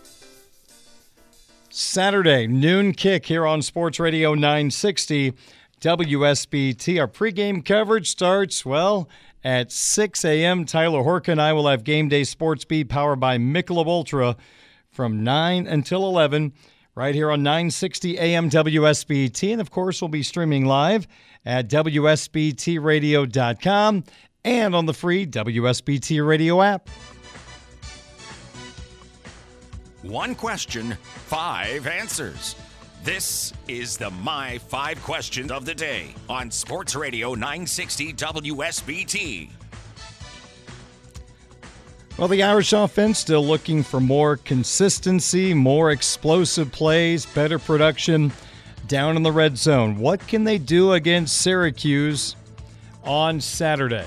Saturday, 1.69 2.47
noon 2.47 2.93
kick 2.93 3.27
here 3.27 3.45
on 3.45 3.61
Sports 3.61 3.99
Radio 3.99 4.33
960 4.33 5.33
WSBT. 5.79 6.99
Our 6.99 7.07
pregame 7.07 7.63
coverage 7.63 8.09
starts, 8.09 8.65
well, 8.65 9.07
at 9.43 9.71
6 9.71 10.25
a.m. 10.25 10.65
Tyler 10.65 11.03
Horka 11.03 11.29
and 11.29 11.41
I 11.41 11.53
will 11.53 11.67
have 11.67 11.83
Game 11.83 12.09
Day 12.09 12.23
Sports 12.23 12.65
Beat 12.65 12.89
powered 12.89 13.19
by 13.19 13.37
Michelob 13.37 13.87
Ultra 13.87 14.35
from 14.89 15.23
9 15.23 15.65
until 15.65 16.05
11 16.05 16.53
right 16.93 17.15
here 17.15 17.31
on 17.31 17.41
960 17.41 18.19
AM 18.19 18.49
WSBT. 18.49 19.53
And 19.53 19.61
of 19.61 19.71
course, 19.71 20.01
we'll 20.01 20.09
be 20.09 20.23
streaming 20.23 20.65
live 20.65 21.07
at 21.45 21.69
WSBTradio.com 21.69 24.03
and 24.43 24.75
on 24.75 24.85
the 24.85 24.93
free 24.93 25.25
WSBT 25.25 26.25
radio 26.25 26.61
app. 26.61 26.89
One 30.01 30.33
question, 30.33 30.97
five 31.27 31.85
answers. 31.85 32.55
This 33.03 33.53
is 33.67 33.97
the 33.97 34.09
My 34.09 34.57
Five 34.57 35.01
Questions 35.03 35.51
of 35.51 35.65
the 35.65 35.73
Day 35.73 36.13
on 36.29 36.51
Sports 36.51 36.95
Radio 36.95 37.33
960 37.33 38.13
WSBT. 38.13 39.49
Well, 42.17 42.27
the 42.27 42.43
Irish 42.43 42.73
offense 42.73 43.19
still 43.19 43.45
looking 43.45 43.81
for 43.81 43.99
more 43.99 44.37
consistency, 44.37 45.53
more 45.53 45.91
explosive 45.91 46.71
plays, 46.71 47.25
better 47.25 47.57
production 47.57 48.31
down 48.87 49.15
in 49.15 49.23
the 49.23 49.31
red 49.31 49.57
zone. 49.57 49.97
What 49.97 50.27
can 50.27 50.43
they 50.43 50.57
do 50.57 50.93
against 50.93 51.37
Syracuse 51.37 52.35
on 53.03 53.39
Saturday? 53.41 54.05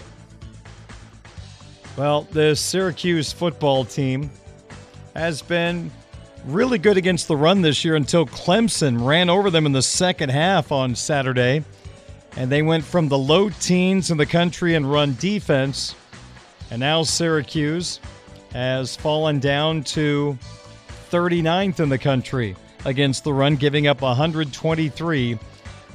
Well, 1.96 2.22
the 2.32 2.56
Syracuse 2.56 3.32
football 3.32 3.84
team 3.84 4.28
has 5.14 5.42
been 5.42 5.92
really 6.44 6.76
good 6.76 6.96
against 6.96 7.28
the 7.28 7.36
run 7.36 7.62
this 7.62 7.84
year 7.84 7.94
until 7.94 8.26
Clemson 8.26 9.06
ran 9.06 9.30
over 9.30 9.48
them 9.48 9.64
in 9.64 9.70
the 9.70 9.82
second 9.82 10.30
half 10.30 10.72
on 10.72 10.96
Saturday. 10.96 11.62
And 12.36 12.50
they 12.50 12.62
went 12.62 12.82
from 12.82 13.06
the 13.06 13.16
low 13.16 13.48
teens 13.48 14.10
in 14.10 14.16
the 14.16 14.26
country 14.26 14.74
in 14.74 14.84
run 14.84 15.16
defense. 15.20 15.94
And 16.72 16.80
now 16.80 17.04
Syracuse 17.04 18.00
has 18.52 18.96
fallen 18.96 19.38
down 19.38 19.84
to 19.84 20.36
39th 21.12 21.78
in 21.78 21.90
the 21.90 21.98
country 21.98 22.56
against 22.84 23.22
the 23.22 23.32
run, 23.32 23.54
giving 23.54 23.86
up 23.86 24.02
123 24.02 25.38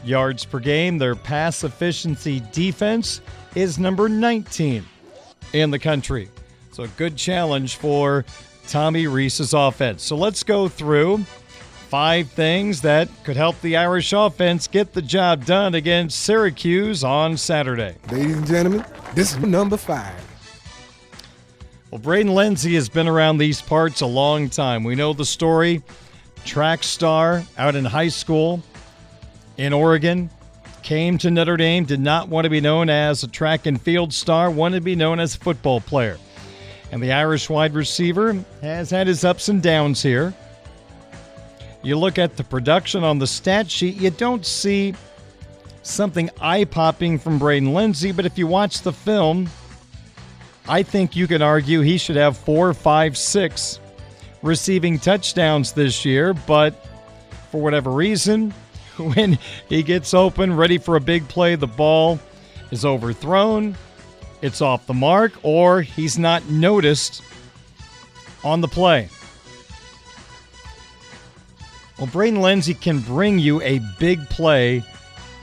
yards 0.05 0.45
per 0.45 0.59
game. 0.59 0.97
Their 0.97 1.15
pass 1.15 1.65
efficiency 1.65 2.41
defense 2.53 3.19
is 3.53 3.77
number 3.77 4.07
19 4.07 4.85
in 5.53 5.71
the 5.71 5.79
country. 5.79 6.29
So, 6.71 6.83
a 6.83 6.87
good 6.89 7.17
challenge 7.17 7.75
for 7.77 8.25
Tommy 8.69 9.07
Rees's 9.07 9.53
offense. 9.53 10.03
So 10.03 10.15
let's 10.15 10.43
go 10.43 10.67
through 10.67 11.17
five 11.89 12.29
things 12.29 12.81
that 12.81 13.09
could 13.23 13.35
help 13.35 13.59
the 13.61 13.75
Irish 13.77 14.13
offense 14.13 14.67
get 14.67 14.93
the 14.93 15.01
job 15.01 15.43
done 15.43 15.73
against 15.73 16.21
Syracuse 16.21 17.03
on 17.03 17.35
Saturday. 17.35 17.95
Ladies 18.11 18.37
and 18.37 18.45
gentlemen, 18.45 18.85
this 19.15 19.31
is 19.31 19.39
number 19.39 19.75
five. 19.75 20.13
Well, 21.89 21.99
Braden 21.99 22.31
Lenzy 22.31 22.75
has 22.75 22.89
been 22.89 23.07
around 23.07 23.39
these 23.39 23.59
parts 23.59 24.01
a 24.01 24.05
long 24.05 24.49
time. 24.49 24.83
We 24.83 24.93
know 24.93 25.13
the 25.13 25.25
story. 25.25 25.81
Track 26.45 26.83
star 26.83 27.43
out 27.57 27.75
in 27.75 27.83
high 27.85 28.09
school, 28.09 28.61
in 29.57 29.73
Oregon, 29.73 30.29
came 30.89 31.19
to 31.19 31.29
Notre 31.29 31.55
Dame, 31.55 31.85
did 31.85 31.99
not 31.99 32.29
want 32.29 32.45
to 32.45 32.49
be 32.49 32.59
known 32.59 32.89
as 32.89 33.21
a 33.21 33.27
track 33.27 33.67
and 33.67 33.79
field 33.79 34.11
star, 34.11 34.49
wanted 34.49 34.77
to 34.77 34.81
be 34.81 34.95
known 34.95 35.19
as 35.19 35.35
a 35.35 35.37
football 35.37 35.79
player. 35.79 36.17
And 36.91 36.99
the 36.99 37.11
Irish 37.11 37.47
wide 37.47 37.75
receiver 37.75 38.43
has 38.61 38.89
had 38.89 39.05
his 39.05 39.23
ups 39.23 39.49
and 39.49 39.61
downs 39.61 40.01
here. 40.01 40.33
You 41.83 41.95
look 41.95 42.17
at 42.17 42.37
the 42.37 42.43
production 42.43 43.03
on 43.03 43.19
the 43.19 43.27
stat 43.27 43.69
sheet, 43.69 43.97
you 43.97 44.09
don't 44.09 44.43
see 44.43 44.95
something 45.83 46.31
eye 46.41 46.63
popping 46.63 47.19
from 47.19 47.37
Braden 47.37 47.71
Lenzy, 47.71 48.11
but 48.11 48.25
if 48.25 48.35
you 48.39 48.47
watch 48.47 48.81
the 48.81 48.91
film, 48.91 49.47
I 50.67 50.81
think 50.81 51.15
you 51.15 51.27
can 51.27 51.43
argue 51.43 51.81
he 51.81 51.99
should 51.99 52.15
have 52.15 52.35
four, 52.35 52.73
five, 52.73 53.15
six 53.15 53.79
receiving 54.41 54.97
touchdowns 54.97 55.71
this 55.71 56.03
year, 56.03 56.33
but 56.33 56.73
for 57.51 57.61
whatever 57.61 57.91
reason, 57.91 58.55
when 59.15 59.39
he 59.67 59.83
gets 59.83 60.13
open, 60.13 60.55
ready 60.55 60.77
for 60.77 60.95
a 60.95 61.01
big 61.01 61.27
play, 61.27 61.55
the 61.55 61.67
ball 61.67 62.19
is 62.71 62.85
overthrown, 62.85 63.75
it's 64.41 64.61
off 64.61 64.85
the 64.85 64.93
mark, 64.93 65.33
or 65.43 65.81
he's 65.81 66.17
not 66.17 66.47
noticed 66.49 67.21
on 68.43 68.61
the 68.61 68.67
play. 68.67 69.09
Well, 71.97 72.07
Braden 72.07 72.39
Lenzy 72.39 72.73
can 72.73 72.99
bring 72.99 73.39
you 73.39 73.61
a 73.61 73.79
big 73.99 74.29
play 74.29 74.83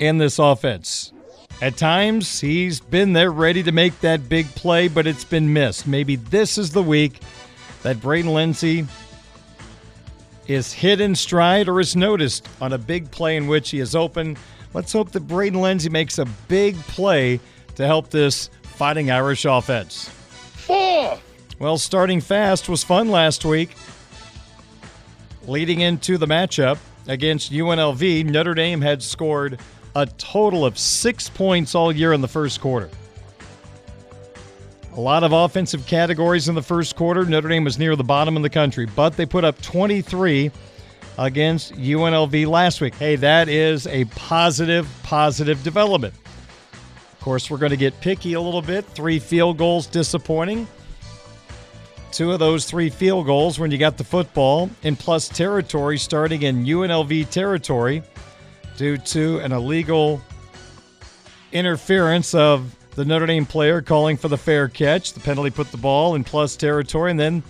in 0.01 0.19
this 0.19 0.39
offense. 0.39 1.13
At 1.61 1.77
times, 1.77 2.41
he's 2.41 2.81
been 2.81 3.13
there 3.13 3.31
ready 3.31 3.63
to 3.63 3.73
make 3.73 3.99
that 4.01 4.29
big 4.29 4.47
play, 4.55 4.89
but 4.89 5.07
it's 5.07 5.25
been 5.25 5.53
missed. 5.53 5.87
Maybe 5.87 6.17
this 6.17 6.59
is 6.59 6.73
the 6.73 6.83
week 6.83 7.21
that 7.83 8.01
Braden 8.01 8.33
Lenzy 8.33 8.87
is 10.49 10.73
hit 10.73 11.01
in 11.01 11.15
stride 11.15 11.69
or 11.69 11.81
is 11.81 11.97
noticed 11.97 12.49
on 12.61 12.73
a 12.73 12.79
big 12.79 13.11
play 13.11 13.37
in 13.37 13.47
which 13.47 13.71
he 13.71 13.81
is 13.81 13.95
open. 13.95 14.37
Let's 14.75 14.93
hope 14.93 15.13
that 15.13 15.27
Braden 15.27 15.61
Lenzy 15.61 15.89
makes 15.89 16.19
a 16.19 16.27
big 16.49 16.77
play 16.77 17.41
to 17.77 17.87
help 17.87 18.11
this 18.11 18.51
Fighting 18.63 19.11
Irish 19.11 19.47
offense. 19.47 20.11
Four. 20.11 21.19
Well, 21.59 21.79
starting 21.79 22.21
fast 22.21 22.69
was 22.69 22.85
fun 22.85 23.09
last 23.09 23.43
week. 23.47 23.75
Leading 25.47 25.81
into 25.81 26.19
the 26.19 26.27
matchup 26.27 26.77
against 27.09 27.53
UNLV, 27.53 28.27
Notre 28.27 28.53
Dame 28.53 28.83
had 28.83 29.03
scored 29.03 29.59
a 29.95 30.05
total 30.05 30.67
of 30.67 30.79
six 30.79 31.31
points 31.31 31.75
all 31.75 31.91
year 31.91 32.13
in 32.13 32.21
the 32.21 32.29
first 32.29 32.61
quarter. 32.61 32.91
A 34.97 35.01
lot 35.01 35.25
of 35.25 35.33
offensive 35.33 35.87
categories 35.87 36.49
in 36.49 36.55
the 36.55 36.63
first 36.63 36.97
quarter. 36.97 37.27
Notre 37.27 37.51
Dame 37.51 37.65
was 37.65 37.79
near 37.79 37.97
the 37.97 38.05
bottom 38.05 38.35
in 38.35 38.41
the 38.41 38.49
country, 38.49 38.87
but 38.87 39.15
they 39.15 39.27
put 39.27 39.45
up 39.45 39.61
23 39.61 40.51
against 41.19 41.75
UNLV 41.75 42.47
last 42.47 42.81
week. 42.81 42.95
Hey, 42.95 43.17
that 43.17 43.51
is 43.51 43.87
a 43.89 44.07
positive, 44.07 44.89
positive 45.03 45.63
development. 45.63 46.15
Of 47.13 47.21
course, 47.21 47.51
we're 47.51 47.59
going 47.59 47.71
to 47.71 47.77
get 47.77 48.01
picky 48.01 48.33
a 48.33 48.41
little 48.41 48.63
bit. 48.63 48.87
Three 48.87 49.19
field 49.19 49.59
goals 49.59 49.87
disappointing. 49.87 50.67
Two 52.11 52.33
of 52.33 52.39
those 52.39 52.65
three 52.65 52.89
field 52.89 53.27
goals 53.27 53.59
when 53.59 53.71
you 53.71 53.77
got 53.77 53.99
the 53.99 54.05
football 54.05 54.71
in 54.83 54.97
plus 54.97 55.29
territory 55.29 55.99
starting 55.99 56.41
in 56.43 56.65
UNLV 56.65 57.29
territory 57.29 58.03
due 58.79 58.97
to 58.97 59.41
an 59.41 59.53
illegal 59.53 60.23
interference 61.53 62.33
of 62.35 62.75
the 62.97 63.05
Notre 63.05 63.27
Dame 63.27 63.47
player 63.47 63.83
calling 63.83 64.17
for 64.17 64.29
the 64.29 64.39
fair 64.39 64.69
catch. 64.69 65.13
The 65.13 65.21
penalty 65.21 65.51
put 65.51 65.71
the 65.71 65.77
ball 65.77 66.15
in 66.15 66.25
plus 66.25 66.57
territory, 66.57 67.11
and 67.11 67.21
then 67.21 67.43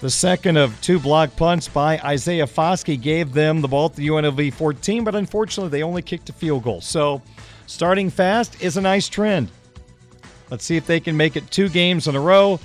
the 0.00 0.10
second 0.10 0.56
of 0.56 0.78
two 0.80 0.98
block 0.98 1.36
punts 1.36 1.68
by 1.68 1.98
Isaiah 1.98 2.46
Foskey 2.46 3.00
gave 3.00 3.32
them 3.32 3.60
the 3.60 3.68
ball 3.68 3.86
at 3.86 3.94
the 3.94 4.08
UNLV 4.08 4.52
14, 4.54 5.04
but 5.04 5.14
unfortunately 5.14 5.70
they 5.70 5.82
only 5.82 6.02
kicked 6.02 6.30
a 6.30 6.32
field 6.32 6.64
goal. 6.64 6.80
So 6.80 7.22
starting 7.66 8.10
fast 8.10 8.62
is 8.62 8.76
a 8.78 8.80
nice 8.80 9.08
trend. 9.08 9.50
Let's 10.50 10.64
see 10.64 10.76
if 10.76 10.86
they 10.86 11.00
can 11.00 11.16
make 11.16 11.36
it 11.36 11.50
two 11.50 11.68
games 11.68 12.08
in 12.08 12.16
a 12.16 12.20
row. 12.20 12.58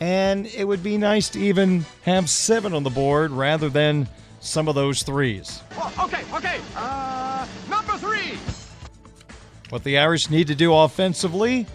And 0.00 0.46
it 0.46 0.64
would 0.64 0.82
be 0.82 0.98
nice 0.98 1.30
to 1.30 1.40
even 1.40 1.86
have 2.02 2.28
seven 2.28 2.74
on 2.74 2.82
the 2.82 2.90
board 2.90 3.30
rather 3.30 3.70
than 3.70 4.08
some 4.40 4.68
of 4.68 4.74
those 4.74 5.02
threes. 5.02 5.62
okay, 5.98 6.22
okay. 6.34 6.60
Uh, 6.76 7.46
number 7.70 7.92
three. 7.96 8.36
What 9.74 9.82
the 9.82 9.98
Irish 9.98 10.30
need 10.30 10.46
to 10.46 10.54
do 10.54 10.72
offensively 10.72 11.66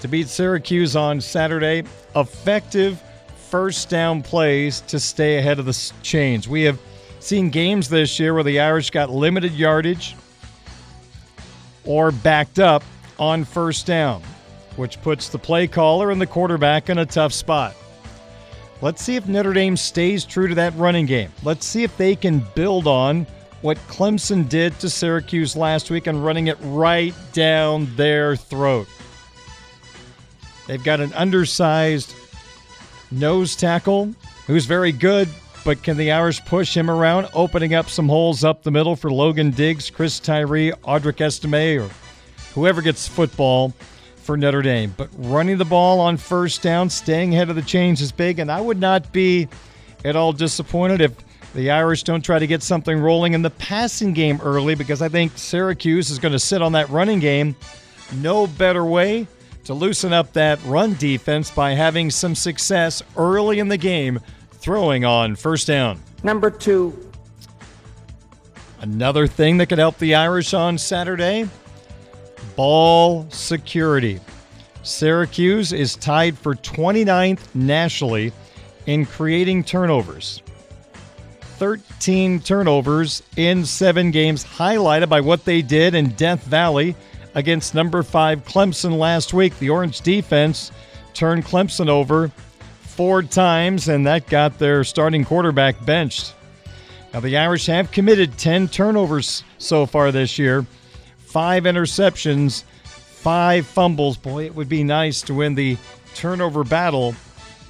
to 0.00 0.08
beat 0.08 0.26
Syracuse 0.26 0.96
on 0.96 1.20
Saturday 1.20 1.84
effective 2.16 3.00
first 3.48 3.88
down 3.88 4.24
plays 4.24 4.80
to 4.88 4.98
stay 4.98 5.38
ahead 5.38 5.60
of 5.60 5.64
the 5.64 5.92
chains. 6.02 6.48
We 6.48 6.62
have 6.62 6.80
seen 7.20 7.50
games 7.50 7.88
this 7.88 8.18
year 8.18 8.34
where 8.34 8.42
the 8.42 8.58
Irish 8.58 8.90
got 8.90 9.08
limited 9.08 9.52
yardage 9.52 10.16
or 11.84 12.10
backed 12.10 12.58
up 12.58 12.82
on 13.20 13.44
first 13.44 13.86
down, 13.86 14.20
which 14.74 15.00
puts 15.00 15.28
the 15.28 15.38
play 15.38 15.68
caller 15.68 16.10
and 16.10 16.20
the 16.20 16.26
quarterback 16.26 16.90
in 16.90 16.98
a 16.98 17.06
tough 17.06 17.32
spot. 17.32 17.76
Let's 18.80 19.00
see 19.00 19.14
if 19.14 19.28
Notre 19.28 19.52
Dame 19.52 19.76
stays 19.76 20.24
true 20.24 20.48
to 20.48 20.56
that 20.56 20.74
running 20.74 21.06
game. 21.06 21.30
Let's 21.44 21.64
see 21.64 21.84
if 21.84 21.96
they 21.96 22.16
can 22.16 22.44
build 22.56 22.88
on 22.88 23.28
what 23.64 23.78
Clemson 23.88 24.46
did 24.46 24.78
to 24.80 24.90
Syracuse 24.90 25.56
last 25.56 25.90
week 25.90 26.06
and 26.06 26.22
running 26.22 26.48
it 26.48 26.58
right 26.60 27.14
down 27.32 27.88
their 27.96 28.36
throat. 28.36 28.86
They've 30.66 30.84
got 30.84 31.00
an 31.00 31.14
undersized 31.14 32.14
nose 33.10 33.56
tackle 33.56 34.14
who's 34.46 34.66
very 34.66 34.92
good, 34.92 35.30
but 35.64 35.82
can 35.82 35.96
the 35.96 36.12
Irish 36.12 36.44
push 36.44 36.76
him 36.76 36.90
around, 36.90 37.26
opening 37.32 37.72
up 37.72 37.88
some 37.88 38.06
holes 38.06 38.44
up 38.44 38.62
the 38.62 38.70
middle 38.70 38.96
for 38.96 39.10
Logan 39.10 39.50
Diggs, 39.50 39.88
Chris 39.88 40.20
Tyree, 40.20 40.72
Audric 40.84 41.22
Estime, 41.22 41.82
or 41.82 41.88
whoever 42.52 42.82
gets 42.82 43.08
football 43.08 43.72
for 44.16 44.36
Notre 44.36 44.60
Dame. 44.60 44.92
But 44.94 45.08
running 45.16 45.56
the 45.56 45.64
ball 45.64 46.00
on 46.00 46.18
first 46.18 46.60
down, 46.60 46.90
staying 46.90 47.32
ahead 47.32 47.48
of 47.48 47.56
the 47.56 47.62
chains 47.62 48.02
is 48.02 48.12
big, 48.12 48.40
and 48.40 48.52
I 48.52 48.60
would 48.60 48.78
not 48.78 49.10
be 49.10 49.48
at 50.04 50.16
all 50.16 50.34
disappointed 50.34 51.00
if 51.00 51.12
the 51.54 51.70
Irish 51.70 52.02
don't 52.02 52.24
try 52.24 52.38
to 52.38 52.46
get 52.46 52.62
something 52.62 52.98
rolling 52.98 53.32
in 53.32 53.42
the 53.42 53.50
passing 53.50 54.12
game 54.12 54.40
early 54.42 54.74
because 54.74 55.00
I 55.00 55.08
think 55.08 55.32
Syracuse 55.36 56.10
is 56.10 56.18
going 56.18 56.32
to 56.32 56.38
sit 56.38 56.60
on 56.60 56.72
that 56.72 56.90
running 56.90 57.20
game. 57.20 57.54
No 58.16 58.46
better 58.46 58.84
way 58.84 59.26
to 59.64 59.72
loosen 59.72 60.12
up 60.12 60.32
that 60.32 60.62
run 60.64 60.94
defense 60.94 61.50
by 61.50 61.72
having 61.72 62.10
some 62.10 62.34
success 62.34 63.02
early 63.16 63.60
in 63.60 63.68
the 63.68 63.76
game 63.76 64.20
throwing 64.52 65.04
on 65.04 65.36
first 65.36 65.66
down. 65.66 66.00
Number 66.22 66.50
two. 66.50 66.98
Another 68.80 69.26
thing 69.26 69.56
that 69.58 69.68
could 69.68 69.78
help 69.78 69.96
the 69.98 70.14
Irish 70.14 70.52
on 70.54 70.76
Saturday 70.76 71.48
ball 72.56 73.26
security. 73.30 74.20
Syracuse 74.82 75.72
is 75.72 75.96
tied 75.96 76.36
for 76.36 76.54
29th 76.54 77.54
nationally 77.54 78.32
in 78.86 79.06
creating 79.06 79.64
turnovers. 79.64 80.42
13 81.58 82.40
turnovers 82.40 83.22
in 83.36 83.64
seven 83.64 84.10
games, 84.10 84.44
highlighted 84.44 85.08
by 85.08 85.20
what 85.20 85.44
they 85.44 85.62
did 85.62 85.94
in 85.94 86.10
Death 86.10 86.44
Valley 86.44 86.96
against 87.34 87.74
number 87.74 88.02
five 88.02 88.44
Clemson 88.44 88.98
last 88.98 89.32
week. 89.32 89.58
The 89.58 89.70
Orange 89.70 90.00
defense 90.00 90.70
turned 91.14 91.44
Clemson 91.44 91.88
over 91.88 92.28
four 92.82 93.22
times, 93.22 93.88
and 93.88 94.06
that 94.06 94.26
got 94.26 94.58
their 94.58 94.84
starting 94.84 95.24
quarterback 95.24 95.84
benched. 95.84 96.34
Now, 97.12 97.20
the 97.20 97.36
Irish 97.36 97.66
have 97.66 97.92
committed 97.92 98.36
10 98.36 98.68
turnovers 98.68 99.44
so 99.58 99.86
far 99.86 100.10
this 100.10 100.38
year, 100.38 100.66
five 101.18 101.64
interceptions, 101.64 102.64
five 102.84 103.66
fumbles. 103.66 104.16
Boy, 104.16 104.46
it 104.46 104.54
would 104.54 104.68
be 104.68 104.82
nice 104.82 105.22
to 105.22 105.34
win 105.34 105.54
the 105.54 105.76
turnover 106.14 106.64
battle 106.64 107.14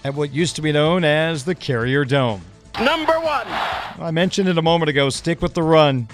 at 0.03 0.14
what 0.14 0.32
used 0.32 0.57
to 0.57 0.62
be 0.62 0.72
known 0.72 1.05
as 1.05 1.45
the 1.45 1.55
Carrier 1.55 2.05
Dome. 2.05 2.43
Number 2.81 3.20
one. 3.20 3.47
I 3.47 4.11
mentioned 4.11 4.49
it 4.49 4.59
a 4.59 4.62
moment 4.62 4.89
ago 4.89 5.09
stick 5.11 5.41
with 5.41 5.55
the 5.55 5.62
run. 5.62 6.09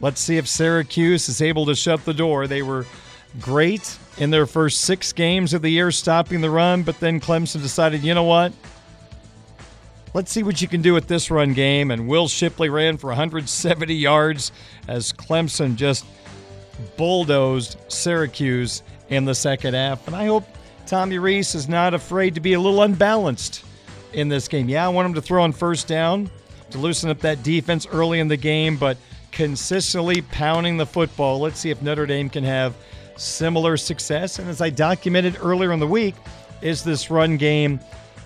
Let's 0.00 0.20
see 0.20 0.38
if 0.38 0.48
Syracuse 0.48 1.28
is 1.28 1.42
able 1.42 1.66
to 1.66 1.74
shut 1.74 2.04
the 2.04 2.14
door. 2.14 2.46
They 2.46 2.62
were 2.62 2.86
great 3.40 3.98
in 4.18 4.30
their 4.30 4.46
first 4.46 4.82
six 4.82 5.12
games 5.12 5.52
of 5.52 5.62
the 5.62 5.68
year 5.68 5.90
stopping 5.90 6.40
the 6.40 6.50
run, 6.50 6.82
but 6.82 6.98
then 7.00 7.20
Clemson 7.20 7.60
decided, 7.60 8.02
you 8.02 8.14
know 8.14 8.24
what? 8.24 8.52
Let's 10.14 10.32
see 10.32 10.42
what 10.42 10.62
you 10.62 10.68
can 10.68 10.80
do 10.80 10.94
with 10.94 11.08
this 11.08 11.30
run 11.30 11.52
game. 11.52 11.90
And 11.90 12.08
Will 12.08 12.26
Shipley 12.26 12.70
ran 12.70 12.96
for 12.96 13.08
170 13.08 13.94
yards 13.94 14.52
as 14.88 15.12
Clemson 15.12 15.76
just 15.76 16.06
bulldozed 16.96 17.76
Syracuse 17.88 18.82
in 19.10 19.26
the 19.26 19.34
second 19.34 19.74
half. 19.74 20.06
And 20.06 20.16
I 20.16 20.24
hope 20.24 20.44
Tommy 20.86 21.18
Rees 21.18 21.54
is 21.54 21.68
not 21.68 21.92
afraid 21.92 22.34
to 22.34 22.40
be 22.40 22.54
a 22.54 22.60
little 22.60 22.82
unbalanced 22.82 23.65
in 24.16 24.28
this 24.28 24.48
game. 24.48 24.68
Yeah, 24.68 24.84
I 24.84 24.88
want 24.88 25.06
him 25.06 25.14
to 25.14 25.22
throw 25.22 25.44
on 25.44 25.52
first 25.52 25.86
down 25.86 26.28
to 26.70 26.78
loosen 26.78 27.10
up 27.10 27.20
that 27.20 27.44
defense 27.44 27.86
early 27.86 28.18
in 28.18 28.26
the 28.26 28.36
game, 28.36 28.76
but 28.76 28.96
consistently 29.30 30.22
pounding 30.22 30.78
the 30.78 30.86
football. 30.86 31.38
Let's 31.38 31.60
see 31.60 31.70
if 31.70 31.80
Notre 31.82 32.06
Dame 32.06 32.28
can 32.28 32.42
have 32.42 32.74
similar 33.16 33.76
success. 33.76 34.38
And 34.38 34.48
as 34.48 34.60
I 34.60 34.70
documented 34.70 35.36
earlier 35.40 35.70
in 35.70 35.78
the 35.78 35.86
week, 35.86 36.14
is 36.62 36.82
this 36.82 37.10
run 37.10 37.36
game 37.36 37.78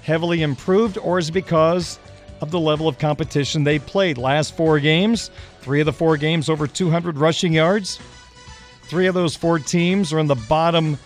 heavily 0.02 0.42
improved, 0.42 0.96
or 0.96 1.18
is 1.18 1.28
it 1.28 1.32
because 1.32 1.98
of 2.40 2.50
the 2.50 2.60
level 2.60 2.88
of 2.88 2.98
competition 2.98 3.64
they 3.64 3.78
played. 3.78 4.16
Last 4.16 4.56
four 4.56 4.80
games, 4.80 5.30
three 5.60 5.80
of 5.80 5.86
the 5.86 5.92
four 5.92 6.16
games 6.16 6.48
over 6.48 6.66
200 6.66 7.18
rushing 7.18 7.52
yards. 7.52 7.98
Three 8.84 9.06
of 9.06 9.14
those 9.14 9.36
four 9.36 9.58
teams 9.58 10.12
are 10.12 10.18
in 10.18 10.26
the 10.26 10.34
bottom 10.34 10.96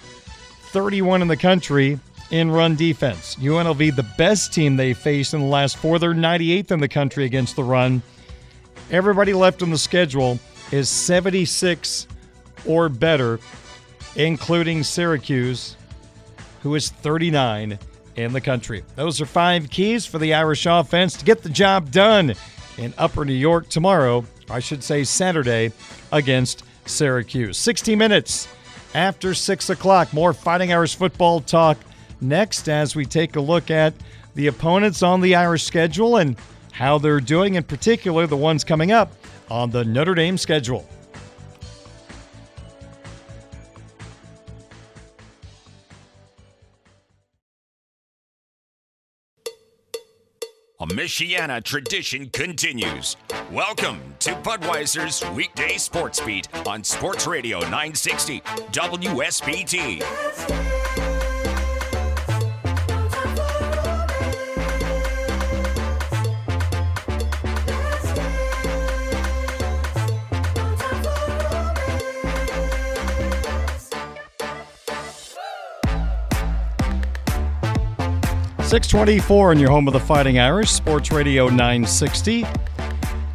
31 0.71 1.23
in 1.23 1.29
the 1.29 1.37
country 1.37 1.99
in 2.31 2.51
run 2.51 2.77
defense. 2.77 3.37
UNLV, 3.37 3.95
the 3.97 4.07
best 4.17 4.53
team 4.53 4.77
they 4.77 4.95
faced 4.95 5.35
in 5.35 5.41
the 5.41 5.47
last 5.47 5.77
four, 5.77 5.99
they're 5.99 6.15
98th 6.15 6.71
in 6.71 6.81
the 6.81 6.89
country 6.89 7.25
against 7.25 7.57
the 7.57 7.65
run. 7.65 8.03
Everybody 8.91 9.33
left 9.33 9.63
on 9.63 9.71
the 9.71 9.79
schedule 9.79 10.39
is 10.71 10.89
76 10.89 12.07
or 12.67 12.89
better, 12.89 13.41
including 14.17 14.83
Syracuse, 14.83 15.77
who 16.63 16.75
is 16.75 16.91
39 16.91 17.79
in 18.17 18.33
the 18.33 18.41
country. 18.41 18.85
Those 18.97 19.21
are 19.21 19.27
five 19.27 19.71
keys 19.71 20.07
for 20.07 20.19
the 20.19 20.35
Irish 20.35 20.67
offense 20.67 21.17
to 21.17 21.25
get 21.25 21.43
the 21.43 21.49
job 21.49 21.91
done 21.91 22.35
in 22.79 22.95
Upper 22.99 23.25
New 23.25 23.35
York 23.35 23.69
tomorrow, 23.69 24.25
I 24.51 24.61
should 24.61 24.83
say 24.83 25.05
Saturday, 25.05 25.73
against 26.13 26.65
Syracuse. 26.87 27.59
60 27.59 27.97
minutes 27.97 28.49
after 28.95 29.35
6 29.35 29.71
o'clock. 29.71 30.13
More 30.13 30.33
Fighting 30.33 30.73
Irish 30.73 30.97
football 30.97 31.41
talk 31.41 31.79
next 32.25 32.69
as 32.69 32.97
we 32.97 33.05
take 33.05 33.37
a 33.37 33.41
look 33.41 33.71
at 33.71 33.95
the 34.35 34.49
opponents 34.49 35.03
on 35.03 35.21
the 35.21 35.37
Irish 35.37 35.65
schedule 35.65 36.17
and 36.17 36.37
how 36.73 36.99
they're 36.99 37.21
doing, 37.21 37.55
in 37.55 37.63
particular, 37.63 38.27
the 38.27 38.37
ones 38.37 38.65
coming 38.65 38.91
up 38.91 39.13
on 39.49 39.71
the 39.71 39.85
Notre 39.85 40.15
Dame 40.15 40.37
schedule. 40.37 40.89
A 50.81 50.87
Michiana 50.89 51.65
tradition 51.65 52.29
continues. 52.31 53.17
Welcome 53.51 54.01
to 54.19 54.33
Budweiser's 54.33 55.25
weekday 55.31 55.79
sports 55.79 56.21
beat 56.21 56.47
on 56.67 56.85
Sports 56.85 57.27
Radio 57.27 57.61
960 57.61 58.41
WSBT. 58.41 60.74
624 78.75 79.53
in 79.53 79.61
your 79.61 79.71
home 79.71 79.87
of 79.87 79.93
the 79.93 80.01
Fighting 80.01 80.41
Irish, 80.41 80.69
Sports 80.69 81.13
Radio 81.13 81.47
960. 81.47 82.43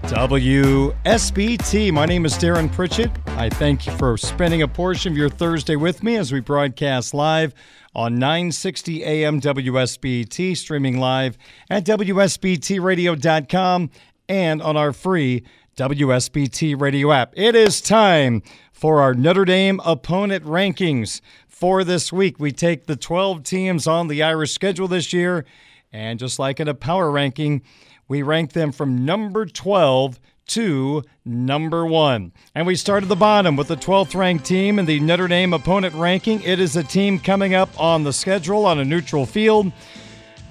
WSBT. 0.04 1.94
My 1.94 2.06
name 2.06 2.26
is 2.26 2.34
Darren 2.34 2.70
Pritchett. 2.70 3.10
I 3.26 3.48
thank 3.48 3.86
you 3.86 3.94
for 3.94 4.18
spending 4.18 4.64
a 4.64 4.68
portion 4.68 5.14
of 5.14 5.18
your 5.18 5.30
Thursday 5.30 5.78
with 5.78 6.04
me 6.04 6.18
as 6.18 6.34
we 6.34 6.42
broadcast 6.42 7.14
live 7.14 7.54
on 7.96 8.20
960 8.20 9.06
AM 9.06 9.40
WSBT, 9.40 10.58
streaming 10.58 10.98
live 10.98 11.38
at 11.70 11.86
WSBTradio.com 11.86 13.90
and 14.28 14.62
on 14.62 14.76
our 14.76 14.92
free 14.92 15.46
WSBT 15.78 16.82
radio 16.82 17.14
app. 17.14 17.32
It 17.38 17.56
is 17.56 17.80
time 17.80 18.44
for 18.74 19.00
our 19.00 19.14
Notre 19.14 19.46
Dame 19.46 19.80
opponent 19.86 20.44
rankings 20.44 21.22
for 21.60 21.84
this 21.84 22.14
week. 22.14 22.40
We 22.40 22.54
take 22.54 22.86
the 22.86 22.96
12 22.96 23.44
teams 23.44 23.86
on 23.86 24.08
the 24.08 24.24
Irish 24.24 24.54
schedule 24.54 24.88
this 24.88 25.12
year, 25.12 25.44
and 25.92 26.18
just 26.18 26.40
like 26.40 26.62
in 26.62 26.70
a 26.70 26.74
power 26.74 27.12
ranking, 27.12 27.64
we 28.08 28.22
rank 28.22 28.54
them 28.54 28.72
from 28.72 29.04
number 29.04 29.46
12 29.46 30.22
to 30.48 31.04
number 31.26 31.86
one. 31.86 32.32
And 32.56 32.66
we 32.66 32.78
start 32.78 33.04
at 33.04 33.10
the 33.10 33.16
bottom 33.18 33.58
with 33.58 33.68
the 33.68 33.76
12th 33.76 34.16
ranked 34.16 34.46
team 34.46 34.80
in 34.80 34.86
the 34.86 35.02
Notre 35.02 35.28
Dame 35.28 35.54
opponent 35.54 35.94
ranking. 35.96 36.42
It 36.44 36.62
is 36.62 36.78
a 36.78 36.84
team 36.84 37.20
coming 37.20 37.54
up 37.54 37.70
on 37.78 38.04
the 38.04 38.14
schedule 38.14 38.66
on 38.66 38.80
a 38.80 38.86
neutral 38.86 39.26
field. 39.26 39.74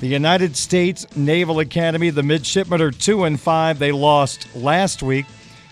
The 0.01 0.09
United 0.09 0.57
States 0.59 1.07
Naval 1.17 1.59
Academy, 1.61 2.11
the 2.11 2.23
midshipmen 2.23 2.83
are 2.83 2.91
2 2.91 3.25
and 3.25 3.41
5. 3.41 3.79
They 3.79 3.93
lost 3.93 4.55
last 4.55 5.03
week 5.03 5.25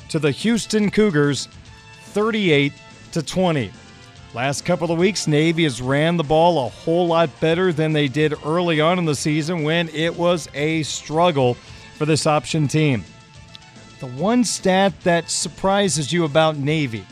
to 0.08 0.18
the 0.18 0.30
Houston 0.30 0.90
Cougars 0.90 1.46
38 2.06 2.72
to 3.12 3.22
20. 3.22 3.70
Last 4.36 4.66
couple 4.66 4.92
of 4.92 4.98
weeks, 4.98 5.26
Navy 5.26 5.62
has 5.62 5.80
ran 5.80 6.18
the 6.18 6.22
ball 6.22 6.66
a 6.66 6.68
whole 6.68 7.06
lot 7.06 7.30
better 7.40 7.72
than 7.72 7.94
they 7.94 8.06
did 8.06 8.34
early 8.44 8.82
on 8.82 8.98
in 8.98 9.06
the 9.06 9.14
season 9.14 9.62
when 9.62 9.88
it 9.88 10.14
was 10.14 10.46
a 10.52 10.82
struggle 10.82 11.54
for 11.96 12.04
this 12.04 12.26
option 12.26 12.68
team. 12.68 13.02
The 13.98 14.08
one 14.08 14.44
stat 14.44 14.92
that 15.04 15.30
surprises 15.30 16.12
you 16.12 16.24
about 16.24 16.58
Navy 16.58 17.06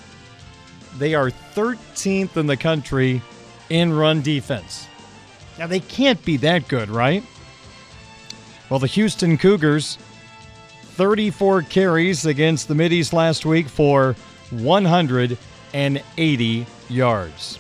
they 0.99 1.15
are 1.15 1.31
13th 1.31 2.37
in 2.37 2.47
the 2.47 2.59
country 2.59 3.23
in 3.71 3.95
run 3.95 4.21
defense. 4.21 4.87
Now, 5.59 5.67
they 5.67 5.81
can't 5.81 6.23
be 6.27 6.37
that 6.37 6.69
good, 6.69 6.91
right? 6.91 7.25
Well, 8.69 8.81
the 8.81 8.87
Houston 8.87 9.39
Cougars, 9.39 9.97
34 10.83 11.63
carries 11.63 12.27
against 12.27 12.69
the 12.69 12.75
Middies 12.75 13.15
last 13.15 13.47
week 13.47 13.67
for 13.67 14.15
180 14.51 16.67
yards. 16.89 17.59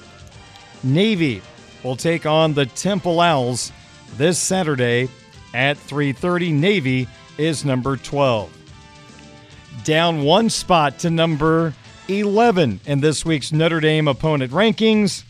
Navy 0.82 1.42
will 1.82 1.96
take 1.96 2.26
on 2.26 2.54
the 2.54 2.66
Temple 2.66 3.20
Owls 3.20 3.72
this 4.16 4.38
Saturday 4.38 5.08
at 5.52 5.76
3:30. 5.78 6.52
Navy 6.52 7.08
is 7.38 7.64
number 7.64 7.96
12. 7.96 8.50
Down 9.84 10.22
one 10.22 10.50
spot 10.50 10.98
to 11.00 11.10
number 11.10 11.74
11 12.08 12.80
in 12.86 13.00
this 13.00 13.24
week's 13.24 13.52
Notre 13.52 13.80
Dame 13.80 14.08
opponent 14.08 14.52
rankings, 14.52 15.24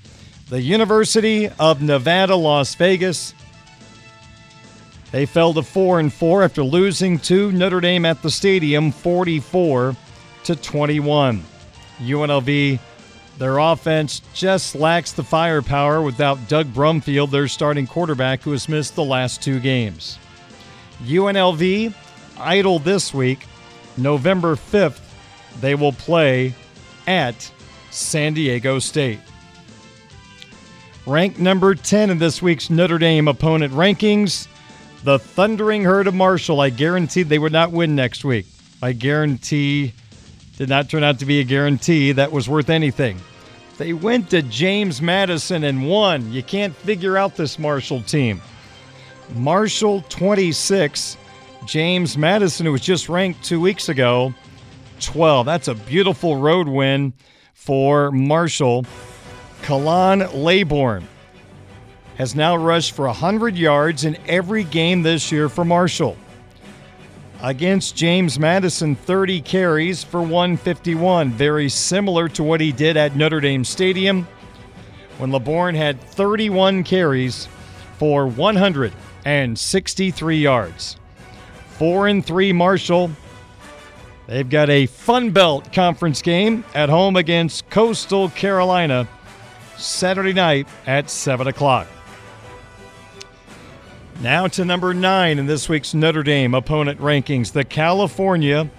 the 0.48 0.60
University 0.60 1.48
of 1.58 1.80
Nevada, 1.80 2.36
Las 2.36 2.74
Vegas. 2.74 3.32
They 5.12 5.26
fell 5.26 5.54
to 5.54 5.62
4 5.62 6.00
and 6.00 6.12
4 6.12 6.42
after 6.42 6.62
losing 6.64 7.20
to 7.20 7.52
Notre 7.52 7.80
Dame 7.80 8.04
at 8.04 8.22
the 8.22 8.30
stadium 8.30 8.90
44 8.90 9.96
to 10.44 10.56
21. 10.56 11.44
UNLV 12.00 12.80
their 13.38 13.58
offense 13.58 14.22
just 14.32 14.74
lacks 14.74 15.12
the 15.12 15.24
firepower 15.24 16.00
without 16.00 16.48
Doug 16.48 16.66
Brumfield, 16.68 17.30
their 17.30 17.48
starting 17.48 17.86
quarterback, 17.86 18.42
who 18.42 18.52
has 18.52 18.68
missed 18.68 18.94
the 18.94 19.04
last 19.04 19.42
two 19.42 19.58
games. 19.58 20.18
UNLV 21.04 21.92
idle 22.38 22.78
this 22.78 23.12
week. 23.12 23.46
November 23.96 24.56
5th, 24.56 25.00
they 25.60 25.74
will 25.74 25.92
play 25.92 26.54
at 27.06 27.50
San 27.90 28.34
Diego 28.34 28.78
State. 28.78 29.20
Ranked 31.06 31.38
number 31.38 31.74
10 31.74 32.10
in 32.10 32.18
this 32.18 32.40
week's 32.40 32.70
Notre 32.70 32.98
Dame 32.98 33.28
opponent 33.28 33.72
rankings, 33.72 34.48
the 35.04 35.18
Thundering 35.18 35.84
Herd 35.84 36.06
of 36.06 36.14
Marshall. 36.14 36.60
I 36.60 36.70
guaranteed 36.70 37.28
they 37.28 37.38
would 37.38 37.52
not 37.52 37.72
win 37.72 37.94
next 37.94 38.24
week. 38.24 38.46
I 38.82 38.92
guarantee 38.92 39.92
did 40.56 40.68
not 40.68 40.88
turn 40.88 41.02
out 41.02 41.18
to 41.18 41.26
be 41.26 41.40
a 41.40 41.44
guarantee 41.44 42.12
that 42.12 42.30
was 42.30 42.48
worth 42.48 42.70
anything. 42.70 43.18
They 43.76 43.92
went 43.92 44.30
to 44.30 44.42
James 44.42 45.02
Madison 45.02 45.64
and 45.64 45.88
won. 45.88 46.32
You 46.32 46.42
can't 46.42 46.74
figure 46.76 47.16
out 47.16 47.36
this 47.36 47.58
Marshall 47.58 48.02
team. 48.02 48.40
Marshall 49.34 50.02
26, 50.08 51.16
James 51.66 52.16
Madison, 52.16 52.66
who 52.66 52.72
was 52.72 52.82
just 52.82 53.08
ranked 53.08 53.42
two 53.42 53.60
weeks 53.60 53.88
ago, 53.88 54.32
12. 55.00 55.46
That's 55.46 55.68
a 55.68 55.74
beautiful 55.74 56.36
road 56.36 56.68
win 56.68 57.12
for 57.54 58.12
Marshall. 58.12 58.84
Khalan 59.62 60.30
Laborn 60.34 61.08
has 62.16 62.36
now 62.36 62.54
rushed 62.54 62.92
for 62.92 63.06
100 63.06 63.56
yards 63.56 64.04
in 64.04 64.16
every 64.28 64.62
game 64.62 65.02
this 65.02 65.32
year 65.32 65.48
for 65.48 65.64
Marshall 65.64 66.16
against 67.44 67.94
James 67.94 68.38
Madison, 68.38 68.94
30 68.94 69.42
carries 69.42 70.02
for 70.02 70.22
151. 70.22 71.30
Very 71.32 71.68
similar 71.68 72.26
to 72.30 72.42
what 72.42 72.62
he 72.62 72.72
did 72.72 72.96
at 72.96 73.16
Notre 73.16 73.40
Dame 73.40 73.64
Stadium 73.64 74.26
when 75.18 75.30
Laborn 75.30 75.74
had 75.74 76.00
31 76.00 76.84
carries 76.84 77.46
for 77.98 78.26
163 78.26 80.38
yards. 80.38 80.96
4 81.78 82.08
and 82.08 82.24
3 82.24 82.52
Marshall. 82.52 83.10
They've 84.26 84.48
got 84.48 84.70
a 84.70 84.86
Fun 84.86 85.30
Belt 85.30 85.70
conference 85.70 86.22
game 86.22 86.64
at 86.74 86.88
home 86.88 87.16
against 87.16 87.68
Coastal 87.68 88.30
Carolina 88.30 89.06
Saturday 89.76 90.32
night 90.32 90.66
at 90.86 91.10
7 91.10 91.46
o'clock. 91.46 91.88
Now 94.20 94.46
to 94.46 94.64
number 94.64 94.94
nine 94.94 95.38
in 95.38 95.46
this 95.46 95.68
week's 95.68 95.92
Notre 95.92 96.22
Dame 96.22 96.54
opponent 96.54 97.00
rankings. 97.00 97.52
The 97.52 97.64
California 97.64 98.70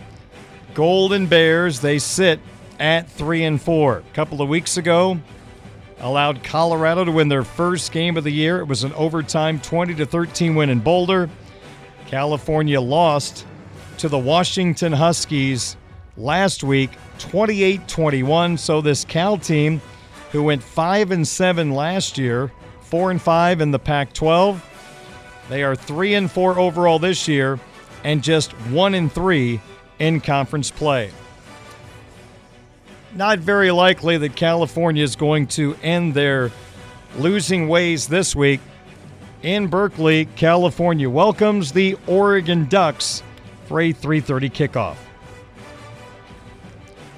Golden 0.73 1.27
Bears, 1.27 1.81
they 1.81 1.99
sit 1.99 2.39
at 2.79 3.09
three 3.09 3.43
and 3.43 3.61
four. 3.61 3.97
A 3.97 4.13
couple 4.13 4.41
of 4.41 4.49
weeks 4.49 4.77
ago, 4.77 5.19
allowed 5.99 6.43
Colorado 6.43 7.05
to 7.05 7.11
win 7.11 7.29
their 7.29 7.43
first 7.43 7.91
game 7.91 8.17
of 8.17 8.23
the 8.23 8.31
year. 8.31 8.59
It 8.59 8.65
was 8.65 8.83
an 8.83 8.93
overtime 8.93 9.59
20 9.59 9.95
to 9.95 10.05
13 10.05 10.55
win 10.55 10.69
in 10.69 10.79
Boulder. 10.79 11.29
California 12.07 12.79
lost 12.79 13.45
to 13.97 14.09
the 14.09 14.17
Washington 14.17 14.93
Huskies 14.93 15.77
last 16.17 16.63
week 16.63 16.91
28-21 17.17 18.57
so 18.57 18.81
this 18.81 19.03
Cal 19.03 19.38
team 19.38 19.81
who 20.31 20.43
went 20.43 20.63
5 20.63 21.11
and 21.11 21.27
7 21.27 21.71
last 21.71 22.17
year 22.17 22.51
4 22.81 23.11
and 23.11 23.21
5 23.21 23.61
in 23.61 23.71
the 23.71 23.79
Pac-12 23.79 24.61
they 25.49 25.63
are 25.63 25.75
3 25.75 26.15
and 26.15 26.31
4 26.31 26.59
overall 26.59 26.99
this 26.99 27.27
year 27.27 27.59
and 28.03 28.23
just 28.23 28.51
1 28.69 28.93
and 28.93 29.11
3 29.11 29.59
in 29.99 30.21
conference 30.21 30.71
play 30.71 31.11
not 33.15 33.39
very 33.39 33.71
likely 33.71 34.17
that 34.17 34.35
California 34.35 35.03
is 35.03 35.15
going 35.15 35.47
to 35.47 35.75
end 35.81 36.13
their 36.13 36.51
losing 37.17 37.67
ways 37.69 38.07
this 38.07 38.35
week 38.35 38.59
in 39.45 39.67
Berkeley, 39.67 40.25
California 40.35 41.07
welcomes 41.07 41.71
the 41.71 41.95
Oregon 42.07 42.65
Ducks 42.67 43.21
for 43.67 43.79
a 43.79 43.93
3:30 43.93 44.49
kickoff. 44.49 44.97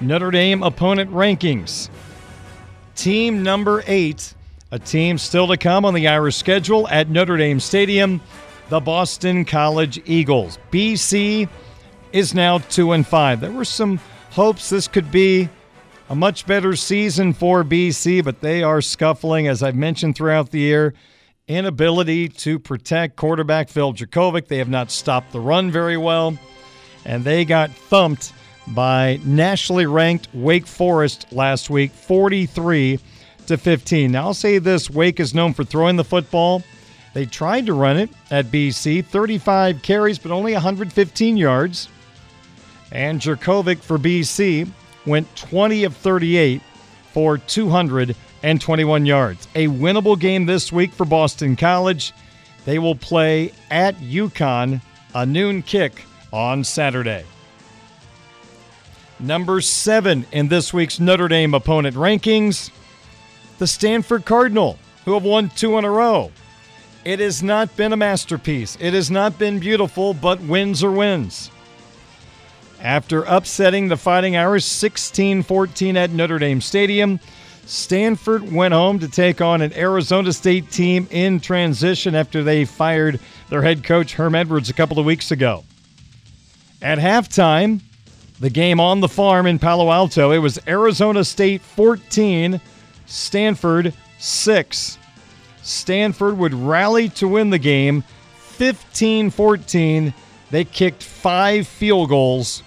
Notre 0.00 0.30
Dame 0.30 0.62
opponent 0.62 1.10
rankings. 1.10 1.88
Team 2.94 3.42
number 3.42 3.82
8, 3.86 4.34
a 4.70 4.78
team 4.78 5.18
still 5.18 5.48
to 5.48 5.56
come 5.56 5.84
on 5.84 5.94
the 5.94 6.08
Irish 6.08 6.36
schedule 6.36 6.86
at 6.88 7.08
Notre 7.08 7.36
Dame 7.36 7.60
Stadium, 7.60 8.20
the 8.68 8.80
Boston 8.80 9.44
College 9.44 10.00
Eagles. 10.04 10.58
BC 10.70 11.48
is 12.12 12.34
now 12.34 12.58
2 12.58 12.92
and 12.92 13.06
5. 13.06 13.40
There 13.40 13.50
were 13.50 13.64
some 13.64 13.98
hopes 14.30 14.68
this 14.68 14.88
could 14.88 15.10
be 15.10 15.48
a 16.10 16.14
much 16.14 16.46
better 16.46 16.76
season 16.76 17.32
for 17.32 17.64
BC, 17.64 18.22
but 18.24 18.40
they 18.40 18.62
are 18.62 18.80
scuffling, 18.80 19.48
as 19.48 19.62
I've 19.62 19.74
mentioned 19.74 20.16
throughout 20.16 20.50
the 20.50 20.60
year. 20.60 20.94
Inability 21.48 22.28
to 22.28 22.58
protect 22.58 23.16
quarterback 23.16 23.70
Phil 23.70 23.94
Jurkovec. 23.94 24.48
They 24.48 24.58
have 24.58 24.68
not 24.68 24.90
stopped 24.90 25.32
the 25.32 25.40
run 25.40 25.70
very 25.70 25.96
well, 25.96 26.36
and 27.06 27.24
they 27.24 27.46
got 27.46 27.70
thumped 27.70 28.34
by 28.68 29.18
nationally 29.24 29.86
ranked 29.86 30.28
Wake 30.34 30.66
Forest 30.66 31.32
last 31.32 31.70
week, 31.70 31.90
43 31.90 33.00
to 33.48 33.58
15. 33.58 34.12
Now 34.12 34.26
I'll 34.26 34.34
say 34.34 34.58
this: 34.58 34.88
Wake 34.90 35.20
is 35.20 35.34
known 35.34 35.52
for 35.52 35.64
throwing 35.64 35.96
the 35.96 36.04
football. 36.04 36.62
They 37.14 37.26
tried 37.26 37.66
to 37.66 37.74
run 37.74 37.96
it 37.96 38.10
at 38.30 38.46
BC, 38.46 39.04
35 39.04 39.82
carries, 39.82 40.18
but 40.18 40.30
only 40.30 40.52
115 40.52 41.36
yards. 41.36 41.88
And 42.92 43.20
Jurkovec 43.20 43.78
for 43.78 43.98
BC 43.98 44.70
went 45.04 45.34
20 45.36 45.84
of 45.84 45.96
38 45.96 46.62
for 47.12 47.38
221 47.38 49.06
yards. 49.06 49.48
A 49.54 49.66
winnable 49.66 50.18
game 50.18 50.46
this 50.46 50.70
week 50.70 50.92
for 50.92 51.04
Boston 51.04 51.56
College. 51.56 52.12
They 52.64 52.78
will 52.78 52.94
play 52.94 53.52
at 53.70 53.96
UConn, 53.96 54.80
a 55.14 55.26
noon 55.26 55.62
kick 55.62 56.04
on 56.32 56.62
Saturday. 56.64 57.24
Number 59.20 59.60
seven 59.60 60.26
in 60.30 60.48
this 60.48 60.72
week's 60.72 61.00
Notre 61.00 61.28
Dame 61.28 61.54
opponent 61.54 61.96
rankings, 61.96 62.70
the 63.58 63.66
Stanford 63.66 64.24
Cardinal, 64.24 64.78
who 65.04 65.14
have 65.14 65.24
won 65.24 65.50
two 65.50 65.76
in 65.78 65.84
a 65.84 65.90
row. 65.90 66.30
It 67.04 67.20
has 67.20 67.42
not 67.42 67.74
been 67.76 67.92
a 67.92 67.96
masterpiece. 67.96 68.76
It 68.80 68.94
has 68.94 69.10
not 69.10 69.38
been 69.38 69.58
beautiful, 69.58 70.14
but 70.14 70.40
wins 70.40 70.82
are 70.82 70.90
wins. 70.90 71.50
After 72.80 73.24
upsetting 73.24 73.88
the 73.88 73.96
Fighting 73.96 74.36
Irish 74.36 74.64
16 74.64 75.42
14 75.42 75.96
at 75.96 76.10
Notre 76.10 76.38
Dame 76.38 76.60
Stadium, 76.60 77.18
Stanford 77.66 78.50
went 78.52 78.72
home 78.72 78.98
to 79.00 79.08
take 79.08 79.40
on 79.40 79.60
an 79.60 79.74
Arizona 79.74 80.32
State 80.32 80.70
team 80.70 81.08
in 81.10 81.40
transition 81.40 82.14
after 82.14 82.42
they 82.42 82.64
fired 82.64 83.20
their 83.50 83.62
head 83.62 83.84
coach 83.84 84.14
Herm 84.14 84.34
Edwards 84.34 84.70
a 84.70 84.74
couple 84.74 84.98
of 84.98 85.04
weeks 85.04 85.30
ago. 85.30 85.64
At 86.80 86.98
halftime, 86.98 87.80
the 88.40 88.50
game 88.50 88.78
on 88.80 89.00
the 89.00 89.08
farm 89.08 89.46
in 89.46 89.58
Palo 89.58 89.90
Alto, 89.90 90.30
it 90.30 90.38
was 90.38 90.60
Arizona 90.68 91.24
State 91.24 91.60
14, 91.60 92.60
Stanford 93.08 93.94
6. 94.18 94.98
Stanford 95.62 96.38
would 96.38 96.54
rally 96.54 97.08
to 97.10 97.26
win 97.26 97.50
the 97.50 97.58
game 97.58 98.04
15 98.36 99.30
14. 99.30 100.14
They 100.50 100.64
kicked 100.64 101.02
five 101.02 101.66
field 101.66 102.10
goals 102.10 102.62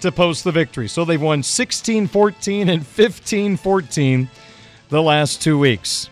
to 0.00 0.12
post 0.12 0.44
the 0.44 0.52
victory. 0.52 0.88
So 0.88 1.04
they've 1.04 1.20
won 1.20 1.42
16 1.42 2.06
14 2.06 2.68
and 2.68 2.86
15 2.86 3.56
14 3.56 4.30
the 4.88 5.02
last 5.02 5.42
two 5.42 5.58
weeks. 5.58 6.08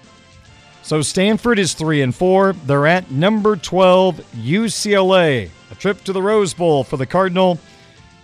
So 0.82 1.02
Stanford 1.02 1.58
is 1.58 1.74
3 1.74 2.02
and 2.02 2.14
4. 2.14 2.52
They're 2.52 2.86
at 2.86 3.10
number 3.10 3.56
12 3.56 4.20
UCLA. 4.36 5.50
A 5.70 5.74
trip 5.74 6.02
to 6.04 6.12
the 6.12 6.22
Rose 6.22 6.54
Bowl 6.54 6.84
for 6.84 6.96
the 6.96 7.06
Cardinal. 7.06 7.58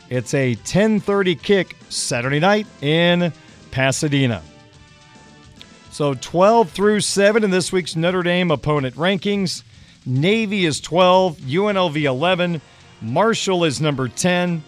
It's 0.09 0.35
a 0.35 0.55
10:30 0.57 1.35
kick 1.35 1.77
Saturday 1.89 2.39
night 2.39 2.67
in 2.81 3.33
Pasadena. 3.71 4.43
So 5.93 6.15
12 6.15 6.71
through 6.71 7.01
7 7.01 7.45
in 7.45 7.51
this 7.51 7.71
week's 7.71 7.97
Notre 7.97 8.23
Dame 8.23 8.51
opponent 8.51 8.97
rankings. 8.97 9.63
Navy 10.07 10.65
is 10.65 10.81
12, 10.81 11.37
UNLV 11.37 12.03
11, 12.03 12.63
Marshall 13.03 13.65
is 13.65 13.79
number 13.79 14.09
10, 14.09 14.65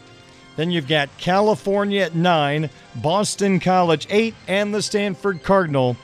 then 0.56 0.70
you've 0.70 0.86
got 0.86 1.08
California 1.16 2.02
at 2.02 2.14
nine, 2.14 2.68
Boston 2.96 3.58
College 3.58 4.06
eight, 4.10 4.34
and 4.46 4.74
the 4.74 4.82
Stanford 4.82 5.42
Cardinal 5.42 5.96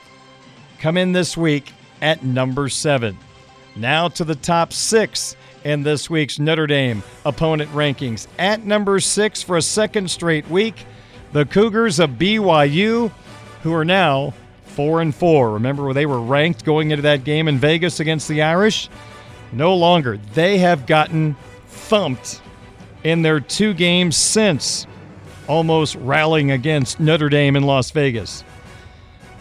come 0.79 0.97
in 0.97 1.11
this 1.11 1.37
week 1.37 1.71
at 2.01 2.23
number 2.23 2.67
seven. 2.67 3.15
Now 3.75 4.07
to 4.09 4.23
the 4.23 4.35
top 4.35 4.73
six 4.73 5.35
in 5.63 5.83
this 5.83 6.09
week's 6.09 6.39
Notre 6.39 6.65
Dame 6.65 7.03
opponent 7.25 7.69
rankings. 7.73 8.25
At 8.39 8.65
number 8.65 8.99
six 8.99 9.43
for 9.43 9.55
a 9.55 9.61
second 9.61 10.09
straight 10.09 10.49
week, 10.49 10.83
the 11.31 11.45
Cougars 11.45 11.99
of 11.99 12.11
BYU, 12.11 13.11
who 13.61 13.73
are 13.73 13.85
now 13.85 14.33
four 14.71 15.01
and 15.01 15.13
four. 15.13 15.51
Remember 15.51 15.83
where 15.83 15.93
they 15.93 16.05
were 16.05 16.21
ranked 16.21 16.65
going 16.65 16.91
into 16.91 17.03
that 17.03 17.23
game 17.23 17.47
in 17.47 17.57
Vegas 17.59 17.99
against 17.99 18.27
the 18.27 18.41
Irish? 18.41 18.89
No 19.51 19.75
longer. 19.75 20.17
They 20.33 20.59
have 20.59 20.85
gotten 20.85 21.35
thumped 21.67 22.41
in 23.03 23.21
their 23.21 23.39
two 23.39 23.73
games 23.73 24.15
since 24.15 24.87
almost 25.47 25.95
rallying 25.95 26.51
against 26.51 26.99
Notre 26.99 27.29
Dame 27.29 27.55
in 27.55 27.63
Las 27.63 27.91
Vegas. 27.91 28.43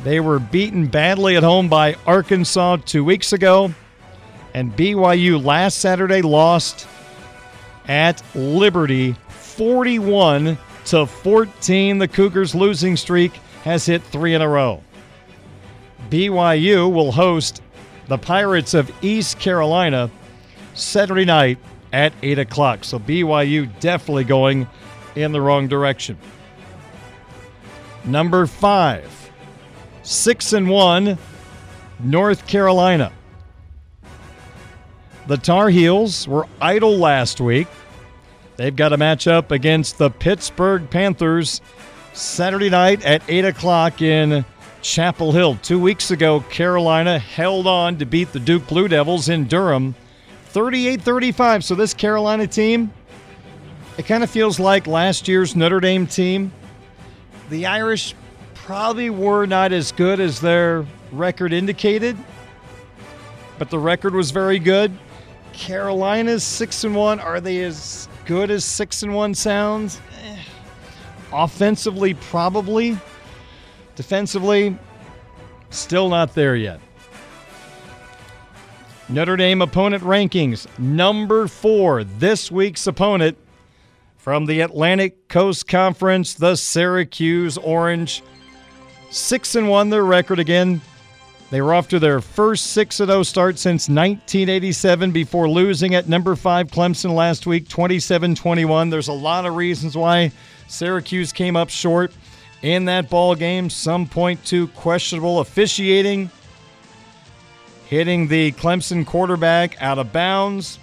They 0.03 0.19
were 0.19 0.39
beaten 0.39 0.87
badly 0.87 1.37
at 1.37 1.43
home 1.43 1.69
by 1.69 1.95
Arkansas 2.07 2.79
two 2.87 3.05
weeks 3.05 3.33
ago, 3.33 3.73
and 4.55 4.75
BYU 4.75 5.43
last 5.45 5.79
Saturday 5.79 6.23
lost 6.23 6.89
at 7.87 8.23
Liberty 8.35 9.15
41 9.29 10.57
to 10.87 11.07
14. 11.07 11.99
The 11.99 12.09
Cougars' 12.09 12.55
losing 12.55 12.97
streak 12.97 13.33
has 13.65 13.85
hit 13.85 14.03
three 14.03 14.35
in 14.35 14.41
a 14.41 14.49
row. 14.49 14.83
BYU 16.11 16.93
will 16.93 17.13
host 17.13 17.63
the 18.09 18.19
Pirates 18.19 18.75
of 18.75 18.91
East 19.03 19.39
Carolina 19.39 20.11
Saturday 20.75 21.25
night 21.25 21.59
at 21.93 22.13
8 22.23 22.41
o'clock. 22.41 22.85
So 22.85 22.99
BYU 22.99 23.71
definitely 23.81 24.25
going 24.25 24.67
in 25.15 25.33
the 25.33 25.41
wrong 25.41 25.69
direction. 25.69 26.19
Number 28.05 28.47
five, 28.47 29.31
six 30.03 30.53
and 30.53 30.69
one, 30.69 31.19
North 32.01 32.47
Carolina. 32.47 33.13
The 35.27 35.37
Tar 35.37 35.69
Heels 35.69 36.27
were 36.27 36.49
idle 36.61 36.97
last 36.97 37.41
week. 37.41 37.69
They've 38.57 38.75
got 38.75 38.93
a 38.93 38.99
matchup 38.99 39.53
against 39.53 39.99
the 39.99 40.11
Pittsburgh 40.11 40.91
Panthers 40.91 41.61
Saturday 42.15 42.69
night 42.69 43.05
at 43.05 43.23
8 43.29 43.45
o'clock 43.45 44.03
in 44.03 44.45
Chapel 44.83 45.33
Hill. 45.33 45.57
Two 45.63 45.79
weeks 45.79 46.11
ago, 46.11 46.41
Carolina 46.41 47.19
held 47.19 47.67
on 47.67 47.99
to 47.99 48.07
beat 48.07 48.33
the 48.33 48.41
Duke 48.41 48.67
Blue 48.67 48.89
Devils 48.89 49.29
in 49.29 49.47
Durham 49.47 49.95
38 50.47 51.03
35. 51.03 51.65
So 51.65 51.75
this 51.75 51.95
Carolina 51.95 52.47
team, 52.47 52.93
it 53.99 54.07
kind 54.07 54.25
of 54.25 54.31
feels 54.31 54.59
like 54.59 54.87
last 54.87 55.29
year's 55.29 55.55
Notre 55.55 55.81
Dame 55.81 56.07
team. 56.07 56.53
The 57.51 57.67
Irish 57.67 58.15
probably 58.55 59.11
were 59.11 59.47
not 59.47 59.73
as 59.73 59.93
good 59.93 60.21
as 60.21 60.41
their 60.41 60.87
record 61.13 61.53
indicated, 61.53 62.17
but 63.59 63.71
the 63.71 63.79
record 63.79 64.15
was 64.15 64.31
very 64.31 64.59
good. 64.59 64.97
Carolina's 65.53 66.45
6 66.45 66.85
and 66.85 66.95
1. 66.95 67.21
Are 67.21 67.41
they 67.41 67.63
as 67.63 68.09
good 68.25 68.51
as 68.51 68.65
6 68.65 69.03
and 69.03 69.15
1 69.15 69.35
sounds? 69.35 70.01
Eh. 70.25 70.37
Offensively, 71.33 72.15
probably. 72.15 72.97
Defensively, 74.01 74.79
still 75.69 76.09
not 76.09 76.35
there 76.35 76.57
yet. 76.57 76.81
Notre 79.11 79.37
Dame 79.37 79.61
opponent 79.61 80.03
rankings 80.03 80.67
number 80.79 81.47
four. 81.47 82.05
This 82.05 82.51
week's 82.51 82.87
opponent 82.87 83.37
from 84.17 84.47
the 84.47 84.63
Atlantic 84.63 85.29
Coast 85.29 85.69
Conference, 85.69 86.33
the 86.33 86.57
Syracuse 86.57 87.59
Orange. 87.59 88.23
Six 89.11 89.55
and 89.55 89.69
one, 89.69 89.91
their 89.91 90.07
record 90.07 90.39
again. 90.39 90.81
They 91.51 91.61
were 91.61 91.75
off 91.75 91.89
to 91.89 91.99
their 91.99 92.23
first 92.23 92.69
6 92.69 92.97
0 92.97 93.23
start 93.23 93.59
since 93.59 93.83
1987 93.91 95.13
before 95.13 95.47
losing 95.47 95.95
at 95.95 96.09
number 96.09 96.37
5 96.37 96.69
Clemson 96.69 97.15
last 97.15 97.47
week 97.47 97.69
27 97.69 98.35
21. 98.35 98.89
There's 98.89 99.09
a 99.09 99.13
lot 99.13 99.45
of 99.45 99.57
reasons 99.57 99.95
why 99.95 100.33
Syracuse 100.69 101.35
came 101.35 101.55
up 101.55 101.69
short 101.69 102.15
in 102.63 102.85
that 102.87 103.11
ball 103.11 103.35
game. 103.35 103.71
Some 103.71 104.07
point 104.07 104.45
to 104.47 104.69
questionable 104.69 105.41
officiating, 105.41 106.31
hitting 107.87 108.29
the 108.29 108.53
Clemson 108.53 109.07
quarterback 109.07 109.81
out 109.83 109.99
of 109.99 110.13
bounds, 110.13 110.79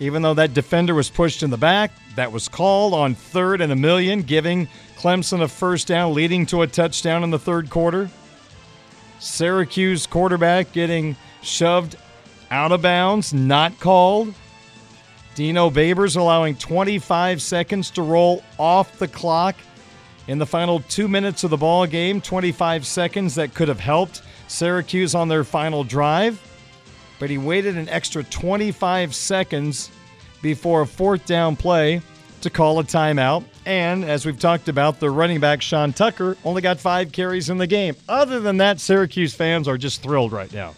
even 0.00 0.22
though 0.22 0.34
that 0.34 0.54
defender 0.54 0.94
was 0.94 1.10
pushed 1.10 1.42
in 1.42 1.50
the 1.50 1.56
back. 1.56 1.92
That 2.16 2.32
was 2.32 2.48
called 2.48 2.92
on 2.92 3.14
third 3.14 3.60
and 3.60 3.72
a 3.72 3.76
million, 3.76 4.22
giving 4.22 4.68
Clemson 4.98 5.42
a 5.42 5.48
first 5.48 5.88
down, 5.88 6.14
leading 6.14 6.44
to 6.46 6.62
a 6.62 6.66
touchdown 6.66 7.24
in 7.24 7.30
the 7.30 7.38
third 7.38 7.70
quarter. 7.70 8.10
Syracuse 9.18 10.06
quarterback 10.06 10.72
getting 10.72 11.16
shoved 11.42 11.96
out 12.50 12.72
of 12.72 12.82
bounds, 12.82 13.32
not 13.32 13.78
called. 13.80 14.34
Dino 15.34 15.70
Babers 15.70 16.16
allowing 16.16 16.56
25 16.56 17.40
seconds 17.40 17.90
to 17.92 18.02
roll 18.02 18.44
off 18.58 18.98
the 18.98 19.08
clock 19.08 19.56
in 20.28 20.38
the 20.38 20.46
final 20.46 20.80
two 20.80 21.08
minutes 21.08 21.44
of 21.44 21.50
the 21.50 21.56
ball 21.56 21.86
game. 21.86 22.20
25 22.20 22.86
seconds 22.86 23.34
that 23.34 23.54
could 23.54 23.68
have 23.68 23.80
helped 23.80 24.22
Syracuse 24.48 25.14
on 25.14 25.28
their 25.28 25.44
final 25.44 25.84
drive, 25.84 26.40
but 27.18 27.30
he 27.30 27.38
waited 27.38 27.76
an 27.76 27.88
extra 27.88 28.22
25 28.24 29.14
seconds 29.14 29.90
before 30.42 30.82
a 30.82 30.86
fourth 30.86 31.24
down 31.26 31.56
play 31.56 32.02
to 32.42 32.50
call 32.50 32.78
a 32.78 32.84
timeout. 32.84 33.44
And 33.64 34.04
as 34.04 34.26
we've 34.26 34.38
talked 34.38 34.68
about, 34.68 34.98
the 35.00 35.10
running 35.10 35.40
back 35.40 35.62
Sean 35.62 35.92
Tucker 35.92 36.36
only 36.44 36.60
got 36.60 36.80
five 36.80 37.12
carries 37.12 37.48
in 37.48 37.58
the 37.58 37.66
game. 37.66 37.94
Other 38.08 38.40
than 38.40 38.56
that, 38.58 38.80
Syracuse 38.80 39.34
fans 39.34 39.68
are 39.68 39.78
just 39.78 40.02
thrilled 40.02 40.32
right 40.32 40.52
now. 40.52 40.74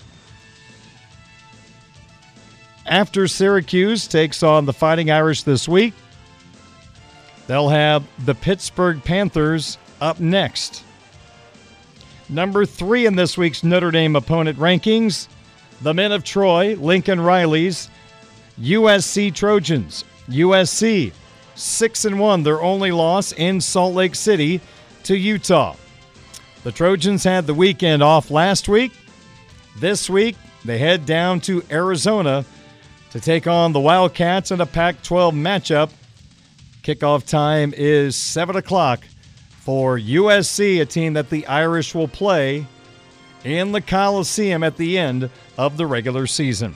After 2.86 3.26
Syracuse 3.26 4.07
takes 4.07 4.42
on 4.42 4.66
the 4.66 4.74
Fighting 4.74 5.11
Irish 5.11 5.42
this 5.42 5.66
week, 5.66 5.95
they'll 7.47 7.68
have 7.68 8.05
the 8.24 8.34
Pittsburgh 8.34 9.03
Panthers 9.03 9.78
up 10.01 10.20
next. 10.20 10.84
Number 12.28 12.64
three 12.64 13.07
in 13.07 13.16
this 13.16 13.36
week's 13.36 13.62
Notre 13.62 13.90
Dame 13.90 14.16
opponent 14.16 14.59
rankings, 14.59 15.28
the 15.82 15.95
men 15.95 16.12
of 16.12 16.24
Troy, 16.24 16.74
Lincoln 16.76 17.20
Riley's 17.20 17.90
USC 18.61 19.34
Trojans. 19.34 20.05
USC 20.28 21.12
6 21.55 22.05
and 22.05 22.18
1, 22.18 22.42
their 22.42 22.62
only 22.62 22.90
loss 22.90 23.32
in 23.32 23.61
Salt 23.61 23.95
Lake 23.95 24.14
City 24.14 24.61
to 25.05 25.16
Utah. 25.16 25.76
The 26.62 26.72
Trojans 26.72 27.24
had 27.24 27.47
the 27.47 27.55
weekend 27.55 28.03
off 28.03 28.30
last 28.30 28.68
week. 28.68 28.92
This 29.78 30.09
week, 30.09 30.36
they 30.64 30.78
head 30.78 31.05
down 31.05 31.40
to 31.40 31.62
Arizona 31.70 32.45
to 33.11 33.20
take 33.20 33.47
on 33.47 33.72
the 33.72 33.80
Wildcats 33.80 34.51
in 34.51 34.61
a 34.61 34.66
Pac 34.66 35.03
12 35.03 35.34
matchup. 35.34 35.90
Kickoff 36.85 37.26
time 37.26 37.72
is 37.74 38.14
7 38.14 38.57
o'clock 38.57 39.05
for 39.49 39.99
USC, 39.99 40.82
a 40.82 40.85
team 40.85 41.14
that 41.14 41.30
the 41.30 41.47
Irish 41.47 41.95
will 41.95 42.09
play 42.09 42.66
in 43.43 43.72
the 43.72 43.80
Coliseum 43.80 44.62
at 44.62 44.76
the 44.76 44.99
end 44.99 45.30
of 45.57 45.78
the 45.78 45.87
regular 45.87 46.26
season. 46.26 46.74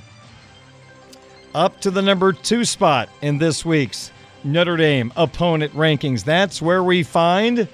Up 1.54 1.78
to 1.82 1.90
the 1.90 2.00
number 2.00 2.32
two 2.32 2.64
spot 2.64 3.10
in 3.20 3.36
this 3.36 3.66
week's 3.66 4.10
Notre 4.44 4.78
Dame 4.78 5.12
opponent 5.14 5.74
rankings. 5.74 6.24
That's 6.24 6.62
where 6.62 6.82
we 6.82 7.02
find 7.02 7.68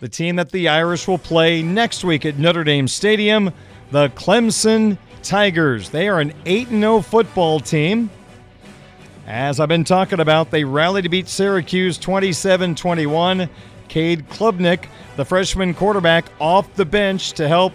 the 0.00 0.08
team 0.08 0.36
that 0.36 0.52
the 0.52 0.68
Irish 0.68 1.06
will 1.06 1.18
play 1.18 1.62
next 1.62 2.02
week 2.02 2.24
at 2.24 2.38
Notre 2.38 2.64
Dame 2.64 2.88
Stadium, 2.88 3.52
the 3.90 4.08
Clemson 4.10 4.96
Tigers. 5.22 5.90
They 5.90 6.08
are 6.08 6.20
an 6.20 6.32
8 6.46 6.68
0 6.68 7.02
football 7.02 7.60
team. 7.60 8.08
As 9.26 9.58
I've 9.58 9.68
been 9.68 9.84
talking 9.84 10.20
about, 10.20 10.50
they 10.50 10.64
rallied 10.64 11.04
to 11.04 11.08
beat 11.08 11.28
Syracuse 11.28 11.96
27 11.96 12.74
21. 12.74 13.48
Cade 13.88 14.28
Klubnik, 14.28 14.86
the 15.16 15.24
freshman 15.24 15.72
quarterback, 15.72 16.26
off 16.40 16.74
the 16.74 16.84
bench 16.84 17.32
to 17.32 17.48
help 17.48 17.72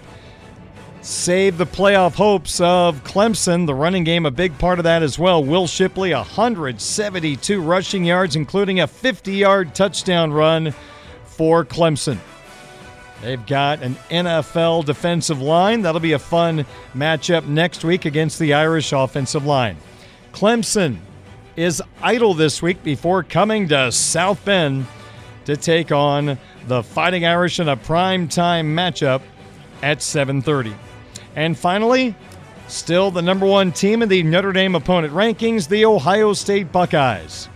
save 1.01 1.57
the 1.57 1.65
playoff 1.65 2.13
hopes 2.13 2.59
of 2.61 3.03
Clemson. 3.03 3.65
The 3.65 3.73
running 3.73 4.03
game, 4.03 4.25
a 4.25 4.31
big 4.31 4.57
part 4.59 4.79
of 4.79 4.83
that 4.83 5.01
as 5.01 5.17
well. 5.17 5.43
Will 5.43 5.65
Shipley, 5.65 6.13
172 6.13 7.61
rushing 7.61 8.05
yards, 8.05 8.35
including 8.35 8.79
a 8.81 8.87
50 8.87 9.33
yard 9.33 9.73
touchdown 9.73 10.31
run 10.31 10.73
for 11.25 11.65
Clemson. 11.65 12.19
They've 13.21 13.45
got 13.45 13.81
an 13.81 13.95
NFL 14.09 14.85
defensive 14.85 15.41
line. 15.41 15.81
That'll 15.81 15.99
be 15.99 16.13
a 16.13 16.19
fun 16.19 16.65
matchup 16.93 17.47
next 17.47 17.83
week 17.83 18.05
against 18.05 18.37
the 18.39 18.53
Irish 18.53 18.93
offensive 18.93 19.45
line. 19.45 19.77
Clemson 20.31 20.99
is 21.55 21.81
idle 22.01 22.33
this 22.33 22.61
week 22.61 22.83
before 22.83 23.23
coming 23.23 23.67
to 23.69 23.91
South 23.91 24.43
Bend 24.45 24.85
to 25.45 25.57
take 25.57 25.91
on 25.91 26.37
the 26.67 26.83
Fighting 26.83 27.25
Irish 27.25 27.59
in 27.59 27.67
a 27.67 27.75
prime 27.75 28.27
time 28.27 28.75
matchup 28.75 29.21
at 29.81 29.99
7:30. 29.99 30.73
And 31.35 31.57
finally, 31.57 32.15
still 32.67 33.11
the 33.11 33.21
number 33.21 33.45
1 33.45 33.71
team 33.71 34.01
in 34.01 34.09
the 34.09 34.23
Notre 34.23 34.51
Dame 34.51 34.75
opponent 34.75 35.13
rankings, 35.13 35.67
the 35.67 35.85
Ohio 35.85 36.33
State 36.33 36.71
Buckeyes. 36.71 37.49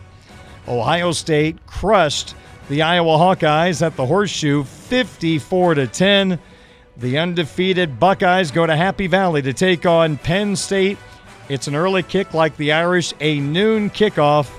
Ohio 0.68 1.12
State 1.12 1.58
crushed 1.66 2.36
the 2.70 2.82
Iowa 2.82 3.18
Hawkeyes 3.18 3.86
at 3.86 3.96
the 3.96 4.06
Horseshoe 4.06 4.64
54 4.64 5.76
to 5.76 5.88
10. 5.88 6.39
The 6.96 7.18
undefeated 7.18 8.00
Buckeyes 8.00 8.52
go 8.52 8.66
to 8.66 8.76
Happy 8.76 9.08
Valley 9.08 9.41
to 9.41 9.54
take 9.54 9.86
on 9.86 10.18
Penn 10.18 10.56
State. 10.56 10.98
It's 11.50 11.68
an 11.68 11.76
early 11.76 12.04
kick 12.04 12.34
like 12.34 12.56
the 12.56 12.72
Irish, 12.72 13.14
a 13.20 13.39
noon 13.39 13.89
kickoff 13.89 14.50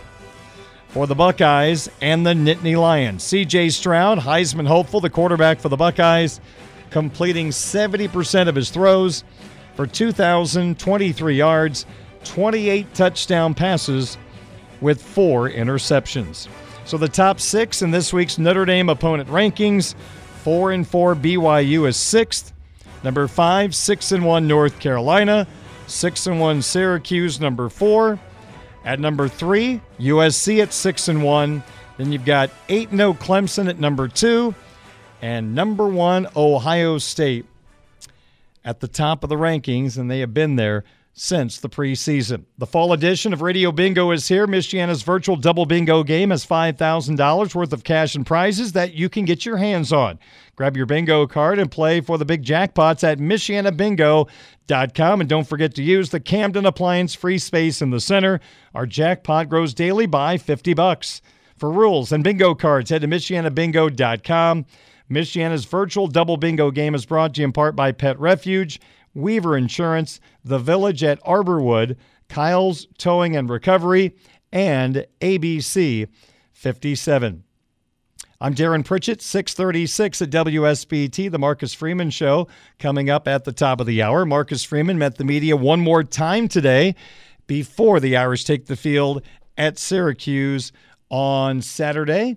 for 0.88 1.06
the 1.06 1.14
Buckeyes 1.14 1.88
and 2.02 2.26
the 2.26 2.34
Nittany 2.34 2.78
Lions. 2.78 3.24
CJ 3.24 3.72
Stroud, 3.72 4.18
Heisman 4.18 4.66
hopeful, 4.66 5.00
the 5.00 5.08
quarterback 5.08 5.60
for 5.60 5.70
the 5.70 5.76
Buckeyes, 5.76 6.40
completing 6.90 7.48
70% 7.48 8.48
of 8.48 8.54
his 8.54 8.70
throws 8.70 9.24
for 9.74 9.86
2,023 9.86 11.36
yards, 11.36 11.86
28 12.24 12.94
touchdown 12.94 13.54
passes 13.54 14.18
with 14.80 15.02
four 15.02 15.48
interceptions. 15.48 16.48
So 16.84 16.98
the 16.98 17.08
top 17.08 17.40
six 17.40 17.80
in 17.80 17.90
this 17.90 18.12
week's 18.12 18.38
Notre 18.38 18.66
Dame 18.66 18.90
opponent 18.90 19.30
rankings: 19.30 19.94
four 20.42 20.70
and 20.70 20.86
four 20.86 21.16
BYU 21.16 21.88
is 21.88 21.96
sixth, 21.96 22.52
number 23.02 23.26
five 23.26 23.74
six 23.74 24.12
and 24.12 24.24
one 24.24 24.46
North 24.46 24.78
Carolina, 24.80 25.46
six 25.86 26.26
and 26.26 26.40
one 26.40 26.62
Syracuse 26.62 27.40
number 27.40 27.68
four, 27.68 28.18
at 28.84 29.00
number 29.00 29.28
three 29.28 29.80
USC 29.98 30.62
at 30.62 30.72
six 30.72 31.08
and 31.08 31.22
one. 31.22 31.62
Then 31.96 32.12
you've 32.12 32.24
got 32.24 32.50
eight 32.68 32.90
and 32.90 32.98
zero 32.98 33.14
Clemson 33.14 33.68
at 33.68 33.78
number 33.78 34.08
two, 34.08 34.54
and 35.22 35.54
number 35.54 35.86
one 35.88 36.26
Ohio 36.36 36.98
State. 36.98 37.46
At 38.66 38.80
the 38.80 38.88
top 38.88 39.22
of 39.22 39.28
the 39.28 39.36
rankings, 39.36 39.98
and 39.98 40.10
they 40.10 40.20
have 40.20 40.32
been 40.32 40.56
there 40.56 40.84
since 41.14 41.58
the 41.58 41.68
preseason. 41.68 42.44
The 42.58 42.66
fall 42.66 42.92
edition 42.92 43.32
of 43.32 43.40
Radio 43.40 43.70
Bingo 43.70 44.10
is 44.10 44.26
here. 44.26 44.48
Michiana's 44.48 45.02
virtual 45.02 45.36
double 45.36 45.64
bingo 45.64 46.02
game 46.02 46.30
has 46.30 46.44
$5,000 46.44 47.54
worth 47.54 47.72
of 47.72 47.84
cash 47.84 48.16
and 48.16 48.26
prizes 48.26 48.72
that 48.72 48.94
you 48.94 49.08
can 49.08 49.24
get 49.24 49.46
your 49.46 49.56
hands 49.56 49.92
on. 49.92 50.18
Grab 50.56 50.76
your 50.76 50.86
bingo 50.86 51.26
card 51.28 51.60
and 51.60 51.70
play 51.70 52.00
for 52.00 52.18
the 52.18 52.24
big 52.24 52.44
jackpots 52.44 53.04
at 53.04 53.18
MichianaBingo.com. 53.18 55.20
And 55.20 55.30
don't 55.30 55.48
forget 55.48 55.74
to 55.76 55.84
use 55.84 56.10
the 56.10 56.20
Camden 56.20 56.66
Appliance 56.66 57.14
free 57.14 57.38
space 57.38 57.80
in 57.80 57.90
the 57.90 58.00
center. 58.00 58.40
Our 58.74 58.86
jackpot 58.86 59.48
grows 59.48 59.72
daily 59.72 60.06
by 60.06 60.36
50 60.36 60.74
bucks. 60.74 61.22
For 61.56 61.70
rules 61.70 62.10
and 62.10 62.24
bingo 62.24 62.56
cards, 62.56 62.90
head 62.90 63.02
to 63.02 63.08
MichianaBingo.com. 63.08 64.66
Michiana's 65.10 65.64
virtual 65.64 66.08
double 66.08 66.36
bingo 66.36 66.72
game 66.72 66.94
is 66.94 67.06
brought 67.06 67.34
to 67.34 67.42
you 67.42 67.44
in 67.44 67.52
part 67.52 67.76
by 67.76 67.92
Pet 67.92 68.18
Refuge. 68.18 68.80
Weaver 69.14 69.56
Insurance, 69.56 70.20
The 70.44 70.58
Village 70.58 71.02
at 71.04 71.22
Arborwood, 71.22 71.96
Kyle's 72.28 72.86
Towing 72.98 73.36
and 73.36 73.48
Recovery, 73.48 74.16
and 74.52 75.06
ABC 75.20 76.08
57. 76.52 77.44
I'm 78.40 78.54
Darren 78.54 78.84
Pritchett, 78.84 79.22
636 79.22 80.20
at 80.20 80.30
WSBT, 80.30 81.30
the 81.30 81.38
Marcus 81.38 81.72
Freeman 81.72 82.10
Show, 82.10 82.48
coming 82.78 83.08
up 83.08 83.26
at 83.26 83.44
the 83.44 83.52
top 83.52 83.80
of 83.80 83.86
the 83.86 84.02
hour. 84.02 84.26
Marcus 84.26 84.64
Freeman 84.64 84.98
met 84.98 85.16
the 85.16 85.24
media 85.24 85.56
one 85.56 85.80
more 85.80 86.02
time 86.02 86.48
today 86.48 86.94
before 87.46 88.00
the 88.00 88.16
Irish 88.16 88.44
take 88.44 88.66
the 88.66 88.76
field 88.76 89.22
at 89.56 89.78
Syracuse 89.78 90.72
on 91.08 91.62
Saturday. 91.62 92.36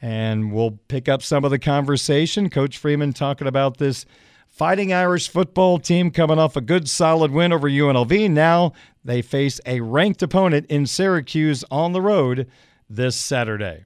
And 0.00 0.52
we'll 0.52 0.78
pick 0.88 1.08
up 1.08 1.22
some 1.22 1.44
of 1.44 1.50
the 1.50 1.58
conversation. 1.58 2.48
Coach 2.48 2.78
Freeman 2.78 3.12
talking 3.12 3.46
about 3.46 3.78
this 3.78 4.06
Fighting 4.54 4.92
Irish 4.92 5.28
football 5.28 5.80
team 5.80 6.12
coming 6.12 6.38
off 6.38 6.54
a 6.54 6.60
good 6.60 6.88
solid 6.88 7.32
win 7.32 7.52
over 7.52 7.68
UNLV. 7.68 8.30
Now 8.30 8.72
they 9.04 9.20
face 9.20 9.60
a 9.66 9.80
ranked 9.80 10.22
opponent 10.22 10.66
in 10.68 10.86
Syracuse 10.86 11.64
on 11.72 11.92
the 11.92 12.00
road 12.00 12.48
this 12.88 13.16
Saturday. 13.16 13.82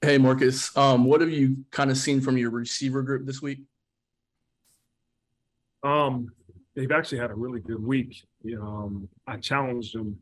Hey, 0.00 0.16
Marcus. 0.16 0.74
Um, 0.76 1.02
what 1.06 1.20
have 1.22 1.30
you 1.30 1.64
kind 1.72 1.90
of 1.90 1.96
seen 1.96 2.20
from 2.20 2.38
your 2.38 2.50
receiver 2.50 3.02
group 3.02 3.26
this 3.26 3.42
week? 3.42 3.62
Um, 5.82 6.30
they've 6.76 6.92
actually 6.92 7.18
had 7.18 7.32
a 7.32 7.34
really 7.34 7.58
good 7.58 7.84
week. 7.84 8.22
Um, 8.56 9.08
I 9.26 9.38
challenged 9.38 9.98
them 9.98 10.16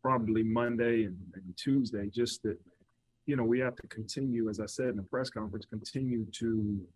probably 0.00 0.44
Monday 0.44 1.06
and, 1.06 1.18
and 1.34 1.56
Tuesday, 1.56 2.08
just 2.08 2.44
that 2.44 2.56
you 3.26 3.34
know 3.34 3.42
we 3.42 3.58
have 3.58 3.74
to 3.74 3.86
continue, 3.88 4.48
as 4.48 4.60
I 4.60 4.66
said 4.66 4.90
in 4.90 4.96
the 4.96 5.02
press 5.02 5.28
conference, 5.28 5.66
continue 5.66 6.24
to 6.34 6.86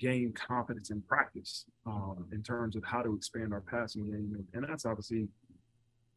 gain 0.00 0.32
confidence 0.32 0.90
in 0.90 1.00
practice 1.02 1.66
um, 1.86 2.26
in 2.32 2.42
terms 2.42 2.74
of 2.74 2.82
how 2.84 3.02
to 3.02 3.14
expand 3.14 3.52
our 3.52 3.60
passing 3.60 4.04
game, 4.10 4.32
and, 4.34 4.46
and 4.54 4.62
that's 4.68 4.86
obviously 4.86 5.28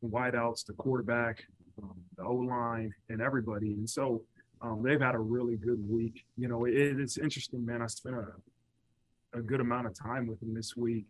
wideouts, 0.03 0.65
the 0.65 0.73
quarterback, 0.73 1.43
um, 1.81 1.97
the 2.17 2.23
O 2.23 2.35
line, 2.35 2.93
and 3.09 3.21
everybody. 3.21 3.71
And 3.73 3.89
so 3.89 4.23
um, 4.61 4.81
they've 4.83 5.01
had 5.01 5.15
a 5.15 5.19
really 5.35 5.57
good 5.57 5.81
week. 5.89 6.25
You 6.37 6.47
know, 6.47 6.65
it, 6.65 6.73
it's 7.03 7.17
interesting, 7.17 7.65
man. 7.65 7.81
I 7.81 7.87
spent 7.87 8.15
a, 8.15 9.39
a 9.39 9.41
good 9.41 9.59
amount 9.59 9.87
of 9.87 9.93
time 9.93 10.27
with 10.27 10.39
them 10.39 10.53
this 10.53 10.75
week, 10.77 11.05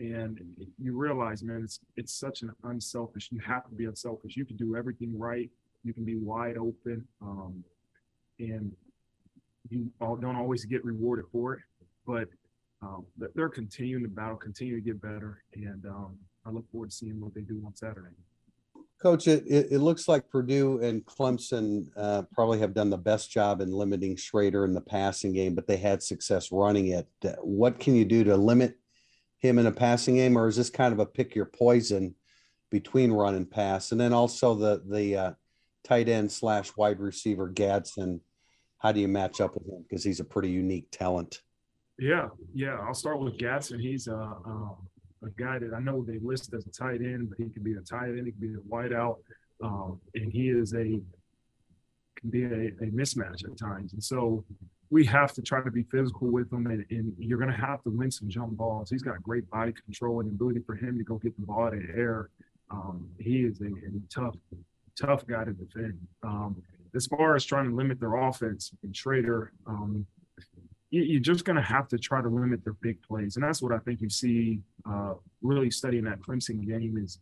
and 0.00 0.40
you 0.82 0.96
realize, 0.96 1.42
man, 1.42 1.60
it's 1.62 1.80
it's 1.96 2.12
such 2.12 2.42
an 2.42 2.50
unselfish. 2.64 3.28
You 3.30 3.40
have 3.40 3.64
to 3.68 3.74
be 3.74 3.84
unselfish. 3.84 4.36
You 4.36 4.44
can 4.44 4.56
do 4.56 4.76
everything 4.76 5.18
right. 5.18 5.50
You 5.84 5.92
can 5.92 6.04
be 6.04 6.16
wide 6.16 6.56
open, 6.56 7.06
um, 7.22 7.64
and 8.40 8.72
you 9.70 9.90
all, 10.00 10.16
don't 10.16 10.36
always 10.36 10.64
get 10.64 10.84
rewarded 10.84 11.26
for 11.30 11.54
it. 11.54 11.60
But 12.08 12.28
um, 12.80 13.04
they're 13.34 13.50
continuing 13.50 14.02
to 14.04 14.08
battle, 14.08 14.36
continue 14.36 14.76
to 14.76 14.80
get 14.80 15.00
better, 15.02 15.42
and 15.54 15.84
um, 15.84 16.16
I 16.46 16.50
look 16.50 16.64
forward 16.72 16.88
to 16.90 16.96
seeing 16.96 17.20
what 17.20 17.34
they 17.34 17.42
do 17.42 17.62
on 17.66 17.76
Saturday. 17.76 18.14
Coach, 19.02 19.28
it, 19.28 19.44
it, 19.46 19.78
looks 19.78 20.08
like 20.08 20.28
Purdue 20.28 20.80
and 20.80 21.04
Clemson 21.04 21.86
uh, 21.96 22.22
probably 22.32 22.58
have 22.60 22.74
done 22.74 22.90
the 22.90 22.96
best 22.96 23.30
job 23.30 23.60
in 23.60 23.70
limiting 23.70 24.16
Shrader 24.16 24.64
in 24.64 24.72
the 24.72 24.80
passing 24.80 25.34
game, 25.34 25.54
but 25.54 25.66
they 25.68 25.76
had 25.76 26.02
success 26.02 26.50
running 26.50 26.88
it. 26.88 27.06
Uh, 27.24 27.32
what 27.42 27.78
can 27.78 27.94
you 27.94 28.04
do 28.04 28.24
to 28.24 28.36
limit 28.36 28.76
him 29.38 29.58
in 29.58 29.66
a 29.66 29.72
passing 29.72 30.16
game, 30.16 30.36
or 30.36 30.48
is 30.48 30.56
this 30.56 30.70
kind 30.70 30.92
of 30.94 30.98
a 30.98 31.06
pick 31.06 31.34
your 31.34 31.44
poison 31.44 32.14
between 32.70 33.12
run 33.12 33.34
and 33.34 33.50
pass? 33.50 33.92
And 33.92 34.00
then 34.00 34.14
also 34.14 34.54
the 34.54 34.82
the 34.88 35.16
uh, 35.16 35.32
tight 35.84 36.08
end 36.08 36.32
slash 36.32 36.74
wide 36.76 37.00
receiver 37.00 37.48
Gadsden. 37.48 38.20
How 38.78 38.92
do 38.92 39.00
you 39.00 39.08
match 39.08 39.40
up 39.40 39.54
with 39.54 39.66
him 39.68 39.82
because 39.82 40.02
he's 40.02 40.20
a 40.20 40.24
pretty 40.24 40.50
unique 40.50 40.90
talent? 40.90 41.42
Yeah, 41.98 42.28
yeah. 42.54 42.78
I'll 42.80 42.94
start 42.94 43.18
with 43.20 43.38
Gadsden. 43.38 43.80
He's 43.80 44.06
uh, 44.08 44.34
um, 44.44 44.76
a 45.24 45.30
guy 45.30 45.58
that 45.58 45.74
I 45.74 45.80
know 45.80 46.04
they 46.04 46.18
list 46.20 46.54
as 46.54 46.66
a 46.66 46.70
tight 46.70 47.00
end, 47.00 47.28
but 47.28 47.38
he 47.38 47.50
can 47.50 47.62
be 47.62 47.74
a 47.74 47.80
tight 47.80 48.10
end, 48.10 48.26
he 48.26 48.32
can 48.32 48.40
be 48.40 48.54
a 48.54 48.72
wideout, 48.72 49.16
um, 49.62 50.00
and 50.14 50.32
he 50.32 50.48
is 50.48 50.74
a 50.74 51.00
can 52.20 52.30
be 52.30 52.44
a, 52.44 52.68
a, 52.82 52.90
mismatch 52.90 53.44
at 53.44 53.56
times. 53.56 53.92
And 53.92 54.02
so 54.02 54.44
we 54.90 55.04
have 55.06 55.32
to 55.34 55.42
try 55.42 55.62
to 55.62 55.70
be 55.70 55.84
physical 55.84 56.28
with 56.28 56.52
him, 56.52 56.66
and, 56.66 56.84
and 56.90 57.12
you're 57.18 57.38
going 57.38 57.50
to 57.50 57.56
have 57.56 57.82
to 57.84 57.90
win 57.90 58.10
some 58.10 58.28
jump 58.28 58.56
balls. 58.56 58.90
He's 58.90 59.02
got 59.02 59.22
great 59.22 59.48
body 59.50 59.72
control 59.72 60.20
and 60.20 60.28
ability 60.28 60.60
for 60.66 60.74
him 60.74 60.98
to 60.98 61.04
go 61.04 61.16
get 61.18 61.38
the 61.38 61.46
ball 61.46 61.68
of 61.68 61.74
the 61.74 61.86
air. 61.96 62.30
Um, 62.70 63.08
he 63.20 63.44
is 63.44 63.60
a, 63.60 63.66
a, 63.66 64.00
tough, 64.12 64.34
tough 65.00 65.26
guy 65.26 65.44
to 65.44 65.52
defend. 65.52 65.98
Um, 66.24 66.60
as 66.94 67.06
far 67.06 67.36
as 67.36 67.44
trying 67.44 67.68
to 67.68 67.74
limit 67.74 68.00
their 68.00 68.16
offense 68.16 68.72
and 68.82 68.92
Shrader, 68.92 69.48
um, 69.66 70.06
you're 70.90 71.20
just 71.20 71.44
going 71.44 71.56
to 71.56 71.62
have 71.62 71.86
to 71.88 71.98
try 71.98 72.22
to 72.22 72.28
limit 72.28 72.64
their 72.64 72.72
big 72.74 73.02
plays. 73.02 73.36
And 73.36 73.44
that's 73.44 73.60
what 73.60 73.72
I 73.72 73.78
think 73.78 74.00
you 74.00 74.08
see 74.08 74.60
uh, 74.88 75.14
really 75.42 75.70
studying 75.70 76.04
that 76.04 76.20
Clemson 76.20 76.66
game 76.66 76.96
is 76.96 77.18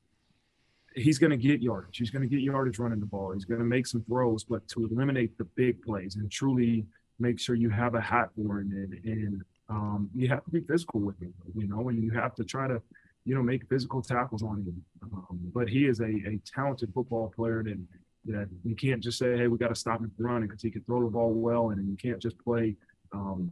he's 0.95 1.19
going 1.19 1.31
to 1.31 1.37
get 1.37 1.61
yardage. 1.61 1.99
He's 1.99 2.11
going 2.11 2.23
to 2.23 2.29
get 2.29 2.41
yardage 2.41 2.79
running 2.79 3.01
the 3.01 3.07
ball. 3.07 3.33
He's 3.33 3.45
going 3.45 3.59
to 3.59 3.67
make 3.67 3.87
some 3.87 4.03
throws, 4.03 4.45
but 4.45 4.67
to 4.69 4.87
eliminate 4.87 5.37
the 5.37 5.45
big 5.45 5.83
plays 5.83 6.17
and 6.17 6.31
truly 6.31 6.87
make 7.19 7.41
sure 7.41 7.55
you 7.55 7.71
have 7.71 7.95
a 7.95 8.01
hat 8.01 8.31
for 8.37 8.61
him 8.61 8.71
and, 8.73 9.05
and 9.05 9.43
um, 9.69 10.11
you 10.15 10.29
have 10.29 10.45
to 10.45 10.51
be 10.51 10.61
physical 10.61 11.01
with 11.01 11.21
him, 11.21 11.35
you 11.57 11.67
know, 11.67 11.89
and 11.89 12.03
you 12.03 12.11
have 12.13 12.37
to 12.37 12.45
try 12.45 12.69
to, 12.69 12.81
you 13.25 13.35
know, 13.35 13.43
make 13.43 13.69
physical 13.69 14.01
tackles 14.01 14.45
on 14.45 14.59
him. 14.59 14.85
Um, 15.03 15.41
but 15.53 15.69
he 15.69 15.87
is 15.87 15.99
a, 15.99 16.05
a 16.05 16.39
talented 16.47 16.93
football 16.95 17.33
player 17.35 17.65
that, 17.65 17.79
that 18.27 18.49
you 18.63 18.77
can't 18.77 19.03
just 19.03 19.19
say, 19.19 19.37
hey, 19.37 19.49
we 19.49 19.59
got 19.59 19.69
to 19.69 19.75
stop 19.75 19.99
him 19.99 20.13
running 20.19 20.47
because 20.47 20.63
he 20.63 20.71
can 20.71 20.83
throw 20.83 21.03
the 21.03 21.11
ball 21.11 21.33
well, 21.33 21.71
and 21.71 21.89
you 21.89 21.97
can't 21.97 22.23
just 22.23 22.39
play– 22.39 22.77
um, 23.13 23.51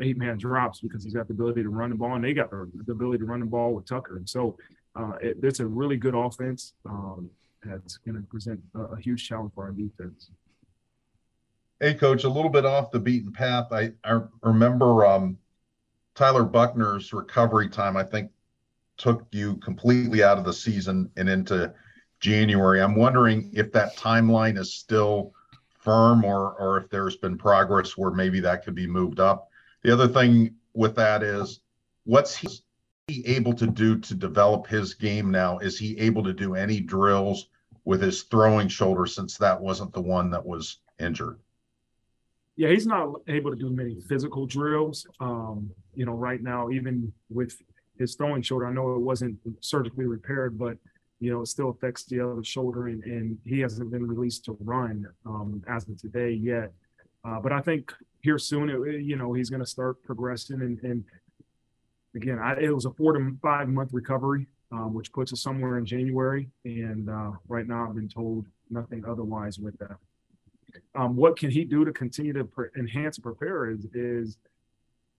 eight 0.00 0.16
man 0.16 0.38
drops 0.38 0.80
because 0.80 1.04
he's 1.04 1.14
got 1.14 1.28
the 1.28 1.34
ability 1.34 1.62
to 1.62 1.68
run 1.68 1.90
the 1.90 1.96
ball, 1.96 2.14
and 2.14 2.24
they 2.24 2.32
got 2.32 2.50
the 2.50 2.68
ability 2.88 3.18
to 3.18 3.24
run 3.24 3.40
the 3.40 3.46
ball 3.46 3.74
with 3.74 3.86
Tucker. 3.86 4.16
And 4.16 4.28
so 4.28 4.56
uh, 4.96 5.12
it, 5.20 5.38
it's 5.42 5.60
a 5.60 5.66
really 5.66 5.96
good 5.96 6.14
offense 6.14 6.74
um, 6.88 7.30
that's 7.62 7.98
going 7.98 8.16
to 8.16 8.22
present 8.28 8.60
a, 8.74 8.80
a, 8.80 9.00
huge 9.00 9.26
challenge 9.26 9.52
for 9.54 9.64
our 9.64 9.72
defense. 9.72 10.30
Hey, 11.78 11.94
coach, 11.94 12.24
a 12.24 12.28
little 12.28 12.50
bit 12.50 12.66
off 12.66 12.90
the 12.90 12.98
beaten 12.98 13.32
path. 13.32 13.68
I, 13.72 13.92
I 14.04 14.20
remember 14.42 15.06
um, 15.06 15.38
Tyler 16.14 16.44
Buchner's 16.44 17.12
recovery 17.12 17.68
time, 17.68 17.96
I 17.96 18.04
think, 18.04 18.30
took 18.98 19.26
you 19.32 19.56
completely 19.56 20.22
out 20.22 20.38
of 20.38 20.44
the 20.44 20.52
season 20.52 21.10
and 21.16 21.28
into 21.28 21.72
January. 22.20 22.82
I'm 22.82 22.96
wondering 22.96 23.50
if 23.54 23.72
that 23.72 23.96
timeline 23.96 24.58
is 24.58 24.74
still 24.74 25.32
firm 25.80 26.24
or 26.24 26.52
or 26.52 26.78
if 26.78 26.90
there's 26.90 27.16
been 27.16 27.36
progress 27.36 27.96
where 27.96 28.10
maybe 28.10 28.40
that 28.40 28.64
could 28.64 28.74
be 28.74 28.86
moved 28.86 29.18
up. 29.18 29.48
The 29.82 29.92
other 29.92 30.08
thing 30.08 30.54
with 30.74 30.94
that 30.96 31.22
is 31.22 31.60
what's 32.04 32.36
he 32.36 33.26
able 33.26 33.52
to 33.54 33.66
do 33.66 33.98
to 33.98 34.14
develop 34.14 34.66
his 34.66 34.94
game 34.94 35.30
now? 35.30 35.58
Is 35.58 35.78
he 35.78 35.98
able 35.98 36.22
to 36.24 36.32
do 36.32 36.54
any 36.54 36.80
drills 36.80 37.48
with 37.84 38.02
his 38.02 38.22
throwing 38.24 38.68
shoulder 38.68 39.06
since 39.06 39.36
that 39.38 39.60
wasn't 39.60 39.92
the 39.92 40.00
one 40.00 40.30
that 40.30 40.44
was 40.44 40.78
injured? 40.98 41.40
Yeah, 42.56 42.68
he's 42.68 42.86
not 42.86 43.14
able 43.26 43.50
to 43.50 43.56
do 43.56 43.70
many 43.70 44.00
physical 44.02 44.46
drills. 44.46 45.06
Um, 45.18 45.70
you 45.94 46.04
know, 46.04 46.12
right 46.12 46.42
now, 46.42 46.70
even 46.70 47.12
with 47.30 47.56
his 47.98 48.14
throwing 48.14 48.42
shoulder, 48.42 48.66
I 48.66 48.72
know 48.72 48.94
it 48.94 49.00
wasn't 49.00 49.38
surgically 49.60 50.04
repaired, 50.04 50.58
but 50.58 50.76
you 51.20 51.30
know, 51.30 51.42
it 51.42 51.46
still 51.46 51.68
affects 51.68 52.04
the 52.04 52.18
other 52.20 52.42
shoulder, 52.42 52.88
and, 52.88 53.04
and 53.04 53.38
he 53.44 53.60
hasn't 53.60 53.90
been 53.90 54.06
released 54.06 54.46
to 54.46 54.56
run 54.60 55.06
um, 55.26 55.62
as 55.68 55.86
of 55.86 56.00
today 56.00 56.30
yet. 56.30 56.72
Uh, 57.24 57.38
but 57.38 57.52
I 57.52 57.60
think 57.60 57.92
here 58.22 58.38
soon, 58.38 58.70
it, 58.70 59.02
you 59.02 59.16
know, 59.16 59.34
he's 59.34 59.50
going 59.50 59.60
to 59.60 59.66
start 59.66 60.02
progressing. 60.02 60.62
And, 60.62 60.80
and 60.82 61.04
again, 62.16 62.38
I, 62.38 62.54
it 62.58 62.74
was 62.74 62.86
a 62.86 62.90
four 62.90 63.12
to 63.12 63.36
five 63.42 63.68
month 63.68 63.90
recovery, 63.92 64.46
um, 64.72 64.94
which 64.94 65.12
puts 65.12 65.30
us 65.34 65.42
somewhere 65.42 65.76
in 65.76 65.84
January. 65.84 66.48
And 66.64 67.10
uh, 67.10 67.32
right 67.48 67.66
now, 67.66 67.86
I've 67.86 67.94
been 67.94 68.08
told 68.08 68.46
nothing 68.70 69.04
otherwise 69.06 69.58
with 69.58 69.78
that. 69.78 69.96
Um, 70.94 71.16
what 71.16 71.36
can 71.36 71.50
he 71.50 71.64
do 71.64 71.84
to 71.84 71.92
continue 71.92 72.32
to 72.32 72.44
pre- 72.44 72.68
enhance 72.78 73.18
and 73.18 73.24
prepare 73.24 73.70
is, 73.70 73.84
is, 73.92 74.38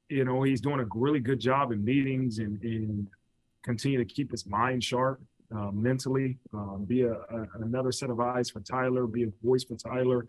you 0.09 0.25
know, 0.25 0.41
he's 0.41 0.61
doing 0.61 0.79
a 0.79 0.85
really 0.95 1.19
good 1.19 1.39
job 1.39 1.71
in 1.71 1.85
meetings 1.85 2.39
and, 2.39 2.59
and 2.63 3.07
continue 3.61 3.99
to 3.99 4.05
keep 4.05 4.31
his 4.31 4.47
mind 4.47 4.83
sharp 4.83 5.21
uh, 5.55 5.71
mentally, 5.71 6.37
um, 6.53 6.85
be 6.87 7.03
a, 7.03 7.13
a, 7.13 7.47
another 7.61 7.91
set 7.91 8.09
of 8.09 8.19
eyes 8.19 8.49
for 8.49 8.59
Tyler, 8.61 9.07
be 9.07 9.23
a 9.23 9.31
voice 9.43 9.63
for 9.63 9.75
Tyler. 9.75 10.25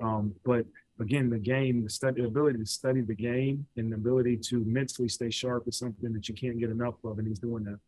Um, 0.00 0.34
but 0.44 0.66
again, 1.00 1.30
the 1.30 1.38
game, 1.38 1.82
the, 1.82 1.90
study, 1.90 2.20
the 2.20 2.26
ability 2.26 2.58
to 2.58 2.66
study 2.66 3.00
the 3.00 3.14
game 3.14 3.66
and 3.76 3.92
the 3.92 3.96
ability 3.96 4.36
to 4.36 4.64
mentally 4.64 5.08
stay 5.08 5.30
sharp 5.30 5.66
is 5.66 5.78
something 5.78 6.12
that 6.12 6.28
you 6.28 6.34
can't 6.34 6.58
get 6.58 6.70
enough 6.70 6.94
of, 7.04 7.18
and 7.18 7.26
he's 7.26 7.38
doing 7.38 7.64
that. 7.64 7.78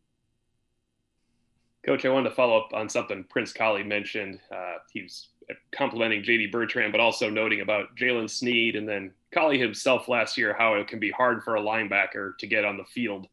Coach, 1.85 2.05
I 2.05 2.09
wanted 2.09 2.29
to 2.29 2.35
follow 2.35 2.59
up 2.59 2.73
on 2.73 2.89
something 2.89 3.23
Prince 3.29 3.53
Kollie 3.53 3.83
mentioned. 3.83 4.39
Uh, 4.51 4.75
he 4.91 5.03
was 5.03 5.29
complimenting 5.71 6.23
JD 6.23 6.51
Bertrand, 6.51 6.91
but 6.91 6.99
also 6.99 7.29
noting 7.29 7.61
about 7.61 7.95
Jaylen 7.95 8.29
Sneed 8.29 8.75
and 8.75 8.87
then 8.87 9.11
Kollie 9.31 9.59
himself 9.59 10.07
last 10.07 10.37
year, 10.37 10.53
how 10.57 10.75
it 10.75 10.87
can 10.87 10.99
be 10.99 11.11
hard 11.11 11.43
for 11.43 11.55
a 11.55 11.61
linebacker 11.61 12.37
to 12.37 12.47
get 12.47 12.65
on 12.65 12.77
the 12.77 12.83
field 12.85 13.27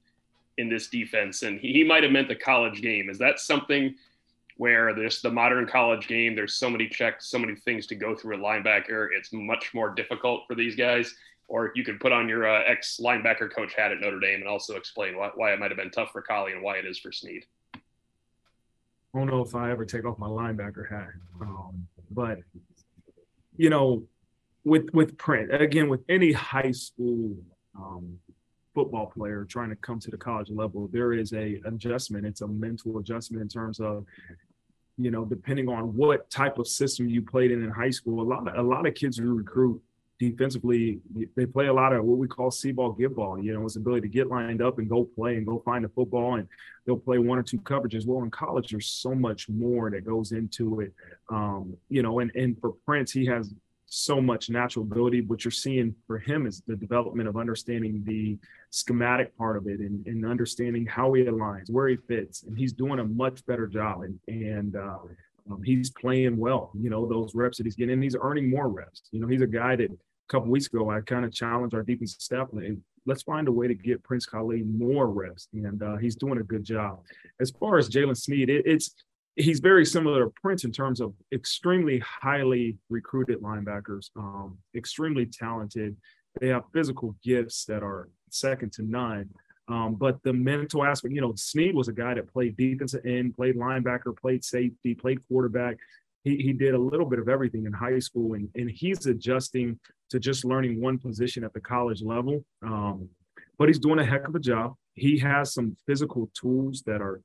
in 0.58 0.68
this 0.68 0.88
defense, 0.88 1.42
and 1.42 1.60
he, 1.60 1.72
he 1.72 1.84
might 1.84 2.02
have 2.02 2.12
meant 2.12 2.28
the 2.28 2.34
college 2.34 2.80
game. 2.82 3.10
Is 3.10 3.18
that 3.18 3.40
something 3.40 3.94
where 4.56 4.94
there's 4.94 5.20
the 5.20 5.30
modern 5.30 5.66
college 5.66 6.08
game? 6.08 6.34
There's 6.34 6.54
so 6.54 6.70
many 6.70 6.88
checks, 6.88 7.28
so 7.28 7.38
many 7.38 7.54
things 7.56 7.86
to 7.88 7.94
go 7.94 8.14
through 8.14 8.36
a 8.36 8.38
linebacker. 8.38 9.08
It's 9.16 9.32
much 9.32 9.74
more 9.74 9.90
difficult 9.94 10.42
for 10.46 10.54
these 10.54 10.74
guys. 10.74 11.14
Or 11.48 11.70
you 11.76 11.84
could 11.84 12.00
put 12.00 12.10
on 12.10 12.28
your 12.28 12.48
uh, 12.48 12.62
ex 12.66 12.98
linebacker 13.00 13.54
coach 13.54 13.74
hat 13.74 13.92
at 13.92 14.00
Notre 14.00 14.18
Dame 14.18 14.40
and 14.40 14.48
also 14.48 14.74
explain 14.74 15.16
why, 15.16 15.30
why 15.34 15.52
it 15.52 15.60
might 15.60 15.70
have 15.70 15.78
been 15.78 15.90
tough 15.90 16.10
for 16.10 16.20
Kollie 16.20 16.52
and 16.52 16.62
why 16.62 16.76
it 16.76 16.86
is 16.86 16.98
for 16.98 17.12
Sneed. 17.12 17.44
I 17.74 19.18
don't 19.18 19.28
know 19.28 19.42
if 19.42 19.54
I 19.54 19.70
ever 19.70 19.84
take 19.84 20.04
off 20.04 20.18
my 20.18 20.26
linebacker 20.26 20.90
hat, 20.90 21.08
um, 21.40 21.86
but 22.10 22.40
you 23.56 23.70
know, 23.70 24.02
with 24.64 24.90
with 24.92 25.16
Prince 25.16 25.50
again 25.52 25.88
with 25.88 26.00
any 26.08 26.32
high 26.32 26.72
school 26.72 27.36
um, 27.78 28.18
football 28.77 29.07
player 29.07 29.47
trying 29.48 29.70
to 29.70 29.77
come 29.77 29.98
to 29.98 30.11
the 30.11 30.19
college 30.19 30.51
level, 30.51 30.86
there 30.93 31.15
is 31.15 31.32
a 31.32 31.59
adjustment. 31.65 32.27
It's 32.27 32.43
a 32.43 32.47
mental 32.47 32.98
adjustment 32.98 33.40
in 33.40 33.48
terms 33.48 33.81
of, 33.81 34.05
you 34.98 35.11
know, 35.11 35.24
depending 35.24 35.70
on 35.70 35.97
what 35.97 36.28
type 36.31 36.59
of 36.59 36.69
system 36.69 37.09
you 37.09 37.23
played 37.23 37.51
in 37.53 37.65
in 37.65 37.70
high 37.70 37.94
school. 37.98 38.20
A 38.20 38.28
lot 38.35 38.47
of 38.47 38.55
a 38.65 38.69
lot 38.69 38.86
of 38.86 38.94
kids 38.94 39.16
who 39.16 39.35
recruit 39.35 39.81
defensively, 40.19 41.01
they 41.36 41.47
play 41.47 41.66
a 41.66 41.73
lot 41.73 41.94
of 41.94 42.05
what 42.05 42.19
we 42.19 42.28
call 42.28 42.51
see 42.51 42.70
ball, 42.70 42.93
give 42.93 43.16
ball. 43.16 43.43
You 43.43 43.55
know, 43.55 43.65
it's 43.65 43.77
ability 43.77 44.03
to 44.03 44.09
get 44.09 44.28
lined 44.28 44.61
up 44.61 44.78
and 44.78 44.89
go 44.90 45.05
play 45.05 45.36
and 45.36 45.47
go 45.47 45.62
find 45.65 45.82
the 45.82 45.89
football, 45.89 46.35
and 46.35 46.47
they'll 46.85 46.98
play 46.98 47.16
one 47.16 47.39
or 47.39 47.43
two 47.43 47.59
coverages. 47.59 48.07
Well, 48.07 48.24
in 48.24 48.31
college, 48.31 48.70
there's 48.70 48.89
so 48.89 49.15
much 49.15 49.48
more 49.48 49.90
that 49.90 50.05
goes 50.05 50.32
into 50.32 50.81
it. 50.81 50.93
Um, 51.31 51.78
you 51.89 52.03
know, 52.03 52.19
and 52.20 52.31
and 52.35 52.61
for 52.61 52.73
Prince, 52.85 53.11
he 53.11 53.24
has 53.24 53.55
so 53.86 54.20
much 54.20 54.50
natural 54.50 54.84
ability. 54.84 55.22
What 55.22 55.44
you're 55.44 55.52
seeing 55.52 55.94
for 56.06 56.18
him 56.18 56.46
is 56.46 56.62
the 56.66 56.76
development 56.76 57.28
of 57.28 57.36
understanding 57.36 58.02
the 58.04 58.38
schematic 58.70 59.36
part 59.36 59.56
of 59.56 59.66
it 59.66 59.80
and, 59.80 60.06
and 60.06 60.26
understanding 60.26 60.86
how 60.86 61.12
he 61.12 61.24
aligns, 61.24 61.70
where 61.70 61.88
he 61.88 61.96
fits, 62.08 62.42
and 62.42 62.58
he's 62.58 62.72
doing 62.72 62.98
a 62.98 63.04
much 63.04 63.44
better 63.46 63.66
job. 63.66 64.02
And 64.02 64.18
and 64.28 64.76
uh, 64.76 64.98
um, 65.50 65.62
he's 65.62 65.90
playing 65.90 66.36
well. 66.36 66.70
You 66.74 66.90
know 66.90 67.06
those 67.06 67.34
reps 67.34 67.58
that 67.58 67.66
he's 67.66 67.76
getting, 67.76 67.94
and 67.94 68.02
he's 68.02 68.16
earning 68.20 68.50
more 68.50 68.68
reps. 68.68 69.02
You 69.12 69.20
know 69.20 69.28
he's 69.28 69.42
a 69.42 69.46
guy 69.46 69.76
that 69.76 69.90
a 69.90 69.96
couple 70.28 70.50
weeks 70.50 70.66
ago 70.66 70.90
I 70.90 71.00
kind 71.00 71.24
of 71.24 71.32
challenged 71.32 71.74
our 71.74 71.82
defensive 71.82 72.20
staff 72.20 72.48
and 72.52 72.82
let's 73.06 73.22
find 73.22 73.46
a 73.48 73.52
way 73.52 73.68
to 73.68 73.74
get 73.74 74.02
Prince 74.02 74.26
Kollie 74.26 74.64
more 74.64 75.08
reps, 75.08 75.48
and 75.52 75.82
uh, 75.82 75.96
he's 75.96 76.16
doing 76.16 76.38
a 76.38 76.42
good 76.42 76.64
job. 76.64 77.00
As 77.40 77.50
far 77.50 77.78
as 77.78 77.88
Jalen 77.88 78.16
Sneed, 78.16 78.50
it, 78.50 78.66
it's 78.66 78.94
he's 79.36 79.60
very 79.60 79.84
similar 79.84 80.24
to 80.24 80.32
Prince 80.42 80.64
in 80.64 80.72
terms 80.72 81.00
of 81.00 81.12
extremely 81.32 81.98
highly 81.98 82.78
recruited 82.88 83.40
linebackers, 83.42 84.10
um, 84.16 84.58
extremely 84.74 85.26
talented. 85.26 85.96
They 86.40 86.48
have 86.48 86.64
physical 86.72 87.14
gifts 87.22 87.64
that 87.66 87.82
are 87.82 88.08
second 88.30 88.72
to 88.74 88.82
none. 88.82 89.28
Um, 89.68 89.96
but 89.96 90.22
the 90.22 90.32
mental 90.32 90.84
aspect, 90.84 91.14
you 91.14 91.20
know, 91.20 91.34
Sneed 91.34 91.74
was 91.74 91.88
a 91.88 91.92
guy 91.92 92.14
that 92.14 92.32
played 92.32 92.56
defensive 92.56 93.04
end, 93.04 93.34
played 93.34 93.56
linebacker, 93.56 94.16
played 94.16 94.44
safety, 94.44 94.94
played 94.94 95.18
quarterback. 95.28 95.76
He, 96.24 96.36
he 96.36 96.52
did 96.52 96.74
a 96.74 96.78
little 96.78 97.06
bit 97.06 97.18
of 97.18 97.28
everything 97.28 97.66
in 97.66 97.72
high 97.72 97.98
school, 97.98 98.34
and, 98.34 98.48
and 98.54 98.70
he's 98.70 99.06
adjusting 99.06 99.78
to 100.10 100.18
just 100.20 100.44
learning 100.44 100.80
one 100.80 100.98
position 100.98 101.44
at 101.44 101.52
the 101.52 101.60
college 101.60 102.02
level. 102.02 102.44
Um, 102.62 103.08
but 103.58 103.68
he's 103.68 103.78
doing 103.78 103.98
a 103.98 104.04
heck 104.04 104.28
of 104.28 104.34
a 104.34 104.40
job. 104.40 104.74
He 104.94 105.18
has 105.18 105.52
some 105.52 105.76
physical 105.86 106.30
tools 106.34 106.82
that 106.86 107.02
are 107.02 107.20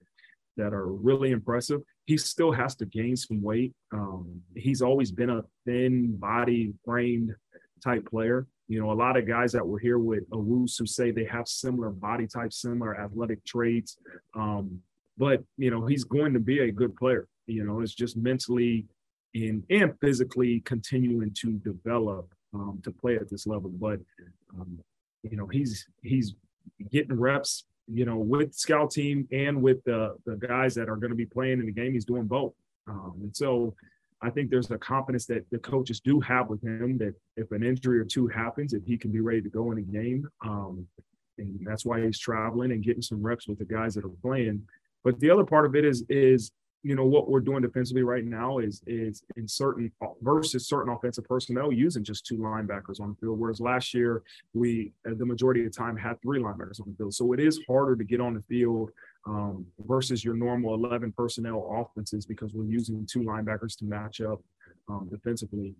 that 0.57 0.73
are 0.73 0.87
really 0.87 1.31
impressive. 1.31 1.81
He 2.11 2.17
still 2.17 2.51
has 2.51 2.75
to 2.75 2.85
gain 2.85 3.15
some 3.15 3.41
weight. 3.41 3.71
Um, 3.93 4.41
he's 4.53 4.81
always 4.81 5.13
been 5.13 5.29
a 5.29 5.45
thin 5.65 6.17
body 6.17 6.73
framed 6.83 7.33
type 7.81 8.05
player. 8.05 8.47
You 8.67 8.81
know, 8.81 8.91
a 8.91 8.99
lot 9.05 9.15
of 9.15 9.25
guys 9.25 9.53
that 9.53 9.65
were 9.65 9.79
here 9.79 9.97
with 9.97 10.29
Owusu 10.29 10.79
who 10.79 10.85
say 10.85 11.11
they 11.11 11.23
have 11.23 11.47
similar 11.47 11.89
body 11.89 12.27
types, 12.27 12.61
similar 12.61 12.99
athletic 12.99 13.45
traits. 13.45 13.97
Um, 14.35 14.81
but 15.17 15.41
you 15.57 15.71
know, 15.71 15.85
he's 15.85 16.03
going 16.03 16.33
to 16.33 16.41
be 16.41 16.59
a 16.59 16.69
good 16.69 16.97
player. 16.97 17.29
You 17.47 17.63
know, 17.63 17.79
it's 17.79 17.95
just 17.95 18.17
mentally 18.17 18.87
and 19.33 19.63
and 19.69 19.93
physically 20.01 20.59
continuing 20.65 21.31
to 21.43 21.53
develop 21.59 22.27
um, 22.53 22.81
to 22.83 22.91
play 22.91 23.15
at 23.15 23.29
this 23.29 23.47
level. 23.47 23.69
But 23.69 24.01
um, 24.59 24.79
you 25.23 25.37
know, 25.37 25.47
he's 25.47 25.87
he's 26.03 26.35
getting 26.91 27.17
reps 27.17 27.63
you 27.87 28.05
know, 28.05 28.17
with 28.17 28.53
scout 28.53 28.91
team 28.91 29.27
and 29.31 29.61
with 29.61 29.83
the 29.83 30.15
the 30.25 30.35
guys 30.35 30.75
that 30.75 30.89
are 30.89 30.95
going 30.95 31.09
to 31.09 31.15
be 31.15 31.25
playing 31.25 31.59
in 31.59 31.65
the 31.65 31.71
game. 31.71 31.93
He's 31.93 32.05
doing 32.05 32.25
both, 32.25 32.53
um, 32.87 33.13
and 33.21 33.35
so 33.35 33.75
I 34.21 34.29
think 34.29 34.49
there's 34.49 34.69
a 34.69 34.77
confidence 34.77 35.25
that 35.27 35.45
the 35.49 35.57
coaches 35.57 35.99
do 35.99 36.19
have 36.19 36.49
with 36.49 36.63
him 36.63 36.97
that 36.99 37.15
if 37.37 37.51
an 37.51 37.63
injury 37.63 37.99
or 37.99 38.05
two 38.05 38.27
happens, 38.27 38.73
if 38.73 38.83
he 38.85 38.97
can 38.97 39.11
be 39.11 39.19
ready 39.19 39.41
to 39.41 39.49
go 39.49 39.71
in 39.71 39.79
a 39.79 39.81
game, 39.81 40.27
um, 40.45 40.87
and 41.37 41.59
that's 41.65 41.85
why 41.85 42.01
he's 42.01 42.19
traveling 42.19 42.71
and 42.71 42.83
getting 42.83 43.01
some 43.01 43.21
reps 43.21 43.47
with 43.47 43.57
the 43.57 43.65
guys 43.65 43.95
that 43.95 44.05
are 44.05 44.09
playing. 44.21 44.61
But 45.03 45.19
the 45.19 45.31
other 45.31 45.43
part 45.43 45.65
of 45.65 45.75
it 45.75 45.85
is 45.85 46.05
is 46.07 46.51
you 46.83 46.95
know 46.95 47.05
what 47.05 47.29
we're 47.29 47.39
doing 47.39 47.61
defensively 47.61 48.03
right 48.03 48.25
now 48.25 48.57
is 48.57 48.81
is 48.87 49.23
in 49.37 49.47
certain 49.47 49.91
versus 50.21 50.67
certain 50.67 50.91
offensive 50.91 51.25
personnel 51.25 51.71
using 51.71 52.03
just 52.03 52.25
two 52.25 52.37
linebackers 52.37 52.99
on 52.99 53.09
the 53.09 53.15
field 53.19 53.39
whereas 53.39 53.59
last 53.61 53.93
year 53.93 54.23
we 54.53 54.91
the 55.05 55.25
majority 55.25 55.65
of 55.65 55.71
the 55.71 55.77
time 55.77 55.95
had 55.95 56.21
three 56.21 56.39
linebackers 56.39 56.79
on 56.81 56.89
the 56.89 56.95
field. 56.97 57.13
So 57.13 57.33
it 57.33 57.39
is 57.39 57.59
harder 57.67 57.95
to 57.95 58.03
get 58.03 58.21
on 58.21 58.33
the 58.33 58.41
field 58.41 58.91
um, 59.27 59.65
versus 59.85 60.23
your 60.23 60.35
normal 60.35 60.73
11 60.73 61.13
personnel 61.13 61.67
offenses 61.71 62.25
because 62.25 62.53
we're 62.53 62.65
using 62.65 63.07
two 63.09 63.19
linebackers 63.19 63.77
to 63.79 63.85
match 63.85 64.21
up 64.21 64.41
um, 64.89 65.07
defensively. 65.11 65.75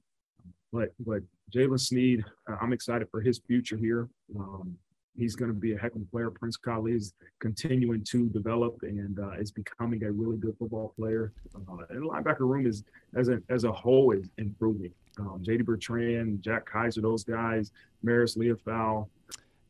But 0.71 0.93
but 0.99 1.21
Jaylen 1.53 1.79
Sneed 1.79 2.23
I'm 2.61 2.73
excited 2.73 3.07
for 3.11 3.21
his 3.21 3.39
future 3.39 3.77
here. 3.77 4.07
Um, 4.37 4.77
he's 5.15 5.35
going 5.35 5.51
to 5.51 5.57
be 5.57 5.73
a 5.73 5.77
heck 5.77 5.95
of 5.95 6.01
a 6.01 6.05
player. 6.05 6.29
Prince 6.29 6.57
Kollie 6.57 6.95
is 6.95 7.13
continuing 7.39 8.03
to 8.05 8.29
develop 8.29 8.77
and 8.83 9.19
uh, 9.19 9.31
is 9.31 9.51
becoming 9.51 10.03
a 10.03 10.11
really 10.11 10.37
good 10.37 10.55
football 10.57 10.93
player. 10.97 11.33
Uh, 11.55 11.77
and 11.89 12.03
the 12.03 12.07
linebacker 12.07 12.39
room 12.41 12.65
is, 12.65 12.83
as 13.15 13.29
a, 13.29 13.41
as 13.49 13.63
a 13.63 13.71
whole, 13.71 14.11
is 14.11 14.29
improving. 14.37 14.91
Um, 15.19 15.39
J.D. 15.41 15.63
Bertrand, 15.63 16.41
Jack 16.41 16.65
Kaiser, 16.65 17.01
those 17.01 17.23
guys, 17.23 17.71
Maris 18.01 18.37
Liufau. 18.37 19.07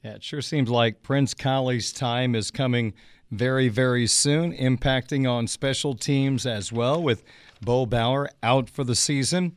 Yeah, 0.04 0.12
it 0.12 0.24
sure 0.24 0.42
seems 0.42 0.70
like 0.70 1.04
Prince 1.04 1.34
Kollie's 1.34 1.92
time 1.92 2.36
is 2.36 2.52
coming 2.52 2.94
very, 3.32 3.70
very 3.70 4.08
soon, 4.08 4.56
impacting 4.56 5.30
on 5.30 5.48
special 5.48 5.96
teams 5.96 6.46
as 6.46 6.72
well, 6.72 7.02
with 7.02 7.24
Bo 7.62 7.86
Bauer 7.86 8.30
out 8.44 8.70
for 8.70 8.84
the 8.84 8.96
season. 8.96 9.56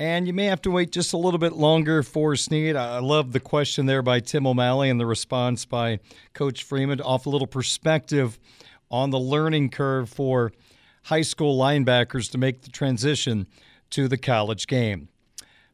And 0.00 0.26
you 0.26 0.32
may 0.32 0.46
have 0.46 0.62
to 0.62 0.70
wait 0.70 0.92
just 0.92 1.12
a 1.12 1.18
little 1.18 1.36
bit 1.36 1.52
longer 1.52 2.02
for 2.02 2.34
Sneed. 2.34 2.74
I 2.74 3.00
love 3.00 3.32
the 3.32 3.38
question 3.38 3.84
there 3.84 4.00
by 4.00 4.20
Tim 4.20 4.46
O'Malley 4.46 4.88
and 4.88 4.98
the 4.98 5.04
response 5.04 5.66
by 5.66 5.98
Coach 6.32 6.62
Freeman 6.62 7.02
offer 7.02 7.28
a 7.28 7.32
little 7.32 7.46
perspective 7.46 8.38
on 8.90 9.10
the 9.10 9.18
learning 9.18 9.68
curve 9.68 10.08
for 10.08 10.52
high 11.02 11.20
school 11.20 11.58
linebackers 11.58 12.30
to 12.30 12.38
make 12.38 12.62
the 12.62 12.70
transition 12.70 13.46
to 13.90 14.08
the 14.08 14.16
college 14.16 14.66
game. 14.66 15.10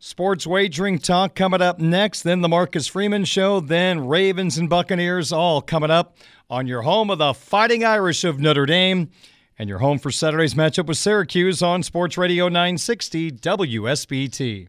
Sports 0.01 0.45
wagering 0.45 0.99
talk 0.99 1.37
coming 1.37 1.63
up 1.63 1.79
next, 1.79 2.23
then 2.23 2.41
the 2.41 2.49
Marcus 2.49 2.89
Freeman 2.89 3.27
show, 3.27 3.61
then 3.61 4.09
Ravens 4.09 4.59
and 4.59 4.69
Buccaneers 4.69 5.31
all 5.31 5.63
coming 5.63 5.93
up 5.93 6.17
on 6.51 6.67
your 6.67 6.83
home 6.83 7.11
of 7.11 7.19
the 7.19 7.33
Fighting 7.33 7.85
Irish 7.85 8.25
of 8.25 8.41
Notre 8.41 8.67
Dame 8.67 9.09
and 9.59 9.69
your 9.69 9.79
home 9.79 9.99
for 9.99 10.11
Saturday's 10.11 10.55
matchup 10.55 10.87
with 10.87 10.99
Syracuse 10.99 11.63
on 11.63 11.83
Sports 11.83 12.19
Radio 12.19 12.49
960 12.49 13.33
WSBT. 13.33 14.69